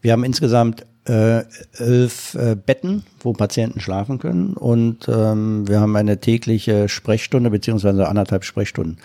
Wir 0.00 0.12
haben 0.12 0.24
insgesamt 0.24 0.86
äh, 1.08 1.44
elf 1.78 2.34
äh, 2.34 2.56
Betten, 2.56 3.04
wo 3.20 3.32
Patienten 3.32 3.80
schlafen 3.80 4.18
können 4.18 4.54
und 4.54 5.08
ähm, 5.08 5.68
wir 5.68 5.80
haben 5.80 5.94
eine 5.94 6.20
tägliche 6.20 6.88
Sprechstunde 6.88 7.50
beziehungsweise 7.50 8.08
anderthalb 8.08 8.44
Sprechstunden. 8.44 8.98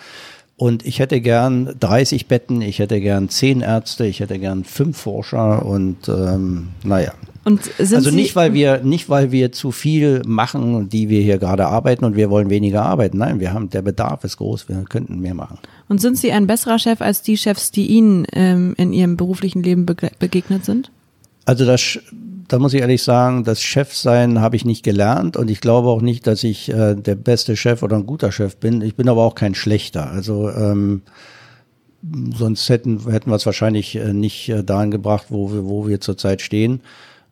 Und 0.56 0.86
ich 0.86 0.98
hätte 0.98 1.20
gern 1.20 1.74
30 1.80 2.28
Betten, 2.28 2.60
ich 2.60 2.78
hätte 2.78 3.00
gern 3.00 3.28
10 3.28 3.62
Ärzte, 3.62 4.06
ich 4.06 4.20
hätte 4.20 4.38
gern 4.38 4.64
5 4.64 4.96
Forscher 4.96 5.64
und 5.64 6.08
ähm, 6.08 6.68
naja. 6.84 7.12
Und 7.44 7.64
sind 7.64 7.96
also 7.96 8.10
nicht, 8.12 8.36
weil 8.36 8.54
wir 8.54 8.84
nicht, 8.84 9.08
weil 9.08 9.32
wir 9.32 9.50
zu 9.50 9.72
viel 9.72 10.22
machen, 10.24 10.88
die 10.88 11.08
wir 11.08 11.20
hier 11.22 11.38
gerade 11.38 11.66
arbeiten 11.66 12.04
und 12.04 12.14
wir 12.14 12.30
wollen 12.30 12.50
weniger 12.50 12.84
arbeiten. 12.84 13.18
Nein, 13.18 13.40
wir 13.40 13.52
haben 13.52 13.68
der 13.70 13.82
Bedarf 13.82 14.22
ist 14.22 14.36
groß, 14.36 14.68
wir 14.68 14.84
könnten 14.88 15.18
mehr 15.18 15.34
machen. 15.34 15.58
Und 15.88 16.00
sind 16.00 16.16
Sie 16.16 16.30
ein 16.30 16.46
besserer 16.46 16.78
Chef 16.78 17.00
als 17.00 17.22
die 17.22 17.36
Chefs, 17.36 17.72
die 17.72 17.86
Ihnen 17.86 18.26
ähm, 18.32 18.74
in 18.76 18.92
Ihrem 18.92 19.16
beruflichen 19.16 19.62
Leben 19.62 19.86
begegnet 19.86 20.64
sind? 20.64 20.92
Also 21.44 21.66
das, 21.66 21.98
da 22.52 22.58
muss 22.58 22.74
ich 22.74 22.82
ehrlich 22.82 23.02
sagen, 23.02 23.44
das 23.44 23.62
Chefsein 23.62 24.42
habe 24.42 24.56
ich 24.56 24.66
nicht 24.66 24.82
gelernt 24.82 25.38
und 25.38 25.50
ich 25.50 25.62
glaube 25.62 25.88
auch 25.88 26.02
nicht, 26.02 26.26
dass 26.26 26.44
ich 26.44 26.68
äh, 26.70 26.94
der 26.94 27.14
beste 27.14 27.56
Chef 27.56 27.82
oder 27.82 27.96
ein 27.96 28.04
guter 28.04 28.30
Chef 28.30 28.58
bin. 28.58 28.82
Ich 28.82 28.94
bin 28.94 29.08
aber 29.08 29.22
auch 29.22 29.34
kein 29.34 29.54
schlechter. 29.54 30.10
Also 30.10 30.50
ähm, 30.50 31.00
sonst 32.36 32.68
hätten, 32.68 33.10
hätten 33.10 33.30
wir 33.30 33.36
es 33.36 33.46
wahrscheinlich 33.46 33.96
äh, 33.96 34.12
nicht 34.12 34.50
äh, 34.50 34.62
dahin 34.62 34.90
gebracht, 34.90 35.28
wo 35.30 35.50
wir, 35.50 35.64
wo 35.64 35.88
wir 35.88 36.02
zurzeit 36.02 36.42
stehen. 36.42 36.82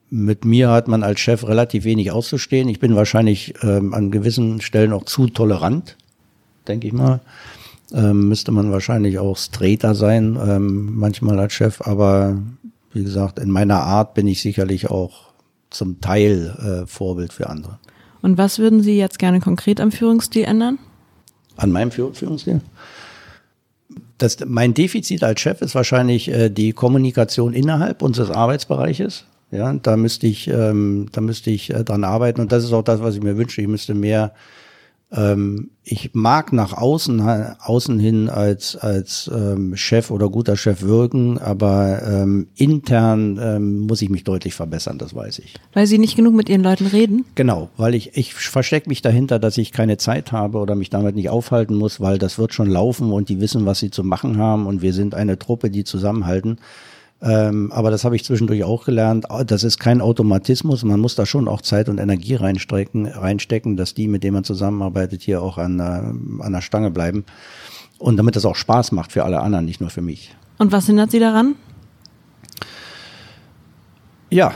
Mit 0.09 0.47
mir 0.47 0.71
hat 0.71 0.89
man 0.89 1.03
als 1.03 1.21
Chef 1.21 1.47
relativ 1.47 1.85
wenig 1.85 2.11
auszustehen. 2.13 2.71
Ich 2.71 2.81
bin 2.81 2.97
wahrscheinlich 2.97 3.53
ähm, 3.63 3.93
an 3.93 4.11
gewissen 4.11 4.63
Stellen 4.63 4.95
auch 4.95 5.05
zu 5.05 5.27
tolerant, 5.27 5.99
denke 6.67 6.87
ich 6.87 6.95
mal. 6.95 7.21
Ähm, 7.93 8.29
müsste 8.29 8.53
man 8.53 8.73
wahrscheinlich 8.73 9.19
auch 9.19 9.37
straighter 9.37 9.95
sein, 9.95 10.39
ähm, 10.43 10.97
manchmal 10.97 11.39
als 11.41 11.53
Chef, 11.53 11.83
aber 11.83 12.39
wie 12.93 13.05
gesagt, 13.05 13.39
in 13.39 13.51
meiner 13.51 13.83
Art 13.83 14.15
bin 14.15 14.27
ich 14.27 14.43
sicherlich 14.43 14.91
auch 14.91 15.31
zum 15.71 16.01
Teil 16.01 16.83
äh, 16.83 16.87
Vorbild 16.87 17.33
für 17.33 17.49
andere. 17.49 17.79
Und 18.23 18.37
was 18.37 18.59
würden 18.59 18.83
Sie 18.83 18.99
jetzt 18.99 19.19
gerne 19.19 19.41
konkret 19.41 19.81
am 19.81 19.93
Führungsstil 19.93 20.45
ändern? 20.45 20.79
An 21.57 21.73
meinem 21.73 21.91
Führungsstil? 21.91 22.61
Das, 24.19 24.39
mein 24.45 24.75
Defizit 24.75 25.25
als 25.25 25.41
Chef 25.41 25.63
ist 25.63 25.75
wahrscheinlich 25.75 26.29
äh, 26.29 26.51
die 26.51 26.73
Kommunikation 26.73 27.55
innerhalb 27.55 28.03
unseres 28.03 28.31
Arbeitsbereiches. 28.31 29.25
Ja, 29.51 29.73
da 29.73 29.97
müsste 29.97 30.27
ich, 30.27 30.49
ähm, 30.49 31.07
da 31.13 31.21
müsste 31.21 31.51
ich 31.51 31.71
äh, 31.71 31.83
dran 31.83 32.05
arbeiten 32.05 32.41
und 32.41 32.53
das 32.53 32.65
ist 32.65 32.73
auch 32.73 32.85
das, 32.85 33.01
was 33.01 33.17
ich 33.17 33.23
mir 33.23 33.37
wünsche. 33.37 33.61
Ich 33.61 33.69
müsste 33.69 33.95
mehr 33.95 34.33
ähm, 35.13 35.71
ich 35.83 36.11
mag 36.13 36.53
nach 36.53 36.73
außen, 36.73 37.21
außen 37.21 37.99
hin 37.99 38.29
als, 38.29 38.77
als 38.77 39.29
ähm, 39.35 39.77
Chef 39.77 40.11
oder 40.11 40.29
guter 40.29 40.57
Chef 40.57 40.83
wirken, 40.83 41.39
aber 41.39 42.03
ähm, 42.07 42.47
intern 42.55 43.41
ähm, 43.43 43.81
muss 43.81 44.03
ich 44.03 44.09
mich 44.09 44.23
deutlich 44.23 44.55
verbessern, 44.55 44.99
das 44.99 45.15
weiß 45.15 45.41
ich. 45.41 45.55
Weil 45.73 45.89
Sie 45.89 45.99
nicht 45.99 46.15
genug 46.15 46.35
mit 46.35 46.49
Ihren 46.49 46.63
Leuten 46.63 46.87
reden? 46.87 47.25
Genau, 47.35 47.71
weil 47.77 47.95
ich, 47.97 48.17
ich 48.17 48.35
verstecke 48.35 48.89
mich 48.89 49.03
dahinter, 49.03 49.41
dass 49.41 49.59
ich 49.59 49.73
keine 49.73 49.97
Zeit 49.97 50.31
habe 50.31 50.59
oder 50.59 50.77
mich 50.77 50.91
damit 50.91 51.17
nicht 51.17 51.29
aufhalten 51.29 51.75
muss, 51.75 52.01
weil 52.01 52.19
das 52.19 52.39
wird 52.39 52.55
schon 52.55 52.69
laufen 52.69 53.13
und 53.13 53.29
die 53.29 53.41
wissen, 53.41 53.67
was 53.67 53.81
sie 53.81 53.91
zu 53.91 54.05
machen 54.05 54.39
haben 54.39 54.67
und 54.67 54.83
wir 54.83 54.93
sind 54.93 55.17
eine 55.17 55.39
Truppe, 55.41 55.71
die 55.71 55.83
zusammenhalten. 55.83 56.59
Ähm, 57.23 57.71
aber 57.73 57.91
das 57.91 58.05
habe 58.05 58.17
ich 58.17 58.25
zwischendurch 58.25 58.65
auch 58.65 58.85
gelernt. 58.85 59.27
Das 59.47 59.63
ist 59.63 59.79
kein 59.79 60.01
Automatismus. 60.01 60.85
Man 60.85 61.01
muss 61.01 61.15
da 61.15 61.27
schon 61.27 61.49
auch 61.49 61.61
Zeit 61.61 61.89
und 61.89 61.99
Energie 61.99 62.35
reinstecken, 62.35 63.07
reinstecken, 63.07 63.77
dass 63.77 63.95
die, 63.95 64.09
mit 64.09 64.25
denen 64.25 64.35
man 64.35 64.45
zusammenarbeitet, 64.45 65.23
hier 65.23 65.43
auch 65.43 65.59
an, 65.59 65.81
an 65.81 66.53
der 66.53 66.63
Stange 66.63 66.91
bleiben. 66.91 67.25
Und 67.99 68.17
damit 68.17 68.37
das 68.37 68.47
auch 68.47 68.57
Spaß 68.57 68.93
macht 68.93 69.13
für 69.13 69.25
alle 69.25 69.41
anderen, 69.41 69.67
nicht 69.67 69.81
nur 69.81 69.91
für 69.91 70.01
mich. 70.01 70.35
Und 70.57 70.73
was 70.73 70.87
hindert 70.87 71.11
Sie 71.11 71.19
daran? 71.19 71.57
Ja, 74.31 74.53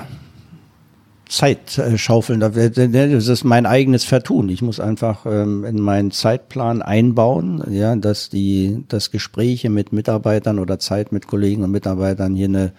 Zeit 1.37 1.79
äh, 1.79 1.99
schaufeln. 1.99 2.41
Das 2.41 2.57
ist 2.57 3.45
mein 3.45 3.67
eigenes 3.67 4.05
Vertun. 4.05 4.49
Ich 4.49 4.63
muss 4.63 4.81
einfach 4.81 5.27
ähm, 5.27 5.65
in 5.65 5.81
meinen 5.81 6.11
Zeitplan 6.11 6.83
einbauen, 6.83 7.63
ja, 7.71 7.97
dass 7.97 8.29
die, 8.29 8.85
dass 8.89 9.11
Gespräche 9.11 9.71
mit 9.71 9.93
Mitarbeitern 9.93 10.59
oder 10.59 10.79
Zeit 10.79 11.13
mit 11.13 11.27
Kollegen 11.27 11.63
und 11.63 11.71
Mitarbeitern 11.71 12.35
hier 12.35 12.49
eine 12.49 12.73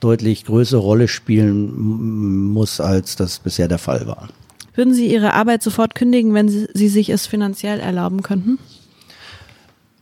deutlich 0.00 0.44
größere 0.44 0.80
Rolle 0.80 1.08
spielen 1.08 2.52
muss, 2.52 2.80
als 2.80 3.16
das 3.16 3.38
bisher 3.38 3.68
der 3.68 3.78
Fall 3.78 4.06
war. 4.06 4.28
Würden 4.74 4.92
Sie 4.92 5.10
Ihre 5.10 5.34
Arbeit 5.34 5.62
sofort 5.62 5.94
kündigen, 5.94 6.34
wenn 6.34 6.48
Sie 6.48 6.88
sich 6.88 7.08
es 7.08 7.26
finanziell 7.26 7.80
erlauben 7.80 8.22
könnten? 8.22 8.58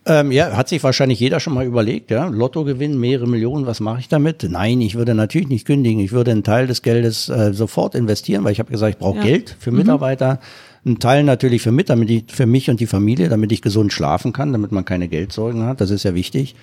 Ähm, 0.05 0.33
ja, 0.33 0.57
hat 0.57 0.69
sich 0.69 0.83
wahrscheinlich 0.83 1.21
jeder 1.21 1.39
schon 1.39 1.55
mal 1.55 1.65
überlegt, 1.65 2.11
ja. 2.11 2.27
Lotto 2.27 2.65
gewinnen, 2.65 2.99
mehrere 2.99 3.29
Millionen, 3.29 3.67
was 3.67 3.79
mache 3.79 4.01
ich 4.01 4.09
damit? 4.09 4.43
Nein, 4.49 4.81
ich 4.81 4.97
würde 4.97 5.15
natürlich 5.15 5.49
nicht 5.49 5.65
kündigen. 5.65 6.01
Ich 6.01 6.11
würde 6.11 6.33
einen 6.33 6.43
Teil 6.43 6.67
des 6.67 6.83
Geldes 6.83 7.29
äh, 7.29 7.53
sofort 7.53 7.95
investieren, 7.95 8.43
weil 8.43 8.53
ich 8.53 8.59
habe 8.59 8.73
gesagt, 8.73 8.95
ich 8.95 8.99
brauche 8.99 9.19
ja. 9.19 9.25
Geld 9.25 9.57
für 9.61 9.71
mhm. 9.71 9.79
Mitarbeiter. 9.79 10.41
Mhm. 10.83 10.93
Ein 10.93 10.99
Teil 10.99 11.23
natürlich 11.23 11.63
für, 11.63 11.71
mit, 11.71 11.89
damit 11.89 12.11
ich, 12.11 12.25
für 12.27 12.47
mich 12.47 12.69
und 12.69 12.81
die 12.81 12.89
Familie, 12.89 13.29
damit 13.29 13.53
ich 13.53 13.63
gesund 13.63 13.93
schlafen 13.93 14.33
kann, 14.33 14.53
damit 14.53 14.73
man 14.73 14.85
keine 14.85 15.07
Geldsorgen 15.07 15.63
hat. 15.65 15.81
Das 15.81 15.91
ist 15.91 16.03
ja 16.03 16.15
wichtig. 16.17 16.57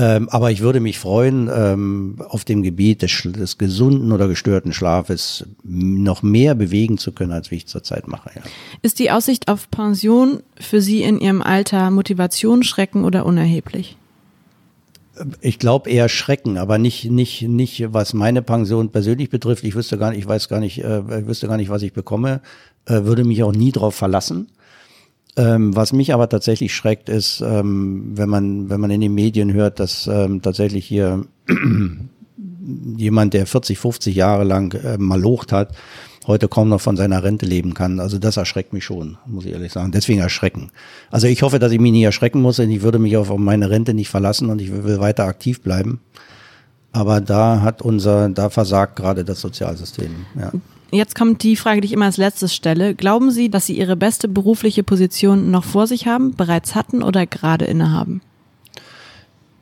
Ähm, 0.00 0.28
aber 0.28 0.52
ich 0.52 0.60
würde 0.60 0.78
mich 0.78 0.96
freuen, 0.96 1.50
ähm, 1.52 2.22
auf 2.28 2.44
dem 2.44 2.62
Gebiet 2.62 3.02
des, 3.02 3.22
des, 3.24 3.58
gesunden 3.58 4.12
oder 4.12 4.28
gestörten 4.28 4.72
Schlafes 4.72 5.44
noch 5.64 6.22
mehr 6.22 6.54
bewegen 6.54 6.98
zu 6.98 7.10
können, 7.10 7.32
als 7.32 7.50
wie 7.50 7.56
ich 7.56 7.66
zurzeit 7.66 8.06
mache. 8.06 8.30
Ja. 8.36 8.42
Ist 8.80 9.00
die 9.00 9.10
Aussicht 9.10 9.48
auf 9.48 9.68
Pension 9.72 10.44
für 10.60 10.80
Sie 10.80 11.02
in 11.02 11.18
Ihrem 11.18 11.42
Alter 11.42 11.90
Motivation, 11.90 12.62
Schrecken 12.62 13.04
oder 13.04 13.26
unerheblich? 13.26 13.96
Ich 15.40 15.58
glaube 15.58 15.90
eher 15.90 16.08
Schrecken, 16.08 16.58
aber 16.58 16.78
nicht 16.78 17.10
nicht 17.10 17.42
nicht 17.42 17.92
was 17.92 18.14
meine 18.14 18.40
Pension 18.40 18.90
persönlich 18.90 19.30
betrifft. 19.30 19.64
Ich 19.64 19.74
wüsste 19.74 19.98
gar 19.98 20.10
nicht, 20.10 20.20
ich 20.20 20.28
weiß 20.28 20.48
gar 20.48 20.60
nicht, 20.60 20.78
äh, 20.78 21.26
wüsste 21.26 21.48
gar 21.48 21.56
nicht, 21.56 21.70
was 21.70 21.82
ich 21.82 21.92
bekomme. 21.92 22.40
Äh, 22.84 23.02
würde 23.02 23.24
mich 23.24 23.42
auch 23.42 23.50
nie 23.50 23.72
darauf 23.72 23.96
verlassen. 23.96 24.46
Ähm, 25.38 25.76
was 25.76 25.92
mich 25.92 26.12
aber 26.12 26.28
tatsächlich 26.28 26.74
schreckt, 26.74 27.08
ist, 27.08 27.40
ähm, 27.40 28.10
wenn 28.16 28.28
man, 28.28 28.68
wenn 28.70 28.80
man 28.80 28.90
in 28.90 29.00
den 29.00 29.14
Medien 29.14 29.52
hört, 29.52 29.78
dass 29.78 30.08
ähm, 30.08 30.42
tatsächlich 30.42 30.84
hier 30.84 31.26
jemand, 32.96 33.34
der 33.34 33.46
40, 33.46 33.78
50 33.78 34.16
Jahre 34.16 34.42
lang 34.42 34.74
äh, 34.74 34.98
malocht 34.98 35.52
hat, 35.52 35.76
heute 36.26 36.48
kaum 36.48 36.68
noch 36.68 36.80
von 36.80 36.96
seiner 36.96 37.22
Rente 37.22 37.46
leben 37.46 37.72
kann. 37.72 38.00
Also 38.00 38.18
das 38.18 38.36
erschreckt 38.36 38.72
mich 38.72 38.84
schon, 38.84 39.16
muss 39.26 39.44
ich 39.44 39.52
ehrlich 39.52 39.72
sagen. 39.72 39.92
Deswegen 39.92 40.18
erschrecken. 40.18 40.72
Also 41.08 41.28
ich 41.28 41.42
hoffe, 41.42 41.60
dass 41.60 41.70
ich 41.70 41.78
mich 41.78 41.92
nie 41.92 42.02
erschrecken 42.02 42.42
muss 42.42 42.58
und 42.58 42.68
ich 42.70 42.82
würde 42.82 42.98
mich 42.98 43.16
auf 43.16 43.34
meine 43.38 43.70
Rente 43.70 43.94
nicht 43.94 44.08
verlassen 44.08 44.50
und 44.50 44.60
ich 44.60 44.72
will 44.72 44.98
weiter 44.98 45.24
aktiv 45.24 45.62
bleiben. 45.62 46.00
Aber 46.90 47.20
da 47.20 47.62
hat 47.62 47.80
unser, 47.80 48.28
da 48.28 48.50
versagt 48.50 48.96
gerade 48.96 49.24
das 49.24 49.40
Sozialsystem. 49.40 50.26
Ja. 50.38 50.50
Jetzt 50.90 51.14
kommt 51.14 51.42
die 51.42 51.56
Frage, 51.56 51.82
die 51.82 51.86
ich 51.86 51.92
immer 51.92 52.06
als 52.06 52.16
letztes 52.16 52.54
stelle. 52.54 52.94
Glauben 52.94 53.30
Sie, 53.30 53.50
dass 53.50 53.66
Sie 53.66 53.78
Ihre 53.78 53.96
beste 53.96 54.26
berufliche 54.26 54.82
Position 54.82 55.50
noch 55.50 55.64
vor 55.64 55.86
sich 55.86 56.06
haben, 56.06 56.34
bereits 56.34 56.74
hatten 56.74 57.02
oder 57.02 57.26
gerade 57.26 57.66
innehaben? 57.66 58.22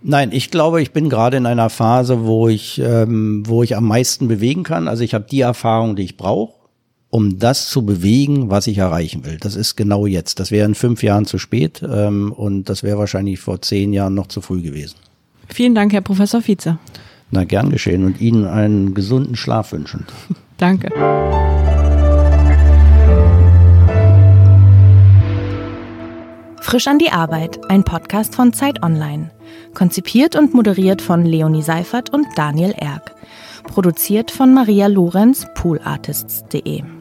Nein, 0.03 0.31
ich 0.31 0.53
glaube, 0.53 0.81
ich 0.81 0.93
bin 0.93 1.09
gerade 1.09 1.37
in 1.37 1.47
einer 1.47 1.69
Phase, 1.69 2.25
wo 2.25 2.47
ich, 2.49 2.79
ähm, 2.79 3.43
wo 3.45 3.65
ich 3.65 3.75
am 3.77 3.89
meisten 3.89 4.29
bewegen 4.29 4.63
kann. 4.63 4.87
Also 4.87 5.03
ich 5.03 5.15
habe 5.15 5.27
die 5.29 5.41
Erfahrung, 5.41 5.97
die 5.97 6.05
ich 6.05 6.17
brauche, 6.17 6.55
um 7.11 7.41
das 7.41 7.71
zu 7.71 7.85
bewegen, 7.85 8.49
was 8.49 8.69
ich 8.69 8.79
erreichen 8.79 9.25
will. 9.25 9.39
Das 9.41 9.57
ist 9.57 9.75
genau 9.75 10.07
jetzt. 10.07 10.39
Das 10.39 10.53
wäre 10.53 10.67
in 10.67 10.77
fünf 10.77 11.03
Jahren 11.03 11.27
zu 11.27 11.39
spät 11.39 11.83
ähm, 11.83 12.31
und 12.31 12.69
das 12.69 12.85
wäre 12.85 12.99
wahrscheinlich 12.99 13.41
vor 13.41 13.61
zehn 13.63 13.93
Jahren 13.93 14.15
noch 14.15 14.29
zu 14.29 14.41
früh 14.41 14.63
gewesen. 14.63 14.95
Vielen 15.49 15.75
Dank, 15.75 15.93
Herr 15.93 16.03
Professor 16.03 16.41
Vize. 16.41 16.79
Na, 17.31 17.45
gern 17.45 17.71
geschehen 17.71 18.05
und 18.05 18.21
Ihnen 18.21 18.47
einen 18.47 18.95
gesunden 18.95 19.37
Schlaf 19.37 19.73
wünschend. 19.73 20.13
Danke. 20.57 20.91
Frisch 26.61 26.89
an 26.89 26.99
die 26.99 27.11
Arbeit, 27.11 27.61
ein 27.71 27.85
Podcast 27.85 28.35
von 28.35 28.53
Zeit 28.53 28.83
Online. 28.83 29.31
Konzipiert 29.75 30.35
und 30.35 30.53
moderiert 30.53 31.01
von 31.01 31.25
Leonie 31.25 31.63
Seifert 31.63 32.11
und 32.13 32.27
Daniel 32.35 32.75
Erck. 32.77 33.15
Produziert 33.65 34.31
von 34.31 34.53
Maria 34.53 34.87
Lorenz, 34.87 35.47
poolartists.de. 35.55 36.96